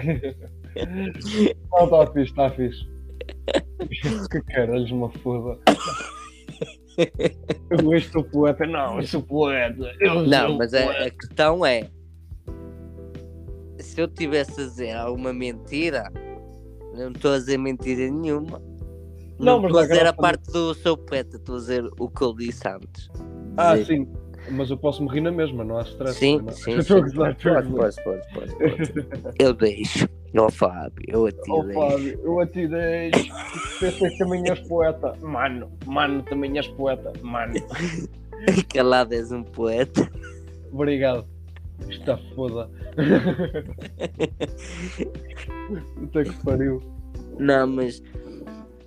Não, 1.73 1.83
está 1.83 2.07
fixe, 2.13 2.31
está 2.31 2.49
fixe. 2.51 2.85
Que 4.31 4.41
caralhos, 4.43 4.91
uma 4.91 5.09
foda. 5.09 5.59
Eu 7.69 7.85
hoje 7.89 8.09
sou 8.11 8.23
poeta, 8.23 8.65
não, 8.65 8.97
eu 9.01 9.07
sou 9.07 9.21
poeta. 9.21 9.93
Eu 9.99 10.25
Não, 10.25 10.47
sou 10.49 10.57
mas 10.57 10.73
a, 10.73 10.83
poeta. 10.83 11.03
a 11.05 11.09
questão 11.09 11.65
é: 11.65 11.89
se 13.91 14.01
eu 14.01 14.07
tivesse 14.07 14.61
a 14.61 14.63
dizer 14.65 14.95
alguma 14.95 15.33
mentira, 15.33 16.09
não 16.95 17.11
estou 17.11 17.33
a 17.33 17.37
dizer 17.37 17.57
mentira 17.57 18.09
nenhuma. 18.09 18.61
Não, 19.37 19.59
Não, 19.59 19.65
estou 19.67 19.79
a 19.79 19.87
dizer 19.87 20.05
a 20.07 20.13
parte 20.13 20.49
do 20.51 20.73
sou 20.75 20.95
poeta, 20.95 21.35
estou 21.35 21.55
a 21.55 21.59
dizer 21.59 21.83
o 21.99 22.09
que 22.09 22.21
eu 22.21 22.33
disse 22.33 22.67
antes. 22.67 23.09
Ah, 23.57 23.75
Dizer- 23.75 23.85
sim. 23.97 24.07
Mas 24.49 24.71
eu 24.71 24.77
posso 24.77 25.03
me 25.03 25.09
rir 25.09 25.21
na 25.21 25.31
mesma, 25.31 25.63
não 25.63 25.77
há 25.77 25.81
stress. 25.83 26.15
Sim, 26.17 26.39
não. 26.41 26.51
sim, 26.51 26.73
a 26.79 26.81
sim. 26.83 26.99
gozar, 27.01 27.31
a 27.31 27.35
Pode, 27.35 27.71
pode, 27.73 28.03
pode, 28.03 28.33
pode, 28.33 28.55
pode. 28.55 29.33
Eu 29.37 29.53
deixo. 29.53 30.07
Ó 30.37 30.49
Fábio, 30.49 31.05
eu 31.09 31.25
a 31.27 31.31
ti 31.31 31.51
Oh 31.51 31.63
deixo. 31.63 31.79
Fábio, 31.79 32.19
eu 32.23 32.39
a 32.39 32.47
ti 32.47 32.67
deixo. 32.67 33.31
Pensei 33.79 34.09
que 34.09 34.17
também 34.17 34.49
és 34.49 34.59
poeta. 34.61 35.13
Mano, 35.21 35.69
mano, 35.85 36.23
também 36.23 36.57
és 36.57 36.67
poeta. 36.69 37.11
Mano. 37.21 37.53
Calado 38.73 39.13
és 39.13 39.31
um 39.31 39.43
poeta. 39.43 40.09
Obrigado. 40.71 41.25
Está 41.89 42.17
foda. 42.36 42.69
Puta 45.95 46.23
que 46.23 46.43
pariu. 46.43 46.82
Não, 47.39 47.67
mas 47.67 48.03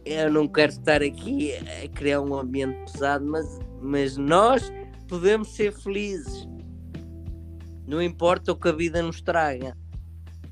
eu 0.05 0.31
não 0.31 0.47
quero 0.47 0.73
estar 0.73 1.03
aqui 1.03 1.53
a 1.55 1.89
criar 1.89 2.21
um 2.21 2.35
ambiente 2.35 2.93
pesado, 2.93 3.25
mas, 3.25 3.59
mas 3.81 4.17
nós 4.17 4.73
podemos 5.09 5.55
ser 5.55 5.73
felizes. 5.73 6.49
Não 7.87 8.03
importa 8.03 8.53
o 8.53 8.57
que 8.57 8.69
a 8.69 8.73
vida 8.73 9.03
nos 9.03 9.21
traga. 9.21 9.77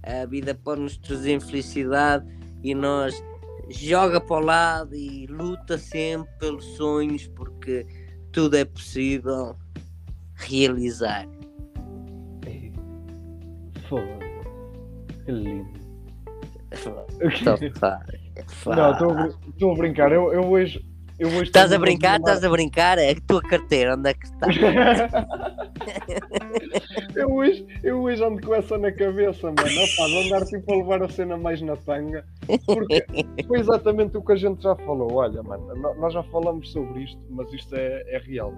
A 0.03 0.27
vida 0.27 0.55
pode 0.55 0.81
nos 0.81 0.99
trazer 0.99 1.35
infelicidade 1.35 2.27
e 2.63 2.75
nós 2.75 3.23
joga 3.69 4.21
para 4.21 4.37
o 4.37 4.41
lado 4.41 4.95
e 4.95 5.27
luta 5.27 5.79
sempre 5.79 6.31
pelos 6.39 6.65
sonhos 6.77 7.29
porque 7.29 7.87
tudo 8.33 8.57
é 8.57 8.65
possível 8.65 9.57
realizar. 10.35 11.27
Que 15.25 15.33
lindo. 15.33 15.69
Então, 17.21 17.57
pá, 17.81 18.01
pá. 18.65 18.77
Não, 18.77 18.93
estou 19.51 19.73
a 19.73 19.77
brincar. 19.77 20.13
Eu, 20.13 20.33
eu 20.33 20.43
hoje. 20.49 20.85
Eu 21.19 21.29
hoje 21.29 21.43
Estás 21.43 21.71
a 21.73 21.79
brincar? 21.79 22.19
Estás 22.19 22.43
a 22.43 22.49
brincar? 22.51 22.99
É 22.99 23.13
a 23.13 23.21
tua 23.21 23.43
carteira, 23.43 23.95
onde 23.95 24.11
é 24.11 24.15
que 24.15 24.25
está? 24.27 24.47
eu, 27.15 27.31
hoje, 27.33 27.67
eu 27.83 28.01
hoje 28.03 28.25
ando 28.25 28.41
com 28.45 28.55
essa 28.55 28.77
na 28.79 28.91
cabeça, 28.91 29.47
mano. 29.49 29.61
Opa, 29.61 30.07
de 30.09 30.27
andar 30.27 30.45
tipo 30.47 30.73
a 30.73 30.77
levar 30.77 31.03
a 31.03 31.09
cena 31.09 31.37
mais 31.37 31.61
na 31.63 31.77
tanga. 31.77 32.25
Porque 32.67 33.05
foi 33.47 33.61
exatamente 33.61 34.17
o 34.17 34.23
que 34.23 34.33
a 34.33 34.37
gente 34.37 34.63
já 34.63 34.75
falou. 34.77 35.13
Olha, 35.13 35.43
mano, 35.43 35.75
no- 35.77 35.95
nós 35.95 36.13
já 36.15 36.23
falamos 36.25 36.73
sobre 36.73 37.03
isto, 37.05 37.21
mas 37.31 37.53
isto 37.53 37.75
é, 37.77 38.03
é 38.15 38.19
real. 38.19 38.53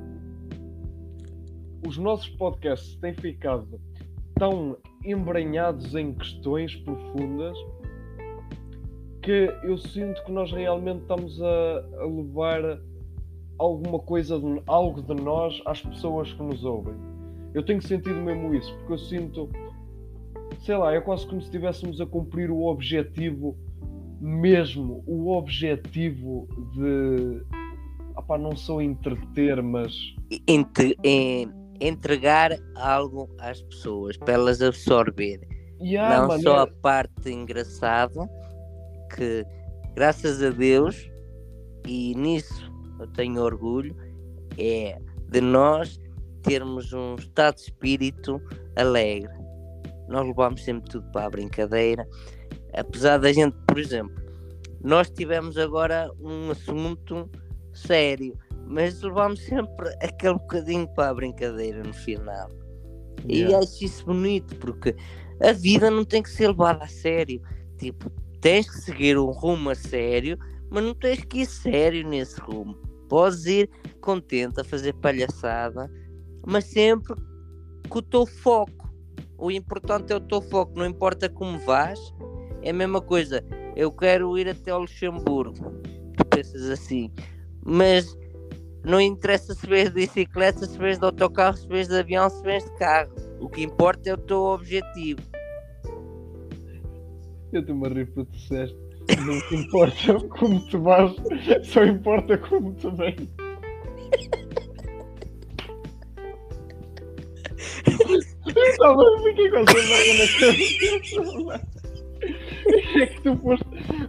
Os 1.86 1.98
nossos 1.98 2.28
podcasts 2.30 2.96
têm 2.96 3.12
ficado 3.12 3.78
tão 4.36 4.76
embranhados 5.04 5.94
em 5.94 6.12
questões 6.12 6.74
profundas 6.76 7.56
que 9.22 9.50
eu 9.62 9.78
sinto 9.78 10.22
que 10.24 10.32
nós 10.32 10.52
realmente 10.52 11.00
estamos 11.00 11.40
a, 11.42 11.84
a 12.00 12.04
levar 12.04 12.78
alguma 13.58 13.98
coisa, 13.98 14.38
de, 14.38 14.62
algo 14.66 15.00
de 15.02 15.14
nós 15.22 15.62
às 15.64 15.80
pessoas 15.80 16.32
que 16.32 16.42
nos 16.42 16.64
ouvem. 16.64 16.94
Eu 17.54 17.62
tenho 17.62 17.80
sentido 17.80 18.20
mesmo 18.20 18.54
isso, 18.54 18.74
porque 18.78 18.92
eu 18.92 18.98
sinto, 18.98 19.48
sei 20.60 20.76
lá, 20.76 20.92
é 20.92 21.00
quase 21.00 21.26
como 21.26 21.40
se 21.40 21.46
estivéssemos 21.46 22.00
a 22.00 22.06
cumprir 22.06 22.50
o 22.50 22.64
objetivo 22.64 23.56
mesmo, 24.20 25.02
o 25.06 25.30
objetivo 25.32 26.48
de, 26.74 27.42
opá, 28.16 28.36
não 28.36 28.56
só 28.56 28.80
entreter, 28.82 29.62
mas 29.62 29.94
Entre- 30.46 30.96
em- 31.04 31.48
entregar 31.80 32.56
algo 32.76 33.28
às 33.38 33.62
pessoas 33.62 34.16
para 34.16 34.34
elas 34.34 34.62
absorverem. 34.62 35.48
Yeah, 35.80 36.26
não 36.26 36.40
só 36.40 36.60
a 36.60 36.66
parte 36.66 37.30
engraçada, 37.30 38.28
que 39.14 39.44
graças 39.94 40.42
a 40.42 40.50
Deus, 40.50 41.10
e 41.86 42.14
nisso 42.14 42.72
eu 43.00 43.06
tenho 43.08 43.42
orgulho, 43.42 43.94
é 44.56 44.98
de 45.30 45.40
nós 45.40 46.00
termos 46.42 46.92
um 46.92 47.16
estado 47.16 47.56
de 47.56 47.62
espírito 47.62 48.40
alegre. 48.76 49.32
Nós 50.08 50.26
levamos 50.26 50.64
sempre 50.64 50.90
tudo 50.90 51.10
para 51.10 51.26
a 51.26 51.30
brincadeira, 51.30 52.06
apesar 52.72 53.18
da 53.18 53.32
gente, 53.32 53.56
por 53.66 53.78
exemplo, 53.78 54.14
nós 54.82 55.10
tivemos 55.10 55.56
agora 55.56 56.10
um 56.20 56.50
assunto 56.50 57.30
sério, 57.72 58.38
mas 58.66 59.00
levamos 59.02 59.40
sempre 59.44 59.88
aquele 60.02 60.34
bocadinho 60.34 60.88
para 60.94 61.10
a 61.10 61.14
brincadeira 61.14 61.82
no 61.82 61.92
final. 61.92 62.48
E 63.28 63.38
Yeah. 63.38 63.58
acho 63.58 63.84
isso 63.84 64.04
bonito, 64.04 64.54
porque 64.56 64.94
a 65.42 65.52
vida 65.52 65.90
não 65.90 66.04
tem 66.04 66.22
que 66.22 66.30
ser 66.30 66.48
levada 66.48 66.84
a 66.84 66.88
sério. 66.88 67.40
Tipo, 67.78 68.10
tens 68.40 68.68
que 68.68 68.78
seguir 68.78 69.18
um 69.18 69.30
rumo 69.30 69.70
a 69.70 69.74
sério, 69.74 70.38
mas 70.70 70.84
não 70.84 70.94
tens 70.94 71.24
que 71.24 71.40
ir 71.40 71.46
sério 71.46 72.06
nesse 72.06 72.40
rumo. 72.40 72.74
Podes 73.08 73.46
ir 73.46 73.70
contente 74.00 74.60
a 74.60 74.64
fazer 74.64 74.92
palhaçada, 74.94 75.90
mas 76.46 76.64
sempre 76.64 77.14
com 77.88 77.98
o 77.98 78.02
teu 78.02 78.26
foco. 78.26 78.92
O 79.38 79.50
importante 79.50 80.12
é 80.12 80.16
o 80.16 80.20
teu 80.20 80.40
foco, 80.42 80.78
não 80.78 80.86
importa 80.86 81.28
como 81.28 81.58
vais. 81.58 81.98
É 82.62 82.70
a 82.70 82.74
mesma 82.74 83.00
coisa. 83.00 83.44
Eu 83.76 83.90
quero 83.92 84.36
ir 84.38 84.48
até 84.48 84.70
ao 84.70 84.80
Luxemburgo. 84.80 85.72
Tu 86.16 86.24
pensas 86.30 86.70
assim, 86.70 87.12
mas 87.64 88.16
não 88.84 89.00
interessa 89.00 89.54
se 89.54 89.66
vês 89.66 89.88
de 89.88 89.94
bicicleta, 89.94 90.66
se 90.66 90.78
vês 90.78 90.98
de 90.98 91.04
autocarro, 91.04 91.56
se 91.56 91.66
vês 91.66 91.88
de 91.88 91.98
avião, 91.98 92.28
se 92.28 92.42
vês 92.42 92.64
de 92.64 92.76
carro. 92.76 93.10
O 93.40 93.48
que 93.48 93.62
importa 93.62 94.10
é 94.10 94.14
o 94.14 94.18
teu 94.18 94.42
objetivo. 94.42 95.20
Eu 97.52 97.60
estou-me 97.60 97.86
a 97.86 97.90
rir 97.90 98.12
tu 98.12 98.26
disseste. 98.30 98.76
Não 99.26 99.40
te 99.48 99.56
importa 99.56 100.14
como 100.28 100.60
tu 100.68 100.80
vais, 100.80 101.12
só 101.62 101.84
importa 101.84 102.36
como 102.38 102.74
tu 102.74 102.90
vens. 102.92 103.32
Estava 108.46 109.02
a 109.02 109.22
ficar 109.22 109.50
com 109.50 109.58
essa 109.58 109.74
merda 109.74 110.12
na 110.18 110.28
cabeça. 110.40 111.74
É 112.96 113.06
que 113.06 113.22
tu 113.22 113.36
foste. 113.36 113.66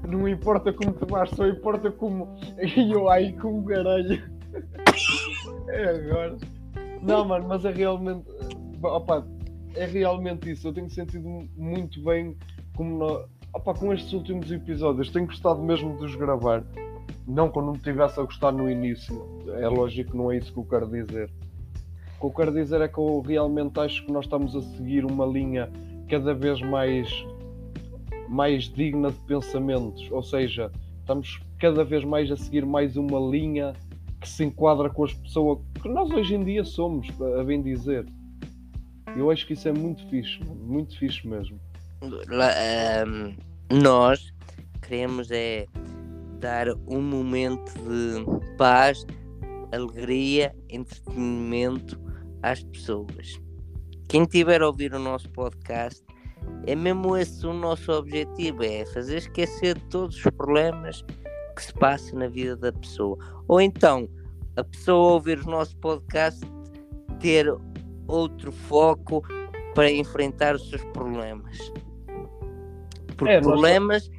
Não 0.08 0.28
importa 0.28 0.74
como 0.74 0.94
tu 0.94 1.06
vais, 1.08 1.30
só 1.32 1.48
importa 1.48 1.92
como. 1.92 2.38
E 2.62 2.92
eu 2.92 3.10
aí 3.10 3.34
com 3.34 3.60
o 3.60 3.66
caralho. 3.66 4.36
É 5.68 5.84
agora. 5.90 6.38
Não, 7.02 7.26
mano, 7.26 7.48
mas 7.48 7.66
é 7.66 7.72
realmente. 7.72 8.26
Opa, 8.82 9.26
é 9.76 9.86
realmente 9.86 10.52
isso. 10.52 10.68
Eu 10.68 10.74
tenho 10.74 10.90
sentido 10.90 11.28
muito 11.58 12.02
bem 12.04 12.36
como 12.76 12.98
nó- 12.98 13.26
opa, 13.54 13.74
com 13.74 13.94
estes 13.94 14.14
últimos 14.14 14.52
episódios. 14.52 15.10
Tenho 15.10 15.26
gostado 15.28 15.62
mesmo 15.62 15.98
de 15.98 16.06
os 16.06 16.16
gravar. 16.16 16.64
Não 17.28 17.52
eu 17.56 17.62
não 17.62 17.74
tivesse 17.74 18.20
a 18.20 18.24
gostar 18.24 18.52
no 18.52 18.70
início. 18.70 19.20
É 19.60 19.68
lógico 19.68 20.12
que 20.12 20.18
não 20.18 20.32
é 20.32 20.38
isso 20.38 20.54
que 20.54 20.60
eu 20.60 20.66
quero 20.66 20.88
dizer. 20.88 21.30
O 22.18 22.20
que 22.20 22.26
eu 22.28 22.32
quero 22.32 22.54
dizer 22.54 22.82
é 22.82 22.88
que 22.88 22.98
eu 22.98 23.22
realmente 23.22 23.80
acho 23.80 24.06
que 24.06 24.12
nós 24.12 24.26
estamos 24.26 24.56
a 24.56 24.62
seguir 24.62 25.06
uma 25.06 25.26
linha 25.26 25.70
cada 26.08 26.34
vez 26.34 26.62
mais, 26.62 27.10
mais 28.30 28.66
digna 28.66 29.12
de 29.12 29.20
pensamentos. 29.22 30.08
Ou 30.12 30.22
seja, 30.24 30.72
estamos 31.00 31.40
cada 31.60 31.84
vez 31.84 32.04
mais 32.04 32.32
a 32.32 32.38
seguir 32.38 32.66
mais 32.66 32.96
uma 32.96 33.20
linha 33.20 33.74
que 34.26 34.32
se 34.32 34.44
enquadra 34.44 34.90
com 34.90 35.04
as 35.04 35.14
pessoas 35.14 35.60
que 35.80 35.88
nós 35.88 36.10
hoje 36.10 36.34
em 36.34 36.44
dia 36.44 36.66
somos, 36.66 37.08
a 37.40 37.44
bem 37.44 37.62
dizer. 37.62 38.08
Eu 39.16 39.30
acho 39.30 39.46
que 39.46 39.54
isso 39.54 39.68
é 39.68 39.72
muito 39.72 40.04
fixe, 40.10 40.44
muito 40.44 40.98
fixe 40.98 41.28
mesmo. 41.28 41.60
Ahm, 42.02 43.36
nós 43.72 44.34
queremos 44.82 45.30
é 45.30 45.68
dar 46.40 46.68
um 46.88 47.02
momento 47.02 47.72
de 47.74 48.56
paz, 48.58 49.06
alegria, 49.72 50.56
entretenimento 50.70 52.00
às 52.42 52.64
pessoas. 52.64 53.40
Quem 54.10 54.26
tiver 54.26 54.64
a 54.64 54.68
ouvir 54.68 54.92
o 54.96 55.00
nosso 55.00 55.30
podcast, 55.30 56.04
é 56.66 56.76
mesmo 56.76 57.16
esse 57.16 57.46
o 57.46 57.54
nosso 57.54 57.92
objetivo: 57.92 58.64
é 58.64 58.86
fazer 58.88 59.18
esquecer 59.18 59.80
todos 59.90 60.16
os 60.16 60.24
problemas 60.32 61.06
que 61.56 61.64
se 61.64 61.74
passam 61.74 62.20
na 62.20 62.28
vida 62.28 62.56
da 62.56 62.72
pessoa. 62.72 63.18
Ou 63.48 63.62
então, 63.62 64.10
a 64.56 64.64
pessoa 64.64 65.14
ouvir 65.14 65.40
o 65.40 65.50
nosso 65.50 65.76
podcast 65.78 66.42
ter 67.20 67.48
outro 68.08 68.52
foco 68.52 69.24
para 69.74 69.92
enfrentar 69.92 70.56
os 70.56 70.70
seus 70.70 70.84
problemas. 70.86 71.58
Porque 73.18 73.34
é, 73.34 73.42
problemas, 73.42 74.10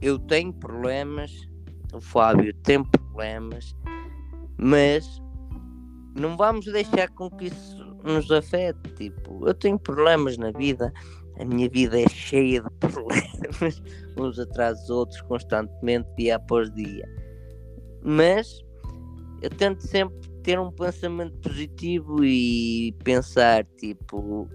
eu 0.00 0.18
tenho 0.18 0.52
problemas, 0.52 1.48
o 1.92 2.00
Fábio 2.00 2.54
tem 2.62 2.82
problemas, 2.84 3.74
mas 4.56 5.22
não 6.14 6.36
vamos 6.36 6.66
deixar 6.66 7.08
com 7.10 7.30
que 7.30 7.46
isso 7.46 7.84
nos 8.02 8.30
afete. 8.30 8.90
Tipo, 8.96 9.46
eu 9.46 9.54
tenho 9.54 9.78
problemas 9.78 10.36
na 10.36 10.50
vida, 10.52 10.92
a 11.38 11.44
minha 11.44 11.68
vida 11.68 12.00
é 12.00 12.08
cheia 12.08 12.62
de 12.62 12.70
problemas, 12.78 13.82
uns 14.18 14.38
atrás 14.38 14.78
dos 14.80 14.90
outros, 14.90 15.20
constantemente, 15.22 16.08
dia 16.16 16.36
após 16.36 16.72
dia. 16.72 17.08
Mas 18.02 18.62
eu 19.42 19.50
tento 19.50 19.80
sempre 19.80 20.28
ter 20.42 20.58
um 20.58 20.70
pensamento 20.70 21.36
positivo 21.38 22.24
e 22.24 22.92
pensar, 23.02 23.64
tipo, 23.78 24.48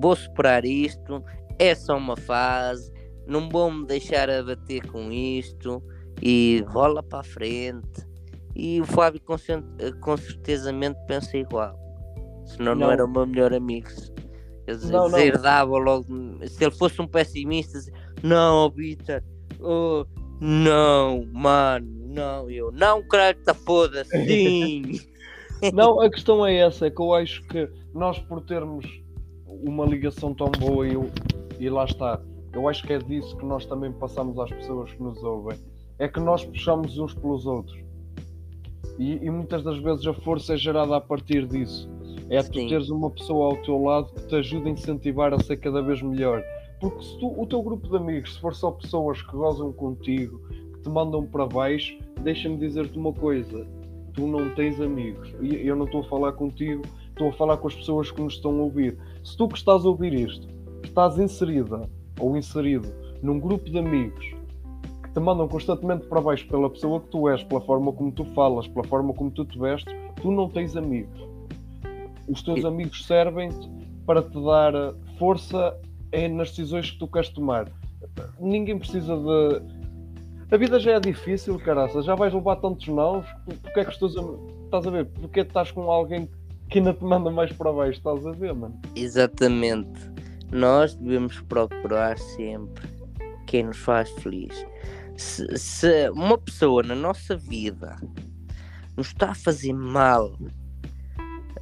vou 0.00 0.16
superar 0.16 0.64
isto, 0.64 1.22
é 1.58 1.74
só 1.74 1.96
uma 1.96 2.16
fase, 2.16 2.92
não 3.26 3.48
vou 3.48 3.70
me 3.70 3.86
deixar 3.86 4.30
abater 4.30 4.86
com 4.90 5.12
isto 5.12 5.82
e 6.22 6.64
rola 6.68 7.02
para 7.02 7.20
a 7.20 7.24
frente. 7.24 8.08
E 8.54 8.80
o 8.80 8.84
Fábio 8.84 9.20
com, 9.22 9.36
com 10.00 10.16
certezamente 10.16 10.98
pensa 11.06 11.36
igual. 11.36 11.78
Senão 12.44 12.74
não, 12.74 12.86
não 12.86 12.92
era 12.92 13.04
o 13.04 13.08
meu 13.08 13.26
melhor 13.26 13.52
amigo. 13.52 13.88
Quer 14.70 14.76
dizer, 14.76 14.92
não, 14.92 15.06
dizer, 15.06 15.34
não. 15.34 15.42
dava 15.42 15.78
logo. 15.78 16.06
Se 16.46 16.64
ele 16.64 16.70
fosse 16.70 17.02
um 17.02 17.06
pessimista, 17.06 17.80
não, 18.22 18.70
Vitor, 18.70 19.20
oh, 19.58 20.06
não, 20.40 21.26
mano, 21.32 21.86
não, 22.06 22.48
eu 22.48 22.70
não 22.70 23.02
quero 23.02 23.36
que 23.38 23.52
foda, 23.52 24.04
sim. 24.04 25.00
não, 25.74 26.00
a 26.00 26.08
questão 26.08 26.46
é 26.46 26.54
essa, 26.54 26.86
é 26.86 26.90
que 26.90 27.02
eu 27.02 27.12
acho 27.12 27.42
que 27.48 27.68
nós 27.92 28.18
por 28.20 28.42
termos 28.42 28.86
uma 29.44 29.84
ligação 29.84 30.32
tão 30.32 30.52
boa 30.52 30.86
e, 30.86 30.92
e 31.58 31.68
lá 31.68 31.84
está, 31.84 32.20
eu 32.52 32.68
acho 32.68 32.84
que 32.84 32.92
é 32.92 32.98
disso 32.98 33.36
que 33.36 33.44
nós 33.44 33.66
também 33.66 33.90
passamos 33.90 34.38
às 34.38 34.50
pessoas 34.50 34.92
que 34.92 35.02
nos 35.02 35.20
ouvem. 35.24 35.58
É 35.98 36.06
que 36.06 36.20
nós 36.20 36.44
puxamos 36.44 36.96
uns 36.96 37.12
pelos 37.12 37.44
outros. 37.44 37.76
E, 38.98 39.16
e 39.16 39.30
muitas 39.30 39.64
das 39.64 39.78
vezes 39.78 40.06
a 40.06 40.14
força 40.14 40.54
é 40.54 40.56
gerada 40.56 40.96
a 40.96 41.00
partir 41.00 41.46
disso. 41.46 41.90
É 42.30 42.40
Sim. 42.40 42.50
tu 42.52 42.68
teres 42.68 42.88
uma 42.90 43.10
pessoa 43.10 43.46
ao 43.46 43.56
teu 43.56 43.82
lado 43.82 44.12
que 44.14 44.24
te 44.28 44.36
ajuda 44.36 44.68
a 44.68 44.70
incentivar 44.70 45.34
a 45.34 45.38
ser 45.40 45.56
cada 45.56 45.82
vez 45.82 46.00
melhor. 46.00 46.40
Porque 46.80 47.02
se 47.02 47.18
tu, 47.18 47.26
o 47.26 47.44
teu 47.44 47.60
grupo 47.60 47.88
de 47.88 47.96
amigos, 47.96 48.34
se 48.34 48.40
for 48.40 48.54
só 48.54 48.70
pessoas 48.70 49.20
que 49.20 49.32
gozam 49.32 49.72
contigo, 49.72 50.40
que 50.74 50.80
te 50.80 50.88
mandam 50.88 51.26
para 51.26 51.44
baixo, 51.46 51.98
deixa-me 52.22 52.56
dizer-te 52.56 52.96
uma 52.96 53.12
coisa: 53.12 53.66
tu 54.14 54.28
não 54.28 54.48
tens 54.54 54.80
amigos. 54.80 55.34
E 55.40 55.66
eu 55.66 55.74
não 55.74 55.86
estou 55.86 56.02
a 56.02 56.04
falar 56.04 56.32
contigo, 56.34 56.82
estou 57.08 57.30
a 57.30 57.32
falar 57.32 57.56
com 57.56 57.66
as 57.66 57.74
pessoas 57.74 58.12
que 58.12 58.22
nos 58.22 58.34
estão 58.34 58.52
a 58.60 58.62
ouvir. 58.62 58.96
Se 59.24 59.36
tu 59.36 59.48
que 59.48 59.58
estás 59.58 59.84
a 59.84 59.88
ouvir 59.88 60.14
isto, 60.14 60.46
estás 60.84 61.18
inserida 61.18 61.82
ou 62.20 62.36
inserido 62.36 62.88
num 63.24 63.40
grupo 63.40 63.68
de 63.68 63.76
amigos 63.76 64.24
que 65.02 65.10
te 65.12 65.18
mandam 65.18 65.48
constantemente 65.48 66.06
para 66.06 66.20
baixo 66.20 66.46
pela 66.46 66.70
pessoa 66.70 67.00
que 67.00 67.08
tu 67.08 67.28
és, 67.28 67.42
pela 67.42 67.60
forma 67.60 67.92
como 67.92 68.12
tu 68.12 68.24
falas, 68.26 68.68
pela 68.68 68.86
forma 68.86 69.12
como 69.12 69.32
tu 69.32 69.44
te 69.44 69.58
vestes, 69.58 69.92
tu 70.22 70.30
não 70.30 70.48
tens 70.48 70.76
amigos 70.76 71.29
os 72.30 72.42
teus 72.42 72.64
amigos 72.64 73.04
servem-te 73.06 73.68
para 74.06 74.22
te 74.22 74.42
dar 74.42 74.72
força 75.18 75.76
nas 76.32 76.50
decisões 76.50 76.90
que 76.90 76.98
tu 76.98 77.08
queres 77.08 77.28
tomar. 77.30 77.70
Ninguém 78.38 78.78
precisa 78.78 79.16
de. 79.16 79.80
A 80.52 80.56
vida 80.56 80.80
já 80.80 80.92
é 80.92 81.00
difícil, 81.00 81.58
caraça. 81.58 82.02
Já 82.02 82.14
vais 82.14 82.32
levar 82.32 82.56
tantos 82.56 82.88
nãos. 82.88 83.26
Porque 83.62 83.80
é 83.80 83.84
que 83.84 83.92
estás 83.92 84.16
a... 84.16 84.22
estás 84.64 84.86
a 84.86 84.90
ver? 84.90 85.06
Porque 85.06 85.40
estás 85.40 85.70
com 85.70 85.90
alguém 85.90 86.28
que 86.68 86.78
ainda 86.78 86.92
te 86.92 87.04
manda 87.04 87.30
mais 87.30 87.52
para 87.52 87.72
baixo? 87.72 87.98
Estás 87.98 88.26
a 88.26 88.32
ver, 88.32 88.54
mano? 88.54 88.80
Exatamente. 88.96 90.10
Nós 90.50 90.94
devemos 90.94 91.40
procurar 91.42 92.18
sempre 92.18 92.88
quem 93.46 93.64
nos 93.64 93.78
faz 93.78 94.10
feliz. 94.10 94.66
Se, 95.16 95.46
se 95.56 96.10
uma 96.10 96.38
pessoa 96.38 96.82
na 96.82 96.94
nossa 96.94 97.36
vida 97.36 97.96
nos 98.96 99.08
está 99.08 99.30
a 99.30 99.34
fazer 99.34 99.72
mal 99.72 100.32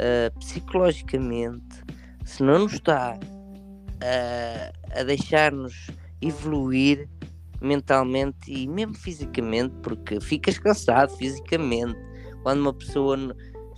uh, 0.01 0.39
psicologicamente, 0.39 1.83
se 2.25 2.43
não 2.43 2.61
nos 2.61 2.75
está 2.75 3.19
a, 4.03 5.01
a 5.01 5.03
deixar-nos 5.03 5.89
evoluir 6.21 7.09
mentalmente 7.61 8.53
e 8.53 8.69
mesmo 8.69 8.95
fisicamente, 8.95 9.75
porque 9.83 10.21
ficas 10.21 10.59
cansado 10.59 11.17
fisicamente 11.17 11.99
quando 12.43 12.61
uma 12.61 12.73
pessoa 12.73 13.17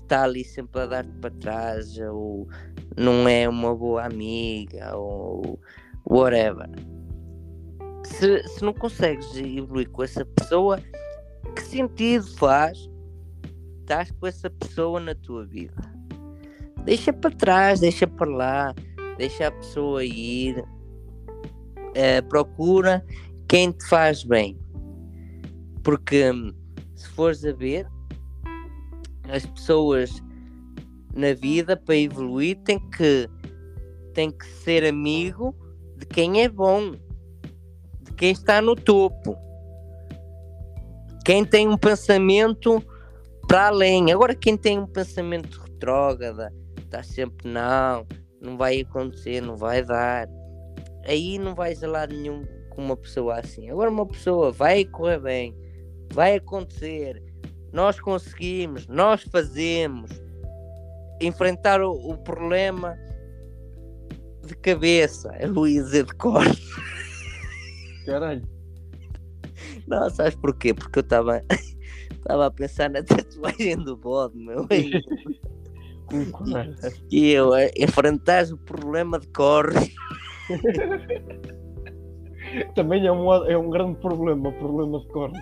está 0.03 0.25
ali 0.25 0.45
sempre 0.45 0.83
a 0.83 0.87
dar-te 0.87 1.13
para 1.21 1.31
trás 1.31 1.97
ou 1.99 2.49
não 2.97 3.29
é 3.29 3.49
uma 3.49 3.75
boa 3.75 4.05
amiga 4.05 4.97
ou 4.97 5.59
whatever. 6.05 6.69
Se, 8.05 8.43
se 8.49 8.65
não 8.65 8.75
consegues 8.75 9.35
evoluir 9.37 9.89
com 9.91 10.03
essa 10.03 10.25
pessoa, 10.25 10.81
que 11.55 11.63
sentido 11.63 12.27
faz 12.37 12.91
estar 13.81 14.13
com 14.15 14.27
essa 14.27 14.51
pessoa 14.51 15.01
na 15.01 15.15
tua 15.15 15.47
vida? 15.47 16.00
Deixa 16.85 17.13
para 17.13 17.31
trás, 17.31 17.81
deixa 17.81 18.07
para 18.07 18.31
lá, 18.31 18.75
deixa 19.17 19.49
a 19.49 19.51
pessoa 19.51 20.05
ir, 20.05 20.59
uh, 20.59 22.29
procura 22.29 23.05
quem 23.49 23.73
te 23.73 23.87
faz 23.89 24.25
bem. 24.25 24.59
Porque 25.83 26.33
se 26.95 27.09
fores 27.09 27.45
a 27.45 27.53
ver, 27.53 27.87
as 29.29 29.47
pessoas 29.47 30.23
na 31.15 31.35
vida 31.35 31.77
para 31.77 31.97
evoluir 31.97 32.59
tem 32.65 32.79
que, 32.91 33.29
tem 34.15 34.31
que 34.31 34.47
ser 34.47 34.85
amigo 34.85 35.55
de 35.97 36.07
quem 36.07 36.43
é 36.43 36.49
bom, 36.49 36.93
de 36.93 38.13
quem 38.17 38.31
está 38.33 38.61
no 38.61 38.75
topo, 38.75 39.37
quem 41.25 41.45
tem 41.45 41.69
um 41.69 41.77
pensamento 41.77 42.83
para 43.47 43.69
além. 43.69 44.13
Agora, 44.13 44.35
quem 44.35 44.57
tem 44.57 44.79
um 44.79 44.87
pensamento 44.87 45.61
retrógrada, 45.61 46.53
está 46.91 47.03
sempre, 47.05 47.49
não, 47.49 48.05
não 48.41 48.57
vai 48.57 48.81
acontecer, 48.81 49.41
não 49.41 49.57
vai 49.57 49.83
dar. 49.85 50.29
Aí 51.07 51.39
não 51.39 51.55
vais 51.55 51.83
a 51.83 51.89
lado 51.89 52.15
nenhum 52.15 52.45
com 52.71 52.83
uma 52.83 52.97
pessoa 52.97 53.39
assim. 53.39 53.71
Agora 53.71 53.89
uma 53.89 54.07
pessoa 54.07 54.51
vai 54.51 54.85
correr 54.85 55.21
bem, 55.21 55.57
vai 56.13 56.37
acontecer, 56.37 57.23
nós 57.73 58.01
conseguimos, 58.01 58.87
nós 58.89 59.23
fazemos. 59.23 60.11
Enfrentar 61.23 61.83
o, 61.83 61.93
o 61.93 62.17
problema 62.17 62.97
de 64.47 64.57
cabeça, 64.57 65.31
ia 65.39 65.53
dizer 65.83 66.07
de 66.07 66.15
cor. 66.15 66.45
Caralho. 68.07 68.43
Não, 69.87 70.09
sabes 70.09 70.35
porquê? 70.35 70.73
Porque 70.73 70.99
eu 70.99 71.03
estava 71.03 71.43
estava 72.11 72.47
a 72.47 72.51
pensar 72.51 72.89
na 72.89 73.03
tatuagem 73.03 73.77
do 73.77 73.99
bode, 73.99 74.37
meu. 74.39 74.67
E 77.11 77.33
eu 77.33 77.55
eh, 77.55 77.71
enfrentar 77.77 78.45
o 78.53 78.59
problema 78.59 79.19
de 79.19 79.27
corre. 79.29 79.95
Também 82.75 83.07
é 83.07 83.13
um, 83.13 83.33
é 83.47 83.57
um 83.57 83.71
grande 83.71 83.99
problema, 84.01 84.49
o 84.49 84.53
problema 84.53 84.99
de 85.01 85.07
corre. 85.09 85.41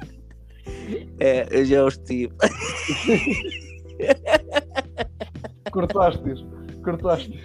É, 1.21 1.47
eu 1.51 1.65
já 1.65 1.85
os 1.85 1.97
tive. 1.99 2.33
Cortaste-os, 5.73 6.47
cortaste 6.83 7.43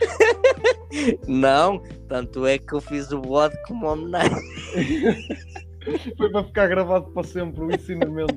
Não, 1.27 1.81
tanto 2.07 2.45
é 2.45 2.57
que 2.57 2.73
eu 2.73 2.81
fiz 2.81 3.11
o 3.11 3.19
bode 3.19 3.55
como 3.67 3.87
homenagem. 3.87 4.41
Foi 6.17 6.31
para 6.31 6.43
ficar 6.45 6.67
gravado 6.67 7.11
para 7.11 7.27
sempre 7.27 7.61
o 7.61 7.71
ensinamento 7.71 8.35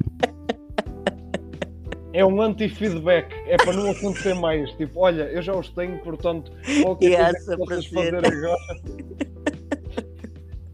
é 2.12 2.24
um 2.24 2.40
anti-feedback, 2.40 3.34
é 3.46 3.56
para 3.56 3.72
não 3.72 3.90
acontecer 3.90 4.34
mais. 4.34 4.70
Tipo, 4.72 5.00
olha, 5.00 5.24
eu 5.24 5.42
já 5.42 5.54
os 5.54 5.68
tenho, 5.70 5.98
portanto, 5.98 6.52
qualquer 6.82 7.10
yes, 7.10 7.44
coisa 7.44 7.56
que 7.56 7.64
vocês 7.66 7.86
fazer 7.86 8.14
agora 8.14 8.56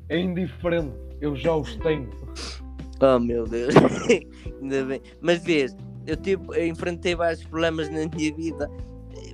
é 0.09 0.19
indiferente. 0.19 0.93
Eu 1.21 1.35
já 1.37 1.55
os 1.55 1.77
tenho. 1.77 2.09
Oh 3.01 3.19
meu 3.19 3.45
Deus, 3.45 3.75
ainda 4.61 4.85
bem. 4.85 5.01
Mas 5.21 5.43
vês, 5.43 5.77
eu, 6.07 6.17
tipo, 6.17 6.55
eu 6.55 6.67
enfrentei 6.67 7.15
vários 7.15 7.43
problemas 7.45 7.89
na 7.89 8.07
minha 8.15 8.35
vida. 8.35 8.71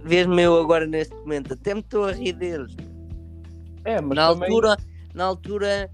Vês-me 0.05 0.43
eu 0.43 0.59
agora 0.59 0.87
neste 0.87 1.15
momento, 1.17 1.53
até 1.53 1.75
me 1.75 1.81
estou 1.81 2.05
a 2.05 2.13
rir 2.13 2.33
deles. 2.33 2.75
É, 3.85 4.01
mas 4.01 4.17
na 4.17 4.29
também... 4.29 4.49
altura, 4.49 4.77
na 5.15 5.25
altura 5.25 5.91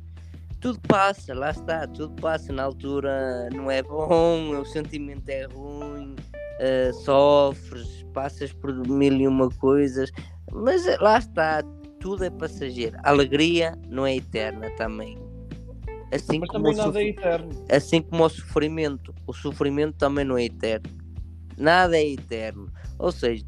tudo 0.64 0.80
passa, 0.88 1.34
lá 1.34 1.50
está, 1.50 1.86
tudo 1.86 2.14
passa. 2.22 2.50
Na 2.50 2.62
altura 2.62 3.50
não 3.52 3.70
é 3.70 3.82
bom, 3.82 4.56
o 4.58 4.64
sentimento 4.64 5.28
é 5.28 5.44
ruim, 5.44 6.14
uh, 6.14 6.94
sofres, 7.04 8.02
passas 8.14 8.50
por 8.50 8.72
mil 8.88 9.12
e 9.12 9.28
uma 9.28 9.50
coisas, 9.50 10.10
mas 10.50 10.86
lá 11.02 11.18
está, 11.18 11.62
tudo 12.00 12.24
é 12.24 12.30
passageiro. 12.30 12.96
A 13.02 13.10
alegria 13.10 13.78
não 13.90 14.06
é 14.06 14.16
eterna 14.16 14.70
também. 14.78 15.18
Assim 16.10 16.38
Mas 16.38 16.48
como, 16.48 16.64
também 16.64 16.72
o 16.72 16.76
nada 16.78 17.02
é 17.02 17.08
eterno. 17.08 17.64
assim 17.70 18.00
como 18.00 18.24
o 18.24 18.28
sofrimento. 18.30 19.14
O 19.26 19.34
sofrimento 19.34 19.96
também 19.98 20.24
não 20.24 20.38
é 20.38 20.44
eterno. 20.44 20.88
Nada 21.58 21.98
é 21.98 22.12
eterno. 22.12 22.72
Ou 22.98 23.12
seja, 23.12 23.44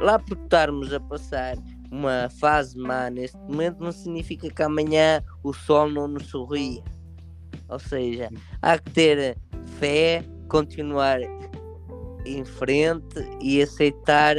lá 0.00 0.18
por 0.18 0.36
estarmos 0.36 0.92
a 0.92 0.98
passar 0.98 1.56
uma 1.90 2.28
fase 2.28 2.78
má 2.78 3.10
neste 3.10 3.36
momento 3.36 3.80
não 3.80 3.92
significa 3.92 4.50
que 4.50 4.62
amanhã 4.62 5.22
o 5.42 5.52
sol 5.52 5.88
não 5.88 6.08
nos 6.08 6.26
sorria. 6.26 6.82
Ou 7.68 7.78
seja, 7.78 8.30
há 8.62 8.78
que 8.78 8.90
ter 8.90 9.36
fé, 9.78 10.24
continuar 10.48 11.20
em 12.24 12.44
frente 12.44 13.16
e 13.40 13.60
aceitar 13.62 14.36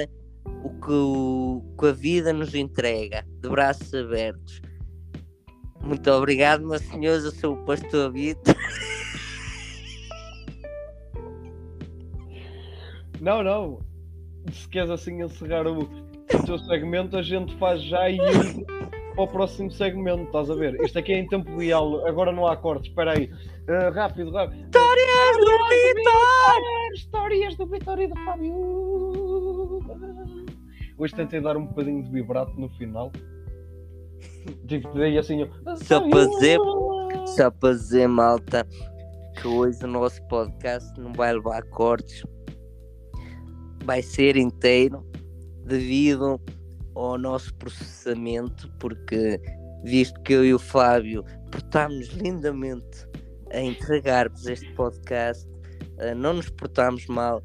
o 0.64 0.70
que, 0.70 0.91
o 0.91 1.64
que 1.80 1.88
a 1.88 1.91
vida 1.91 2.34
nos 2.34 2.54
entrega, 2.54 3.26
de 3.41 3.50
braços 3.50 3.93
abertos. 3.93 4.62
Muito 5.82 6.10
obrigado, 6.12 6.68
meus 6.68 6.82
senhores. 6.82 7.24
Eu 7.24 7.32
sou 7.32 7.54
o 7.54 7.66
Pastor 7.66 8.12
Vitor. 8.12 8.56
Não, 13.22 13.43
não. 13.43 13.80
Se 14.52 14.68
queres 14.70 14.89
assim 14.89 15.22
encerrar 15.22 15.68
o, 15.68 16.07
o 16.34 16.44
teu 16.46 16.58
segmento, 16.60 17.18
a 17.18 17.22
gente 17.22 17.56
faz 17.58 17.82
já 17.84 18.10
e 18.10 18.18
para 19.16 19.24
o 19.24 19.28
próximo 19.28 19.72
segmento, 19.72 20.24
estás 20.24 20.50
a 20.50 20.56
ver? 20.56 20.76
Isto 20.84 21.00
aqui 21.00 21.14
é 21.14 21.20
em 21.20 21.28
tempo 21.28 21.58
real, 21.58 22.06
agora 22.06 22.32
não 22.32 22.46
há 22.48 22.56
cortes, 22.56 22.90
espera 22.90 23.18
aí. 23.18 23.32
Ah, 23.68 23.90
rápido, 23.90 24.32
rápido. 24.32 24.64
Histórias 24.66 25.38
do 25.38 25.68
Vitor! 25.70 26.94
Histórias 26.94 27.56
do 27.56 27.66
Vitória 27.68 28.04
e 28.04 28.08
do 28.08 28.16
Fábio. 28.26 28.54
Hoje 30.98 31.14
tentei 31.16 31.40
dar 31.42 31.56
um 31.58 31.66
bocadinho 31.66 32.04
de 32.04 32.12
vibrato 32.12 32.54
no 32.60 32.70
final. 32.70 33.12
Tipo, 34.68 34.90
dei 34.94 35.18
assim. 35.18 35.44
ó, 35.44 35.76
Só 35.76 36.02
para 36.10 36.26
dizer- 36.28 36.60
Só 37.36 37.52
para 37.52 37.74
dizer, 37.74 38.08
malta, 38.08 38.66
que 39.40 39.48
hoje 39.48 39.84
o 39.84 39.88
nosso 39.88 40.22
podcast 40.28 41.00
não 41.00 41.12
vai 41.14 41.34
levar 41.34 41.62
cortes, 41.64 42.24
vai 43.84 44.02
ser 44.02 44.38
inteiro 44.38 45.06
devido 45.68 46.39
ao 46.95 47.18
nosso 47.18 47.53
processamento, 47.55 48.72
porque 48.80 49.39
visto 49.84 50.20
que 50.22 50.34
eu 50.34 50.45
e 50.45 50.53
o 50.53 50.59
Fábio 50.59 51.24
portámos 51.51 52.07
lindamente 52.09 53.07
a 53.51 53.59
entregar-vos 53.59 54.45
este 54.47 54.70
podcast, 54.74 55.47
eh, 55.99 56.13
não 56.13 56.34
nos 56.34 56.49
portámos 56.49 57.05
mal, 57.07 57.41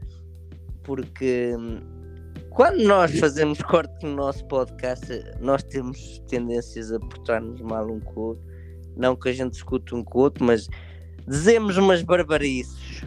porque 0.82 1.54
hum, 1.56 1.80
quando 2.50 2.82
nós 2.84 3.18
fazemos 3.18 3.60
corte 3.62 4.04
no 4.04 4.16
nosso 4.16 4.44
podcast, 4.46 5.06
nós 5.40 5.62
temos 5.62 6.18
tendências 6.28 6.92
a 6.92 6.98
portar-nos 6.98 7.60
mal 7.60 7.90
um 7.90 8.00
com 8.00 8.20
o 8.20 8.22
outro. 8.24 8.44
Não 8.96 9.16
que 9.16 9.28
a 9.30 9.32
gente 9.32 9.54
escute 9.54 9.94
um 9.94 10.04
com 10.04 10.18
o 10.18 10.22
outro, 10.22 10.44
mas 10.44 10.68
dizemos 11.26 11.76
umas 11.78 12.02
barbarices. 12.02 13.02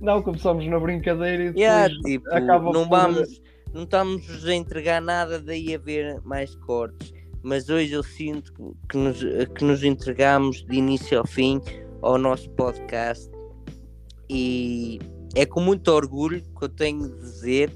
Não, 0.00 0.22
começamos 0.22 0.66
na 0.66 0.80
brincadeira 0.80 1.42
e 1.44 1.46
depois. 1.48 1.60
Yeah, 1.60 1.94
tipo, 2.02 2.28
acaba 2.30 2.72
não 2.72 2.88
por- 2.88 2.98
vamos, 2.98 3.42
não 3.72 3.84
estamos 3.84 4.46
a 4.46 4.54
entregar 4.54 5.00
nada, 5.00 5.40
daí 5.40 5.74
a 5.74 5.78
ver 5.78 6.20
mais 6.22 6.54
cortes. 6.56 7.12
Mas 7.42 7.68
hoje 7.68 7.92
eu 7.92 8.02
sinto 8.02 8.52
que 8.88 8.96
nos, 8.98 9.18
que 9.54 9.64
nos 9.64 9.82
entregamos 9.82 10.64
de 10.66 10.76
início 10.76 11.18
ao 11.18 11.26
fim 11.26 11.60
ao 12.02 12.18
nosso 12.18 12.50
podcast 12.50 13.30
e 14.28 14.98
é 15.34 15.46
com 15.46 15.60
muito 15.60 15.88
orgulho 15.88 16.42
que 16.42 16.64
eu 16.64 16.68
tenho 16.68 17.08
de 17.08 17.18
dizer 17.18 17.70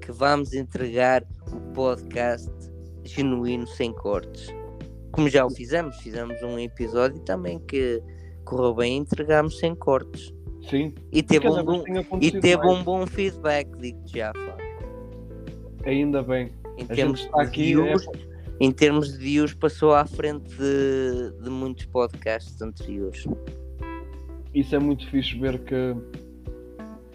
que 0.00 0.10
vamos 0.10 0.54
entregar 0.54 1.22
o 1.52 1.60
podcast 1.72 2.50
genuíno 3.04 3.66
sem 3.66 3.92
cortes. 3.92 4.48
Como 5.12 5.28
já 5.28 5.44
o 5.44 5.50
fizemos, 5.50 5.96
fizemos 5.98 6.40
um 6.42 6.58
episódio 6.58 7.20
também 7.20 7.58
que 7.58 8.02
correu 8.44 8.74
bem 8.74 8.94
e 8.94 9.00
entregámos 9.00 9.58
sem 9.58 9.74
cortes. 9.74 10.32
Sim. 10.68 10.94
E 11.12 11.22
teve, 11.22 11.48
um 11.48 11.64
bom, 11.64 11.84
e 12.20 12.30
teve 12.30 12.56
mais. 12.58 12.78
um 12.78 12.84
bom 12.84 13.06
feedback, 13.06 13.68
digo-te 13.78 14.18
já, 14.18 14.32
Fábio. 14.32 14.59
Ainda 15.84 16.22
bem. 16.22 16.50
Em 16.78 16.84
A 16.84 16.86
termos 16.94 17.20
gente 17.20 17.28
está 17.28 17.42
de 17.42 17.48
aqui. 17.48 17.62
views, 17.74 18.06
é- 18.06 18.30
em 18.60 18.70
termos 18.72 19.12
de 19.12 19.18
views, 19.18 19.54
passou 19.54 19.94
à 19.94 20.04
frente 20.04 20.48
de, 20.56 21.32
de 21.42 21.50
muitos 21.50 21.86
podcasts 21.86 22.60
anteriores. 22.60 23.24
Isso 24.54 24.74
é 24.74 24.78
muito 24.78 25.08
fixe 25.08 25.38
ver 25.38 25.58
que 25.60 25.94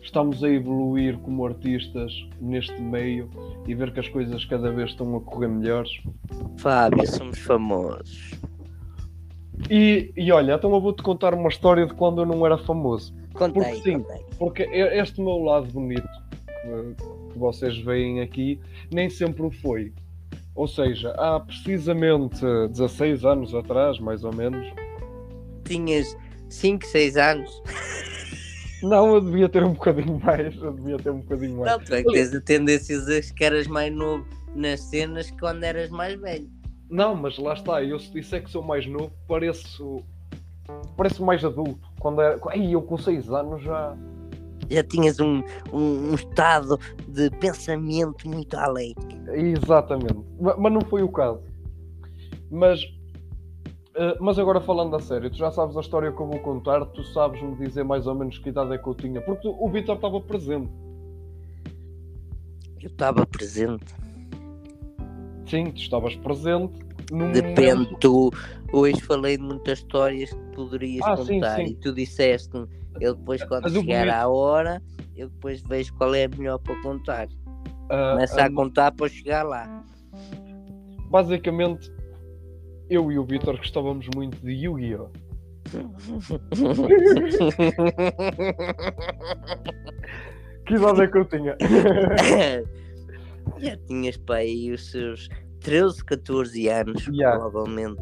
estamos 0.02 0.44
a 0.44 0.50
evoluir 0.50 1.18
como 1.20 1.46
artistas 1.46 2.12
neste 2.40 2.80
meio 2.82 3.30
e 3.68 3.76
ver 3.76 3.92
que 3.94 4.00
as 4.00 4.08
coisas 4.10 4.44
cada 4.46 4.72
vez 4.72 4.92
estão 4.92 5.16
a 5.16 5.22
correr 5.22 5.48
melhores. 5.50 5.92
Fábio, 6.58 7.06
somos 7.08 7.38
famosos. 7.40 8.32
E, 9.70 10.12
e 10.16 10.32
olha, 10.32 10.54
então 10.54 10.74
eu 10.74 10.82
vou-te 10.82 11.02
contar 11.02 11.34
uma 11.34 11.50
história 11.50 11.86
de 11.86 11.94
quando 11.94 12.22
eu 12.22 12.26
não 12.26 12.46
era 12.46 12.58
famoso. 12.58 13.14
Conta 13.34 13.54
Porque 13.54 13.76
sim. 13.82 14.00
conta 14.00 14.14
aí. 14.14 14.22
Porque 14.38 14.64
e- 14.64 15.00
este 15.02 15.22
meu 15.22 15.38
lado 15.40 15.68
bonito 15.72 16.08
que, 16.48 16.96
que 17.36 17.40
vocês 17.40 17.78
veem 17.78 18.22
aqui 18.22 18.60
nem 18.92 19.10
sempre 19.10 19.44
o 19.44 19.52
foi. 19.52 19.94
Ou 20.56 20.70
seja, 20.70 21.12
há 21.18 21.38
precisamente 21.38 22.40
16 22.70 23.26
anos 23.26 23.54
atrás, 23.54 24.00
mais 24.00 24.24
ou 24.24 24.34
menos. 24.34 24.66
Tinhas 25.66 26.16
5, 26.50 26.86
6 26.86 27.18
anos. 27.18 27.62
Não, 28.82 29.16
eu 29.16 29.22
devia 29.22 29.50
ter 29.50 29.64
um 29.66 29.74
bocadinho 29.74 30.18
mais. 30.24 30.56
Eu 30.56 30.72
devia 30.72 30.98
ter 30.98 31.10
um 31.10 31.20
bocadinho 31.20 31.58
mais. 31.60 31.72
Não, 31.72 31.80
tu 31.80 31.94
é 31.94 32.04
que 32.04 32.12
tens 32.12 32.34
a 32.34 32.40
tendência 32.40 32.96
a 32.96 33.00
dizer 33.00 33.34
que 33.34 33.44
eras 33.44 33.68
mais 33.68 33.94
novo 33.94 34.26
nas 34.56 34.80
cenas 34.80 35.30
que 35.30 35.38
quando 35.40 35.64
eras 35.64 35.90
mais 35.90 36.18
velho. 36.22 36.50
Não, 36.90 37.16
mas 37.16 37.38
lá 37.38 37.54
está, 37.54 37.84
eu 37.84 38.00
se 38.00 38.10
disser 38.14 38.42
que 38.42 38.50
sou 38.50 38.64
mais 38.64 38.88
novo, 38.88 39.12
pareço. 39.28 40.02
Pareço 40.96 41.24
mais 41.26 41.44
adulto. 41.44 41.82
Quando 42.00 42.22
era. 42.22 42.40
Ei, 42.54 42.74
eu 42.74 42.82
com 42.82 42.98
6 42.98 43.30
anos 43.30 43.62
já. 43.62 43.98
Já 44.70 44.84
tinhas 44.84 45.20
um, 45.20 45.44
um, 45.72 46.12
um 46.12 46.16
estado 46.16 46.80
de 47.08 47.30
pensamento 47.32 48.28
muito 48.28 48.56
além. 48.58 48.94
Exatamente. 49.34 50.18
Ma- 50.40 50.56
Mas 50.58 50.74
não 50.74 50.82
foi 50.82 51.04
o 51.04 51.10
caso. 51.10 51.40
Mas. 52.52 52.82
eh, 53.96 54.18
mas 54.20 54.38
agora 54.40 54.60
falando 54.62 54.96
a 54.96 55.00
sério, 55.00 55.30
tu 55.30 55.38
já 55.38 55.52
sabes 55.52 55.76
a 55.78 55.82
história 55.82 56.12
que 56.12 56.20
eu 56.22 56.28
vou 56.28 56.40
contar, 56.40 56.86
tu 56.88 57.04
sabes 57.04 57.42
me 57.42 57.56
dizer 57.56 57.84
mais 57.84 58.08
ou 58.08 58.16
menos 58.16 58.38
que 58.40 58.50
idade 58.50 58.74
é 58.74 58.78
que 58.78 58.88
eu 58.88 58.94
tinha, 58.96 59.22
porque 59.22 59.42
tu- 59.44 59.56
o 59.64 59.70
Vitor 59.70 59.96
estava 59.96 60.20
presente. 60.20 60.70
Eu 62.82 62.90
estava 62.90 63.26
presente. 63.26 63.86
Sim, 65.48 65.66
tu 65.72 65.78
estavas 65.78 66.16
presente. 66.18 66.74
Depende, 67.34 67.74
momento- 67.74 67.98
tu 68.00 68.32
hoje 68.74 69.00
falei 69.02 69.38
de 69.38 69.44
muitas 69.44 69.80
histórias 69.80 70.32
que 70.32 70.56
poderias 70.56 71.06
Ah, 71.06 71.18
sim, 71.18 71.36
contar 71.36 71.56
sim. 71.58 71.64
e 71.66 71.76
tu 71.76 71.94
disseste 71.94 72.58
eu 73.00 73.16
depois 73.16 73.44
quando 73.44 73.64
Mas 73.64 73.76
o 73.76 73.82
chegar 73.82 74.10
à 74.10 74.28
hora, 74.28 74.82
eu 75.16 75.30
depois 75.30 75.62
vejo 75.62 75.94
qual 75.96 76.14
é 76.16 76.26
a 76.26 76.30
melhor 76.30 76.58
para 76.60 76.76
contar. 76.82 77.28
ah, 77.90 78.12
Começa 78.14 78.42
ah, 78.42 78.46
a 78.46 78.52
contar 78.54 78.92
para 78.92 79.10
chegar 79.10 79.44
lá. 79.44 79.84
basicamente, 81.10 81.92
eu 82.90 83.12
e 83.12 83.18
o 83.20 83.26
Vitor 83.26 83.58
gostávamos 83.58 84.08
muito 84.16 84.38
de 84.42 84.52
Yu-Gi-Oh! 84.52 85.10
Que 90.66 90.76
idade 90.76 91.02
é 91.02 91.08
que 91.08 91.18
eu 91.18 91.26
tinha? 91.26 91.56
Já 93.60 93.78
tinhas 93.86 94.18
para 94.18 94.38
aí 94.38 94.72
os 94.72 94.90
seus 94.90 95.30
13, 95.62 96.04
14 96.04 96.68
anos, 96.70 97.08
Yeah. 97.08 97.40
provavelmente. 97.40 98.02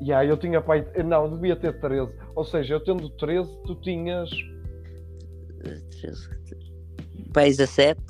Ya, 0.00 0.24
eu 0.24 0.36
tinha 0.36 0.60
pai. 0.60 0.86
Não, 1.04 1.34
devia 1.34 1.56
ter 1.56 1.78
13. 1.80 2.12
Ou 2.34 2.44
seja, 2.44 2.74
eu 2.74 2.80
tendo 2.80 3.10
13, 3.10 3.48
tu 3.66 3.74
tinhas 3.76 4.30
13, 6.00 6.28
Pai 7.32 7.48
17, 7.48 8.00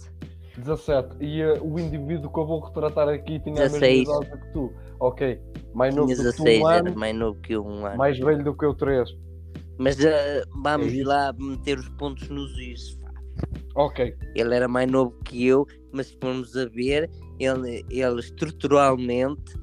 17. 0.59 1.17
E 1.21 1.41
eh, 1.41 1.59
o 1.61 1.79
indivíduo 1.79 2.31
que 2.31 2.39
eu 2.39 2.47
vou 2.47 2.61
retratar 2.61 3.09
aqui 3.09 3.41
tinha 3.41 3.65
a 3.65 3.69
16. 3.69 4.09
mesma 4.09 4.25
idade 4.25 4.41
que 4.41 4.53
tu. 4.53 4.73
Ok. 5.01 5.41
Mais 5.75 5.95
novo 5.95 6.07
tinha 6.07 6.17
do 6.17 6.31
que 6.31 6.37
tu 6.37 6.45
16, 6.45 6.63
um 6.63 6.71
era 6.71 6.89
ano, 6.89 6.99
mais 6.99 7.17
novo 7.17 7.41
que 7.41 7.53
eu 7.55 7.65
um 7.65 7.87
ano. 7.87 7.97
mais 7.97 8.19
velho 8.19 8.45
do 8.45 8.57
que 8.57 8.65
eu 8.65 8.75
3. 8.75 9.09
Mas 9.79 10.05
ah, 10.05 10.45
vamos 10.63 10.93
É 10.93 11.05
lá 11.05 11.33
meter 11.39 11.79
os 11.79 11.89
pontos 11.91 12.29
nos 12.29 12.59
is. 12.59 12.99
Ok. 13.77 14.15
Ele 14.35 14.55
era 14.55 14.67
mais 14.67 14.91
novo 14.91 15.17
que 15.25 15.47
eu, 15.47 15.65
mas 15.93 16.09
se 16.09 16.19
formos 16.21 16.57
a 16.57 16.67
ver, 16.67 17.09
ele, 17.39 17.85
ele 17.89 18.19
estruturalmente 18.21 19.57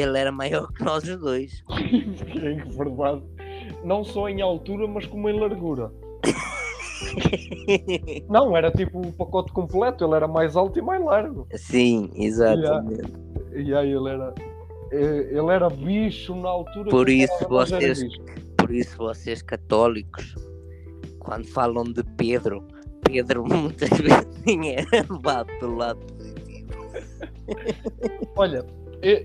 ele 0.00 0.18
era 0.18 0.32
maior 0.32 0.72
que 0.72 0.82
nós 0.84 1.04
os 1.04 1.16
dois. 1.18 1.62
é 1.70 2.54
verdade. 2.64 3.22
Não 3.84 4.02
só 4.04 4.28
em 4.28 4.40
altura, 4.42 4.86
mas 4.88 5.06
como 5.06 5.28
em 5.28 5.38
largura. 5.38 5.92
Não, 8.28 8.56
era 8.56 8.70
tipo 8.70 9.00
o 9.00 9.12
pacote 9.12 9.52
completo. 9.52 10.04
Ele 10.04 10.14
era 10.14 10.26
mais 10.28 10.56
alto 10.56 10.78
e 10.78 10.82
mais 10.82 11.02
largo. 11.02 11.46
Sim, 11.54 12.10
exatamente. 12.14 13.12
E 13.54 13.74
aí 13.74 13.90
ele 13.92 14.08
era. 14.08 14.34
eh, 14.92 15.28
Ele 15.30 15.50
era 15.52 15.68
bicho 15.68 16.34
na 16.34 16.48
altura. 16.48 16.90
Por 16.90 17.08
isso 17.08 17.32
era- 17.34 17.44
era 17.44 17.48
vocês-. 17.50 18.02
Por 18.58 18.70
isso 18.74 18.96
vocês 18.96 19.42
católicos, 19.42 20.34
quando 21.20 21.46
falam 21.46 21.84
de 21.84 22.02
Pedro, 22.16 22.64
Pedro 23.04 23.44
muitas 23.46 23.90
vezes 23.90 24.26
é 24.46 25.12
levado 25.12 25.46
pelo 25.60 25.76
lado 25.76 26.00
positivo. 26.14 26.66
Olha, 28.36 28.64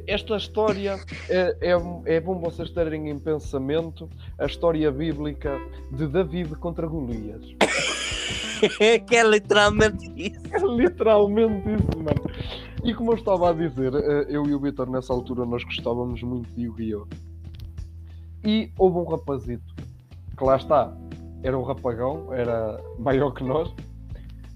esta 0.07 0.35
história 0.35 0.99
é, 1.29 1.57
é, 1.61 2.15
é 2.15 2.19
bom 2.19 2.39
vocês 2.39 2.69
terem 2.71 3.09
em 3.09 3.17
pensamento 3.17 4.09
a 4.37 4.45
história 4.45 4.91
bíblica 4.91 5.59
de 5.91 6.07
David 6.07 6.55
contra 6.55 6.87
Golias. 6.87 7.45
que 9.07 9.15
é 9.15 9.23
literalmente 9.23 10.11
isso. 10.15 10.41
É 10.51 10.59
literalmente 10.59 11.69
isso, 11.69 11.97
mano. 11.97 12.31
E 12.83 12.93
como 12.93 13.11
eu 13.11 13.15
estava 13.15 13.49
a 13.49 13.53
dizer, 13.53 13.93
eh, 13.93 14.25
eu 14.29 14.45
e 14.45 14.55
o 14.55 14.59
Vitor 14.59 14.89
nessa 14.89 15.13
altura 15.13 15.45
nós 15.45 15.63
gostávamos 15.63 16.21
muito 16.23 16.49
de 16.53 16.63
Yu-Gi-Oh! 16.63 17.07
E 18.43 18.71
houve 18.77 18.97
um 18.97 19.03
rapazito 19.03 19.75
que 20.35 20.43
lá 20.43 20.55
está, 20.55 20.91
era 21.43 21.57
um 21.57 21.61
rapagão, 21.61 22.33
era 22.33 22.81
maior 22.97 23.31
que 23.31 23.43
nós, 23.43 23.71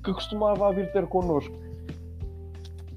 que 0.03 0.11
costumava 0.11 0.74
vir 0.74 0.91
ter 0.91 1.05
connosco. 1.05 1.55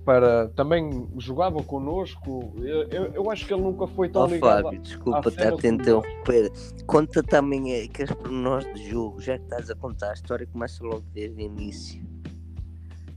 Para, 0.09 0.49
também 0.57 1.07
jogava 1.19 1.63
connosco. 1.63 2.55
Eu, 2.57 2.85
eu, 2.89 3.05
eu 3.13 3.31
acho 3.31 3.47
que 3.47 3.53
ele 3.53 3.61
nunca 3.61 3.87
foi 3.89 4.09
tão 4.09 4.23
Ó 4.23 4.27
ligado. 4.27 4.63
Fábio, 4.63 4.81
desculpa 4.81 5.29
estar 5.29 5.49
a 5.53 5.57
tentar 5.59 5.83
interromper. 5.83 6.51
Conta 6.87 7.23
também 7.23 7.83
aqueles 7.85 8.11
pormenores 8.15 8.73
de 8.75 8.89
jogo, 8.89 9.21
já 9.21 9.37
que 9.37 9.45
estás 9.45 9.69
a 9.69 9.75
contar 9.75 10.09
a 10.09 10.15
história, 10.15 10.47
começa 10.47 10.83
logo 10.83 11.03
desde 11.13 11.37
o 11.37 11.41
início. 11.45 12.03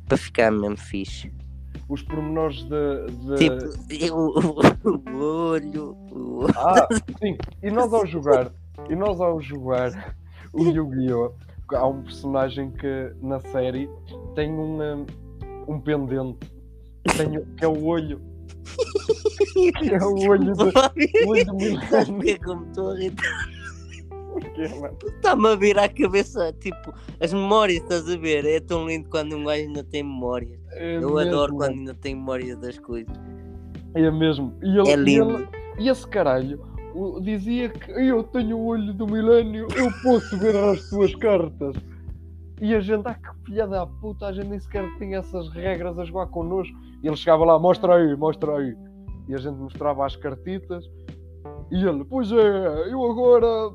Para 0.06 0.18
ficar 0.18 0.52
mesmo 0.52 0.76
fixe. 0.76 1.32
Os 1.88 2.02
pormenores 2.02 2.62
de. 2.64 3.06
de- 3.08 3.38
Tipo, 3.38 3.64
eu, 3.89 4.16
o, 5.16 5.24
olho. 5.24 5.96
o- 6.12 6.46
Ah, 6.58 6.89
sim. 7.20 7.38
E 7.64 7.72
nós 7.72 7.94
ao 7.94 8.06
jogar, 8.06 8.52
e 8.89 8.96
nós 8.98 9.22
ao 9.22 9.39
jogar 9.39 10.14
o 10.52 10.62
Yu-Gi-Oh! 10.66 11.32
Há 11.74 11.88
um 11.88 12.02
personagem 12.04 12.70
que 12.70 13.14
na 13.22 13.39
série 13.39 13.89
tem 14.36 14.52
um, 14.52 15.06
um 15.70 15.80
pendente. 15.80 16.51
Tem, 17.18 17.38
o- 17.38 17.45
que 17.58 17.66
é 17.66 17.68
o 17.68 17.84
olho. 17.86 18.22
Que 19.80 19.93
é 19.93 19.99
o 20.04 20.30
olho 20.30 20.54
do, 20.54 20.66
o 20.66 21.30
olho 21.30 21.45
do 21.45 21.64
é 21.66 22.06
eu 22.08 22.14
me 22.58 22.68
estou 22.68 22.91
a 22.91 22.99
irritar? 22.99 23.47
Mano? 24.80 24.97
Está-me 25.08 25.47
a 25.49 25.56
vir 25.56 25.78
à 25.78 25.89
cabeça, 25.89 26.54
tipo, 26.60 26.93
as 27.20 27.34
memórias, 27.34 27.82
estás 27.84 28.10
a 28.10 28.16
ver? 28.18 28.45
É 28.45 28.60
tão 28.62 28.88
lindo 28.88 29.10
quando 29.10 29.36
um 29.36 29.43
gajo 29.43 29.62
ainda 29.64 29.84
tem 29.84 30.04
memórias. 30.04 30.58
É 30.72 30.95
Eu 30.97 31.02
mesmo, 31.16 31.20
adoro 31.20 31.56
quando 31.56 31.74
ainda 31.74 31.93
tem 31.95 32.16
memórias 32.16 32.58
das 32.60 32.78
coisas. 32.80 33.14
É 33.93 34.10
mesmo. 34.10 34.54
E, 34.64 34.78
ele, 34.80 34.89
É 34.91 34.95
lindo. 34.95 35.36
ele- 35.39 35.47
e 35.80 35.89
esse 35.89 36.08
caralho 36.08 36.62
dizia 37.22 37.70
que 37.70 37.91
eu 37.91 38.24
tenho 38.24 38.58
o 38.58 38.66
olho 38.68 38.93
do 38.93 39.06
milênio, 39.08 39.68
eu 39.76 39.91
posso 40.04 40.38
ver 40.38 40.56
as 40.56 40.89
tuas 40.89 41.14
cartas. 41.16 41.76
E 42.62 42.76
a 42.76 42.80
gente, 42.80 43.07
ah, 43.07 43.16
que 43.16 43.45
filha 43.45 43.66
da 43.68 43.86
puta, 43.88 44.28
a 44.28 44.32
gente 44.32 44.47
nem 44.47 44.59
sequer 44.59 44.86
tinha 44.99 45.18
essas 45.18 45.49
regras 45.49 45.97
a 45.97 46.05
jogar 46.05 46.28
connosco. 46.28 46.78
E 47.03 47.07
ele 47.07 47.16
chegava 47.18 47.43
lá, 47.43 47.57
mostra 47.57 47.95
aí, 47.95 48.16
mostra 48.16 48.55
aí. 48.57 48.76
E 49.28 49.34
a 49.34 49.38
gente 49.38 49.55
mostrava 49.57 50.05
as 50.05 50.16
cartitas. 50.16 50.86
E 51.72 51.84
ele, 51.84 52.05
pois 52.05 52.32
é, 52.32 52.36
eu 52.91 53.03
agora 53.09 53.72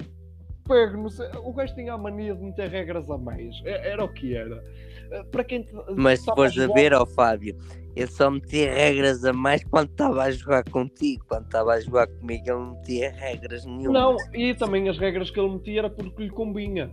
pego, 0.68 0.98
não 0.98 1.08
sei. 1.08 1.26
O 1.44 1.52
gajo 1.52 1.74
tinha 1.74 1.94
a 1.94 1.98
mania 1.98 2.34
de 2.34 2.42
meter 2.42 2.68
regras 2.68 3.10
a 3.10 3.18
mais. 3.18 3.54
É- 3.64 3.90
Era 3.90 4.04
o 4.04 4.08
que 4.08 4.36
era. 4.36 4.62
Eh, 5.10 5.22
Para 5.32 5.42
quem 5.44 5.62
te- 5.62 5.72
Mas 5.96 6.20
se 6.20 6.26
fores 6.26 6.56
a 6.58 6.66
ver, 6.72 6.92
ó 6.94 7.04
Fábio, 7.06 7.56
eu 7.96 8.06
só 8.06 8.30
metia 8.30 8.72
regras 8.72 9.24
a 9.24 9.32
mais 9.32 9.64
quando 9.64 9.90
estava 9.90 10.22
a 10.22 10.30
jogar 10.30 10.62
contigo. 10.70 11.24
Quando 11.28 11.46
estava 11.46 11.72
a 11.72 11.80
jogar 11.80 12.06
comigo, 12.06 12.44
ele 12.46 12.56
não 12.56 12.72
metia 12.74 13.10
regras 13.10 13.64
nenhuma. 13.66 13.98
Não, 13.98 14.16
e 14.34 14.54
também 14.54 14.88
as 14.88 14.98
regras 14.98 15.30
que 15.30 15.40
ele 15.40 15.54
metia 15.54 15.80
era 15.80 15.90
porque 15.90 16.22
lhe 16.24 16.30
combinha. 16.30 16.90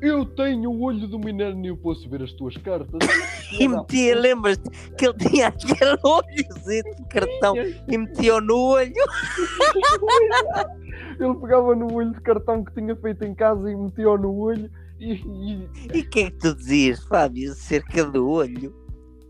Eu 0.00 0.24
tenho 0.24 0.70
o 0.70 0.80
olho 0.82 1.06
do 1.06 1.18
milênio, 1.18 1.76
posso 1.76 2.08
ver 2.08 2.22
as 2.22 2.32
tuas 2.32 2.56
cartas. 2.56 3.00
E 3.52 3.68
metia, 3.68 4.18
lembras-te 4.18 4.70
que 4.96 5.04
ele 5.04 5.14
tinha 5.18 5.48
aquele 5.48 5.98
olhozinho 6.02 6.96
de 6.96 7.04
cartão 7.10 7.54
e 7.86 7.98
metia 7.98 8.40
no 8.40 8.56
olho. 8.56 8.94
Ele 11.20 11.34
pegava 11.34 11.74
no 11.74 11.92
olho 11.92 12.12
de 12.12 12.20
cartão 12.22 12.64
que 12.64 12.72
tinha 12.72 12.96
feito 12.96 13.24
em 13.24 13.34
casa 13.34 13.70
e 13.70 13.76
metia 13.76 14.16
no 14.16 14.34
olho 14.34 14.70
e. 14.98 15.12
e... 15.14 15.68
E 15.94 16.00
o 16.00 16.10
que 16.10 16.20
é 16.20 16.30
que 16.30 16.38
tu 16.38 16.54
dizias, 16.54 17.04
Fábio, 17.04 17.52
acerca 17.52 18.04
do 18.06 18.26
olho? 18.28 18.74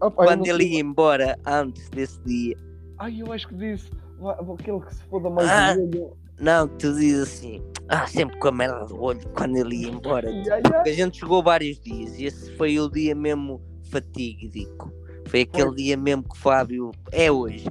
Eu 0.01 0.11
Quando 0.11 0.47
ele 0.47 0.65
sei- 0.65 0.73
ia 0.75 0.81
embora 0.81 1.39
antes 1.47 1.89
desse 1.91 2.21
dia. 2.23 2.57
Ai, 2.99 3.21
eu 3.21 3.33
acho 3.33 3.49
que 3.49 3.55
disse. 3.57 3.91
"Vá- 4.21 4.39
Aquele 4.59 4.81
que 4.81 4.95
se 4.95 5.03
foda 5.05 5.29
mais 5.31 5.49
Ah. 5.51 5.75
do 5.75 5.83
olho. 5.83 6.17
Não, 6.43 6.67
tu 6.67 6.93
dizes 6.95 7.23
assim, 7.23 7.63
ah, 7.89 8.05
sempre 8.09 8.37
com 8.39 8.49
a 8.49 8.53
merda 8.53 8.85
do 8.87 9.01
olho 9.01 9.21
quando 9.33 9.57
ele 9.57 9.77
ia 9.77 9.89
embora. 9.91 10.29
A 10.85 10.91
gente 10.91 11.21
jogou 11.21 11.41
vários 11.41 11.79
dias 11.79 12.19
e 12.19 12.25
esse 12.25 12.51
foi 12.57 12.81
o 12.81 12.89
dia 12.89 13.15
mesmo 13.15 13.63
fatídico. 13.85 14.93
Foi 15.29 15.43
aquele 15.43 15.69
Foi. 15.69 15.77
dia 15.77 15.97
mesmo 15.97 16.25
que 16.25 16.35
o 16.35 16.37
Fábio 16.37 16.91
é 17.13 17.31
hoje. 17.31 17.65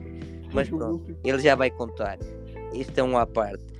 Mas 0.53 0.69
pronto, 0.69 1.13
ele 1.21 1.39
já 1.39 1.53
vai 1.53 1.69
contar. 1.69 2.17
Isto 2.73 2.97
é 2.97 3.03
um 3.03 3.17
à 3.17 3.25
parte. 3.25 3.70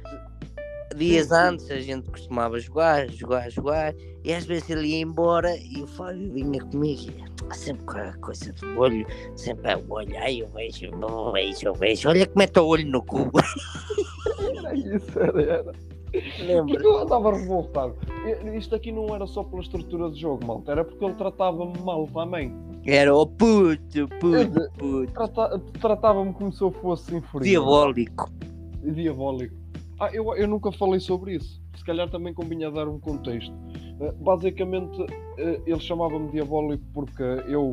Dias 0.96 1.32
antes 1.32 1.70
a 1.72 1.80
gente 1.80 2.10
costumava 2.10 2.60
jogar, 2.60 3.10
jogar, 3.10 3.50
jogar, 3.50 3.94
e 4.24 4.34
às 4.34 4.46
vezes 4.46 4.70
ele 4.70 4.88
ia 4.88 5.02
embora 5.02 5.56
e 5.58 5.82
o 5.82 5.88
Fábio 5.88 6.32
vinha 6.34 6.62
comigo 6.66 7.02
e 7.02 7.24
"Ah, 7.50 7.54
sempre 7.54 7.86
com 7.86 7.98
a 7.98 8.14
coisa 8.18 8.52
do 8.54 8.80
olho, 8.80 9.06
sempre 9.36 9.72
a 9.72 9.80
olho, 9.90 10.18
ai 10.18 10.42
eu 10.42 10.48
vejo, 10.50 10.86
eu 10.86 11.32
vejo, 11.32 11.68
eu 11.68 11.74
vejo, 11.74 12.10
olha 12.10 12.26
que 12.26 12.38
mete 12.38 12.60
o 12.60 12.66
olho 12.66 12.88
no 12.88 13.04
cu. 13.04 13.30
Era 14.58 14.76
isso, 14.76 15.20
era, 15.20 15.42
era. 15.42 15.72
Lembra? 16.40 16.74
Porque 16.74 16.86
eu 16.88 16.98
andava 17.00 17.32
revoltado. 17.34 17.96
Isto 18.58 18.76
aqui 18.76 18.92
não 18.92 19.14
era 19.16 19.26
só 19.26 19.44
pela 19.44 19.62
estrutura 19.62 20.10
de 20.12 20.20
jogo, 20.20 20.46
malta, 20.46 20.72
era 20.74 20.84
porque 20.86 21.04
ele 21.06 21.14
tratava-me 21.16 21.78
mal 21.80 22.06
também. 22.08 22.54
Era 22.86 23.16
o 23.16 23.26
puto, 23.26 24.08
puto, 24.20 24.72
puto. 24.78 25.12
Trata- 25.14 25.60
Tratava-me 25.80 26.34
como 26.34 26.52
se 26.52 26.62
eu 26.62 26.72
fosse 26.72 27.16
inferior. 27.16 27.44
Diabólico. 27.44 28.30
diabólico. 28.84 29.56
Ah, 30.02 30.10
eu, 30.12 30.36
eu 30.36 30.48
nunca 30.48 30.72
falei 30.72 31.00
sobre 31.00 31.36
isso. 31.36 31.62
Se 31.76 31.86
calhar 31.86 32.10
também 32.10 32.34
convinha 32.34 32.72
dar 32.72 32.88
um 32.88 33.00
contexto. 33.00 33.54
Eh, 34.00 34.12
basicamente, 34.14 35.00
eh, 35.38 35.62
ele 35.64 35.80
chamava-me 35.80 36.32
diabólico 36.32 36.84
porque 36.92 37.22
eu 37.22 37.72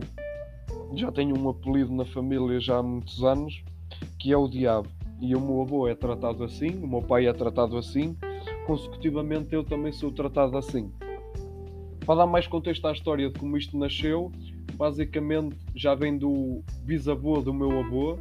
já 0.95 1.11
tenho 1.11 1.39
um 1.39 1.49
apelido 1.49 1.91
na 1.91 2.05
família 2.05 2.61
já 2.61 2.76
há 2.76 2.83
muitos 2.83 3.24
anos, 3.24 3.64
que 4.18 4.31
é 4.31 4.37
o 4.37 4.47
diabo. 4.47 4.89
E 5.22 5.35
o 5.35 5.41
meu 5.41 5.62
avô 5.62 5.89
é 5.89 5.95
tratado 5.95 6.45
assim, 6.45 6.68
o 6.83 6.87
meu 6.87 7.01
pai 7.01 7.26
é 7.26 7.33
tratado 7.33 7.79
assim, 7.79 8.14
consecutivamente 8.66 9.55
eu 9.55 9.64
também 9.64 9.91
sou 9.91 10.12
tratado 10.12 10.59
assim. 10.59 10.93
Para 12.05 12.16
dar 12.16 12.26
mais 12.26 12.47
contexto 12.47 12.87
à 12.89 12.93
história 12.93 13.31
de 13.31 13.39
como 13.39 13.57
isto 13.57 13.79
nasceu, 13.79 14.31
basicamente 14.74 15.57
já 15.74 15.95
vem 15.95 16.18
do 16.18 16.62
bisavô 16.85 17.41
do 17.41 17.55
meu 17.55 17.81
avô, 17.81 18.18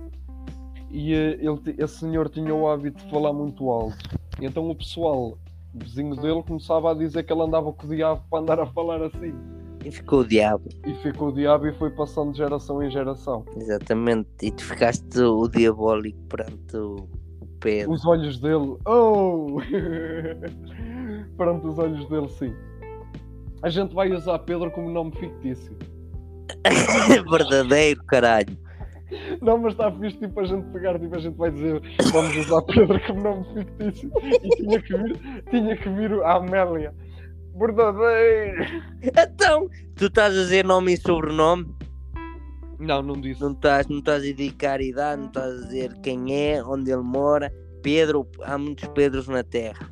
e 0.90 1.14
eh, 1.14 1.40
ele, 1.42 1.76
esse 1.78 2.00
senhor 2.00 2.30
tinha 2.30 2.54
o 2.54 2.68
hábito 2.68 3.04
de 3.04 3.12
falar 3.12 3.34
muito 3.34 3.70
alto. 3.70 3.98
E 4.40 4.46
então 4.46 4.70
o 4.70 4.76
pessoal, 4.76 5.38
vizinho 5.74 6.16
dele, 6.16 6.44
começava 6.44 6.92
a 6.92 6.94
dizer 6.94 7.24
que 7.24 7.34
ele 7.34 7.42
andava 7.42 7.72
com 7.72 7.86
o 7.86 7.90
diabo 7.90 8.24
para 8.30 8.40
andar 8.40 8.60
a 8.60 8.66
falar 8.68 9.04
assim. 9.04 9.34
E 9.84 9.92
ficou 9.92 10.22
o 10.22 10.28
diabo. 10.28 10.68
E 10.86 10.94
ficou 10.96 11.30
o 11.30 11.32
diabo 11.32 11.68
e 11.68 11.74
foi 11.74 11.90
passando 11.92 12.32
de 12.32 12.38
geração 12.38 12.82
em 12.84 12.90
geração. 12.90 13.46
Exatamente. 13.56 14.28
E 14.42 14.52
tu 14.52 14.64
ficaste 14.64 15.20
o 15.20 15.48
diabólico 15.48 16.20
perante 16.30 16.78
o, 16.78 16.96
o 17.42 17.48
Pedro. 17.60 17.94
Os 17.94 18.06
olhos 18.06 18.40
dele, 18.40 18.78
oh! 18.86 19.60
Perante 21.38 21.68
os 21.68 21.78
olhos 21.78 22.08
dele, 22.10 22.30
sim. 22.30 22.54
A 23.62 23.70
gente 23.70 23.94
vai 23.94 24.12
usar 24.12 24.40
Pedro 24.40 24.72
como 24.72 24.90
nome 24.90 25.12
fictício. 25.16 25.76
Verdadeiro, 27.30 28.04
caralho. 28.06 28.66
Não, 29.41 29.58
mas 29.58 29.74
está 29.74 29.91
fixe, 29.91 30.18
tipo, 30.18 30.39
a 30.39 30.45
gente 30.45 30.66
pegar, 30.72 30.99
tipo, 30.99 31.16
a 31.16 31.20
gente 31.20 31.38
vai 31.38 31.51
dizer, 31.51 31.82
vamos 32.12 32.36
usar 32.36 32.62
Pedro 32.64 32.99
como 33.08 33.22
nome 33.22 33.45
fictício. 33.53 34.12
E 34.43 34.49
tinha 34.49 34.82
que 34.82 34.97
vir, 34.97 35.43
tinha 35.49 35.78
que 35.78 35.89
vir 35.89 36.14
a 36.24 36.36
Amélia. 36.36 36.93
Verdadeiro! 37.55 38.84
Então, 39.01 39.70
tu 39.95 40.05
estás 40.05 40.38
a 40.38 40.41
dizer 40.41 40.66
nome 40.66 40.93
e 40.93 40.97
sobrenome? 40.97 41.74
Não, 42.80 43.01
não 43.01 43.20
disse. 43.20 43.41
Não 43.41 43.51
estás, 43.51 43.88
não 43.88 43.99
estás 43.99 44.24
a 44.24 44.28
indicar 44.28 44.82
idade, 44.82 45.22
não 45.22 45.28
estás 45.28 45.51
a 45.51 45.66
dizer 45.66 45.93
quem 46.01 46.36
é, 46.36 46.64
onde 46.64 46.91
ele 46.91 47.01
mora. 47.01 47.51
Pedro, 47.82 48.28
há 48.43 48.58
muitos 48.58 48.88
Pedros 48.89 49.28
na 49.28 49.43
Terra. 49.43 49.89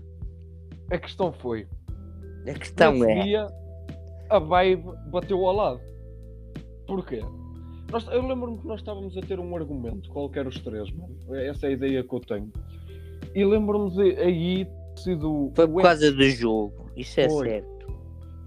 A 0.92 0.98
questão 0.98 1.34
foi, 1.34 1.68
A 2.48 2.54
questão 2.54 3.04
é. 3.04 3.24
dia, 3.24 3.48
a 4.30 4.38
vibe 4.38 4.84
bateu 5.08 5.44
ao 5.46 5.56
lado. 5.56 5.82
Porquê? 6.86 7.22
Nós- 7.92 8.08
eu 8.08 8.26
lembro-me 8.28 8.58
que 8.58 8.68
nós 8.68 8.80
estávamos 8.80 9.16
a 9.18 9.22
ter 9.22 9.40
um 9.40 9.56
argumento, 9.56 10.10
qualquer 10.10 10.48
os 10.48 10.60
três, 10.60 10.90
mano. 10.92 11.16
Essa 11.36 11.68
é 11.68 11.70
a 11.70 11.74
ideia 11.74 12.04
que 12.04 12.14
eu 12.14 12.20
tenho. 12.20 12.52
E 13.34 13.46
lembro-me 13.46 13.92
de 13.92 14.20
aí 14.20 14.66
ter 14.96 15.02
sido 15.02 15.52
Foi 15.56 15.68
por 15.68 15.82
causa 15.82 16.12
do 16.12 16.30
jogo. 16.30 16.90
Isso 16.96 17.20
é 17.20 17.30
Foi. 17.30 17.48
certo. 17.50 17.94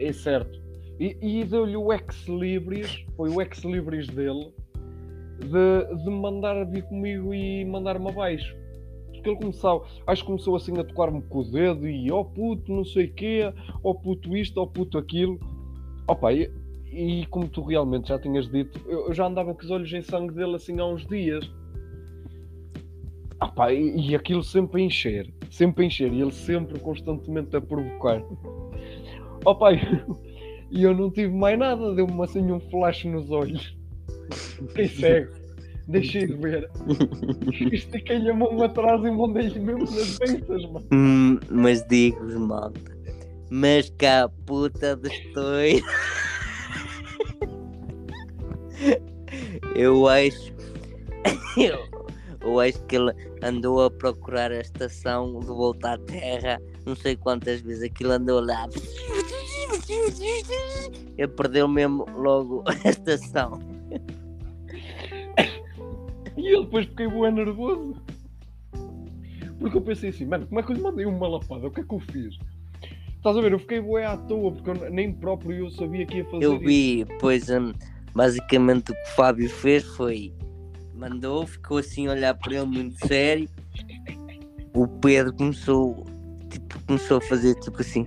É 0.01 0.12
certo. 0.12 0.61
E, 0.99 1.16
e 1.20 1.45
deu-lhe 1.45 1.76
o 1.76 1.93
ex-libris, 1.93 3.05
foi 3.16 3.30
o 3.30 3.41
ex-libris 3.41 4.09
dele, 4.09 4.53
de, 5.39 6.03
de 6.05 6.11
mandar 6.11 6.64
vir 6.64 6.82
comigo 6.84 7.32
e 7.32 7.64
mandar-me 7.64 8.09
abaixo. 8.09 8.57
Porque 9.12 9.30
ele 9.30 9.36
começou, 9.39 9.84
acho 10.07 10.22
que 10.22 10.26
começou 10.26 10.57
assim 10.57 10.76
a 10.78 10.84
tocar-me 10.84 11.22
com 11.22 11.39
o 11.39 11.45
dedo 11.45 11.89
e 11.89 12.11
oh 12.11 12.24
puto, 12.24 12.72
não 12.72 12.84
sei 12.84 13.07
o 13.07 13.14
quê, 13.14 13.53
oh 13.82 13.95
puto 13.95 14.36
isto, 14.36 14.61
oh 14.61 14.66
puto 14.66 14.99
aquilo. 14.99 15.39
Opa, 16.09 16.32
e 16.32 16.51
e 16.93 17.26
como 17.26 17.49
tu 17.49 17.62
realmente 17.62 18.09
já 18.09 18.18
tinhas 18.18 18.49
dito, 18.49 18.80
eu, 18.89 19.12
já 19.12 19.26
andava 19.26 19.55
com 19.55 19.62
os 19.62 19.70
olhos 19.70 19.93
em 19.93 20.03
sangue 20.03 20.34
dele 20.34 20.57
assim 20.57 20.78
há 20.80 20.86
uns 20.86 21.07
dias. 21.07 21.49
Ah, 23.41 23.49
pá, 23.49 23.72
e, 23.72 24.11
e 24.11 24.16
aquilo 24.16 24.43
sempre 24.43 24.82
a 24.82 24.84
encher, 24.84 25.32
sempre 25.51 25.84
a 25.84 25.86
encher, 25.86 26.12
e 26.12 26.20
ele 26.20 26.32
sempre 26.32 26.78
constantemente 26.80 27.57
a 27.57 27.61
provocar. 27.61 28.22
Oh 29.45 29.55
pai, 29.55 29.80
e 30.70 30.82
eu 30.82 30.95
não 30.95 31.11
tive 31.11 31.32
mais 31.32 31.59
nada, 31.59 31.95
deu-me 31.95 32.22
assim 32.22 32.51
um 32.51 32.59
flash 32.59 33.05
nos 33.05 33.30
olhos. 33.30 33.76
Fiquei 34.68 34.89
cego, 34.89 35.32
deixei 35.86 36.26
de 36.26 36.34
ver. 36.34 36.68
Estiquei-lhe 37.72 38.30
a 38.30 38.34
mão 38.34 38.61
atrás 38.62 39.05
e 39.05 39.11
mandei-lhe 39.11 39.61
mesmo 39.61 39.84
nas 39.84 40.18
beiças, 40.18 40.64
mano. 40.64 40.86
Hum, 40.93 41.39
mas 41.51 41.86
digo-vos, 41.86 42.34
malta, 42.34 42.80
mas 43.51 43.89
cá 43.91 44.28
puta 44.47 44.97
de. 44.97 45.09
eu 49.74 50.08
acho. 50.08 50.52
Eu, 52.40 52.60
acho 52.60 52.80
que 52.84 52.94
ele 52.94 53.12
andou 53.42 53.82
a 53.84 53.90
procurar 53.90 54.52
a 54.52 54.60
estação 54.60 55.40
de 55.40 55.46
volta 55.46 55.94
à 55.94 55.98
Terra, 55.98 56.60
não 56.86 56.94
sei 56.94 57.16
quantas 57.16 57.60
vezes 57.60 57.82
aquilo 57.82 58.12
andou 58.12 58.40
lá. 58.40 58.68
Ele 61.18 61.28
perdeu 61.28 61.66
mesmo 61.66 62.06
logo 62.16 62.62
a 62.84 62.88
estação. 62.88 63.60
E 66.36 66.54
eu 66.54 66.62
depois 66.64 66.86
fiquei 66.86 67.08
bué 67.08 67.30
nervoso. 67.32 67.96
Porque 69.58 69.76
eu 69.76 69.82
pensei 69.82 70.10
assim, 70.10 70.24
mano, 70.24 70.46
como 70.46 70.60
é 70.60 70.62
que 70.62 70.70
eu 70.70 70.76
lhe 70.76 70.82
mandei 70.82 71.04
uma 71.06 71.26
lapada? 71.28 71.66
O 71.66 71.70
que 71.70 71.80
é 71.80 71.84
que 71.84 71.92
eu 71.92 72.00
fiz? 72.00 72.38
Estás 73.16 73.36
a 73.36 73.40
ver? 73.40 73.52
Eu 73.52 73.58
fiquei 73.58 73.80
bué 73.80 74.06
à 74.06 74.16
toa, 74.16 74.52
porque 74.52 74.70
eu 74.70 74.90
nem 74.90 75.12
próprio 75.12 75.66
eu 75.66 75.70
sabia 75.70 76.06
que 76.06 76.18
ia 76.18 76.24
fazer 76.26 76.44
Eu 76.44 76.54
isso. 76.54 76.64
vi, 76.64 77.04
pois 77.18 77.50
hum, 77.50 77.72
basicamente 78.18 78.90
o 78.90 78.94
que 78.96 79.00
o 79.00 79.14
Fábio 79.14 79.48
fez 79.48 79.84
foi 79.84 80.34
mandou, 80.92 81.46
ficou 81.46 81.78
assim 81.78 82.08
a 82.08 82.10
olhar 82.10 82.34
para 82.34 82.56
ele 82.56 82.66
muito 82.66 83.06
sério. 83.06 83.48
O 84.74 84.88
Pedro 84.88 85.32
começou, 85.32 86.04
tipo, 86.50 86.84
começou 86.84 87.18
a 87.18 87.20
fazer 87.20 87.54
tipo 87.60 87.80
assim. 87.80 88.04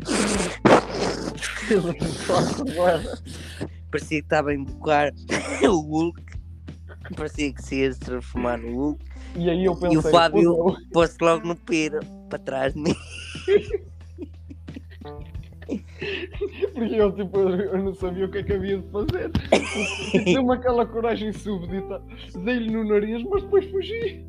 Parecia 3.89 4.20
que 4.20 4.26
estava 4.26 4.49
a 4.49 4.53
invocar 4.53 5.14
o 5.64 5.80
Hulk. 5.80 6.22
Parecia 7.16 7.53
que 7.53 7.64
se 7.64 7.76
ia 7.78 7.95
transformar 7.95 8.57
no 8.57 8.76
Hulk. 8.76 9.05
E 9.38 9.49
aí 9.49 9.64
eu 9.64 9.74
pensei, 9.76 9.93
E 9.93 9.97
o 9.97 10.01
Fábio 10.01 10.53
"Pô, 10.53 10.78
pôs-se 10.91 11.18
logo 11.22 11.47
no 11.47 11.55
Pedro, 11.55 12.05
para 12.30 12.39
trás 12.39 12.74
de 12.74 12.82
mim. 12.82 12.95
Porque 16.74 16.95
eu, 16.95 17.11
tipo, 17.11 17.39
eu 17.39 17.84
não 17.84 17.93
sabia 17.93 18.26
o 18.26 18.32
que 18.32 18.39
é 18.39 18.43
que 18.43 18.53
havia 18.53 18.78
de 18.80 18.88
fazer. 18.89 19.32
Deu-me 20.26 20.53
aquela 20.53 20.86
coragem 20.86 21.32
súbdita, 21.32 22.01
dei-lhe 22.43 22.72
no 22.72 22.84
nariz, 22.84 23.24
mas 23.24 23.43
depois 23.43 23.65
fugi. 23.69 24.26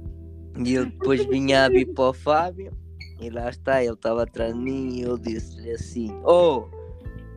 E 0.64 0.74
eu 0.74 0.86
depois 0.86 1.24
vinha 1.26 1.64
a 1.64 1.68
vir 1.68 1.86
para 1.94 2.10
o 2.10 2.12
Fábio 2.12 2.72
e 3.20 3.30
lá 3.30 3.48
está, 3.48 3.82
ele 3.82 3.94
estava 3.94 4.24
atrás 4.24 4.52
de 4.52 4.60
mim 4.60 4.96
e 4.96 5.02
eu 5.02 5.16
disse-lhe 5.16 5.70
assim: 5.70 6.12
Oh, 6.24 6.64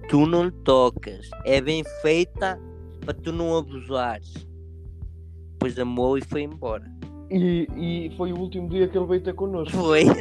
tu 0.10 0.26
não 0.26 0.52
tocas, 0.52 1.30
é 1.46 1.62
bem 1.62 1.84
feita 2.02 2.60
para 3.02 3.14
tu 3.14 3.32
não 3.32 3.56
abusares. 3.58 4.34
Depois 5.54 5.80
amou 5.80 6.18
e 6.18 6.22
foi 6.22 6.42
embora. 6.44 6.84
E, 7.30 7.68
e 7.76 8.16
foi 8.18 8.34
o 8.34 8.38
último 8.38 8.70
dia 8.70 8.88
que 8.88 8.98
ele 8.98 9.08
veio 9.08 9.22
ter 9.22 9.34
connosco. 9.34 9.76
Foi. 9.78 10.04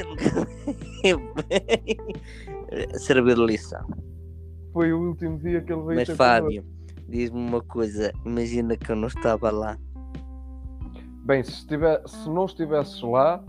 Serviu 2.98 3.34
de 3.34 3.44
lição. 3.46 3.86
Foi 4.72 4.92
o 4.92 5.08
último 5.08 5.38
dia 5.38 5.60
que 5.60 5.72
ele 5.72 5.82
veio 5.82 5.94
Mas 6.00 6.08
Fábio, 6.10 6.64
diz-me 7.08 7.38
uma 7.38 7.62
coisa: 7.62 8.12
imagina 8.24 8.76
que 8.76 8.90
eu 8.90 8.96
não 8.96 9.08
estava 9.08 9.50
lá. 9.50 9.78
Bem, 11.24 11.42
se, 11.42 11.52
estiver, 11.52 12.02
se 12.06 12.28
não 12.28 12.44
estivesses 12.44 13.00
lá, 13.02 13.42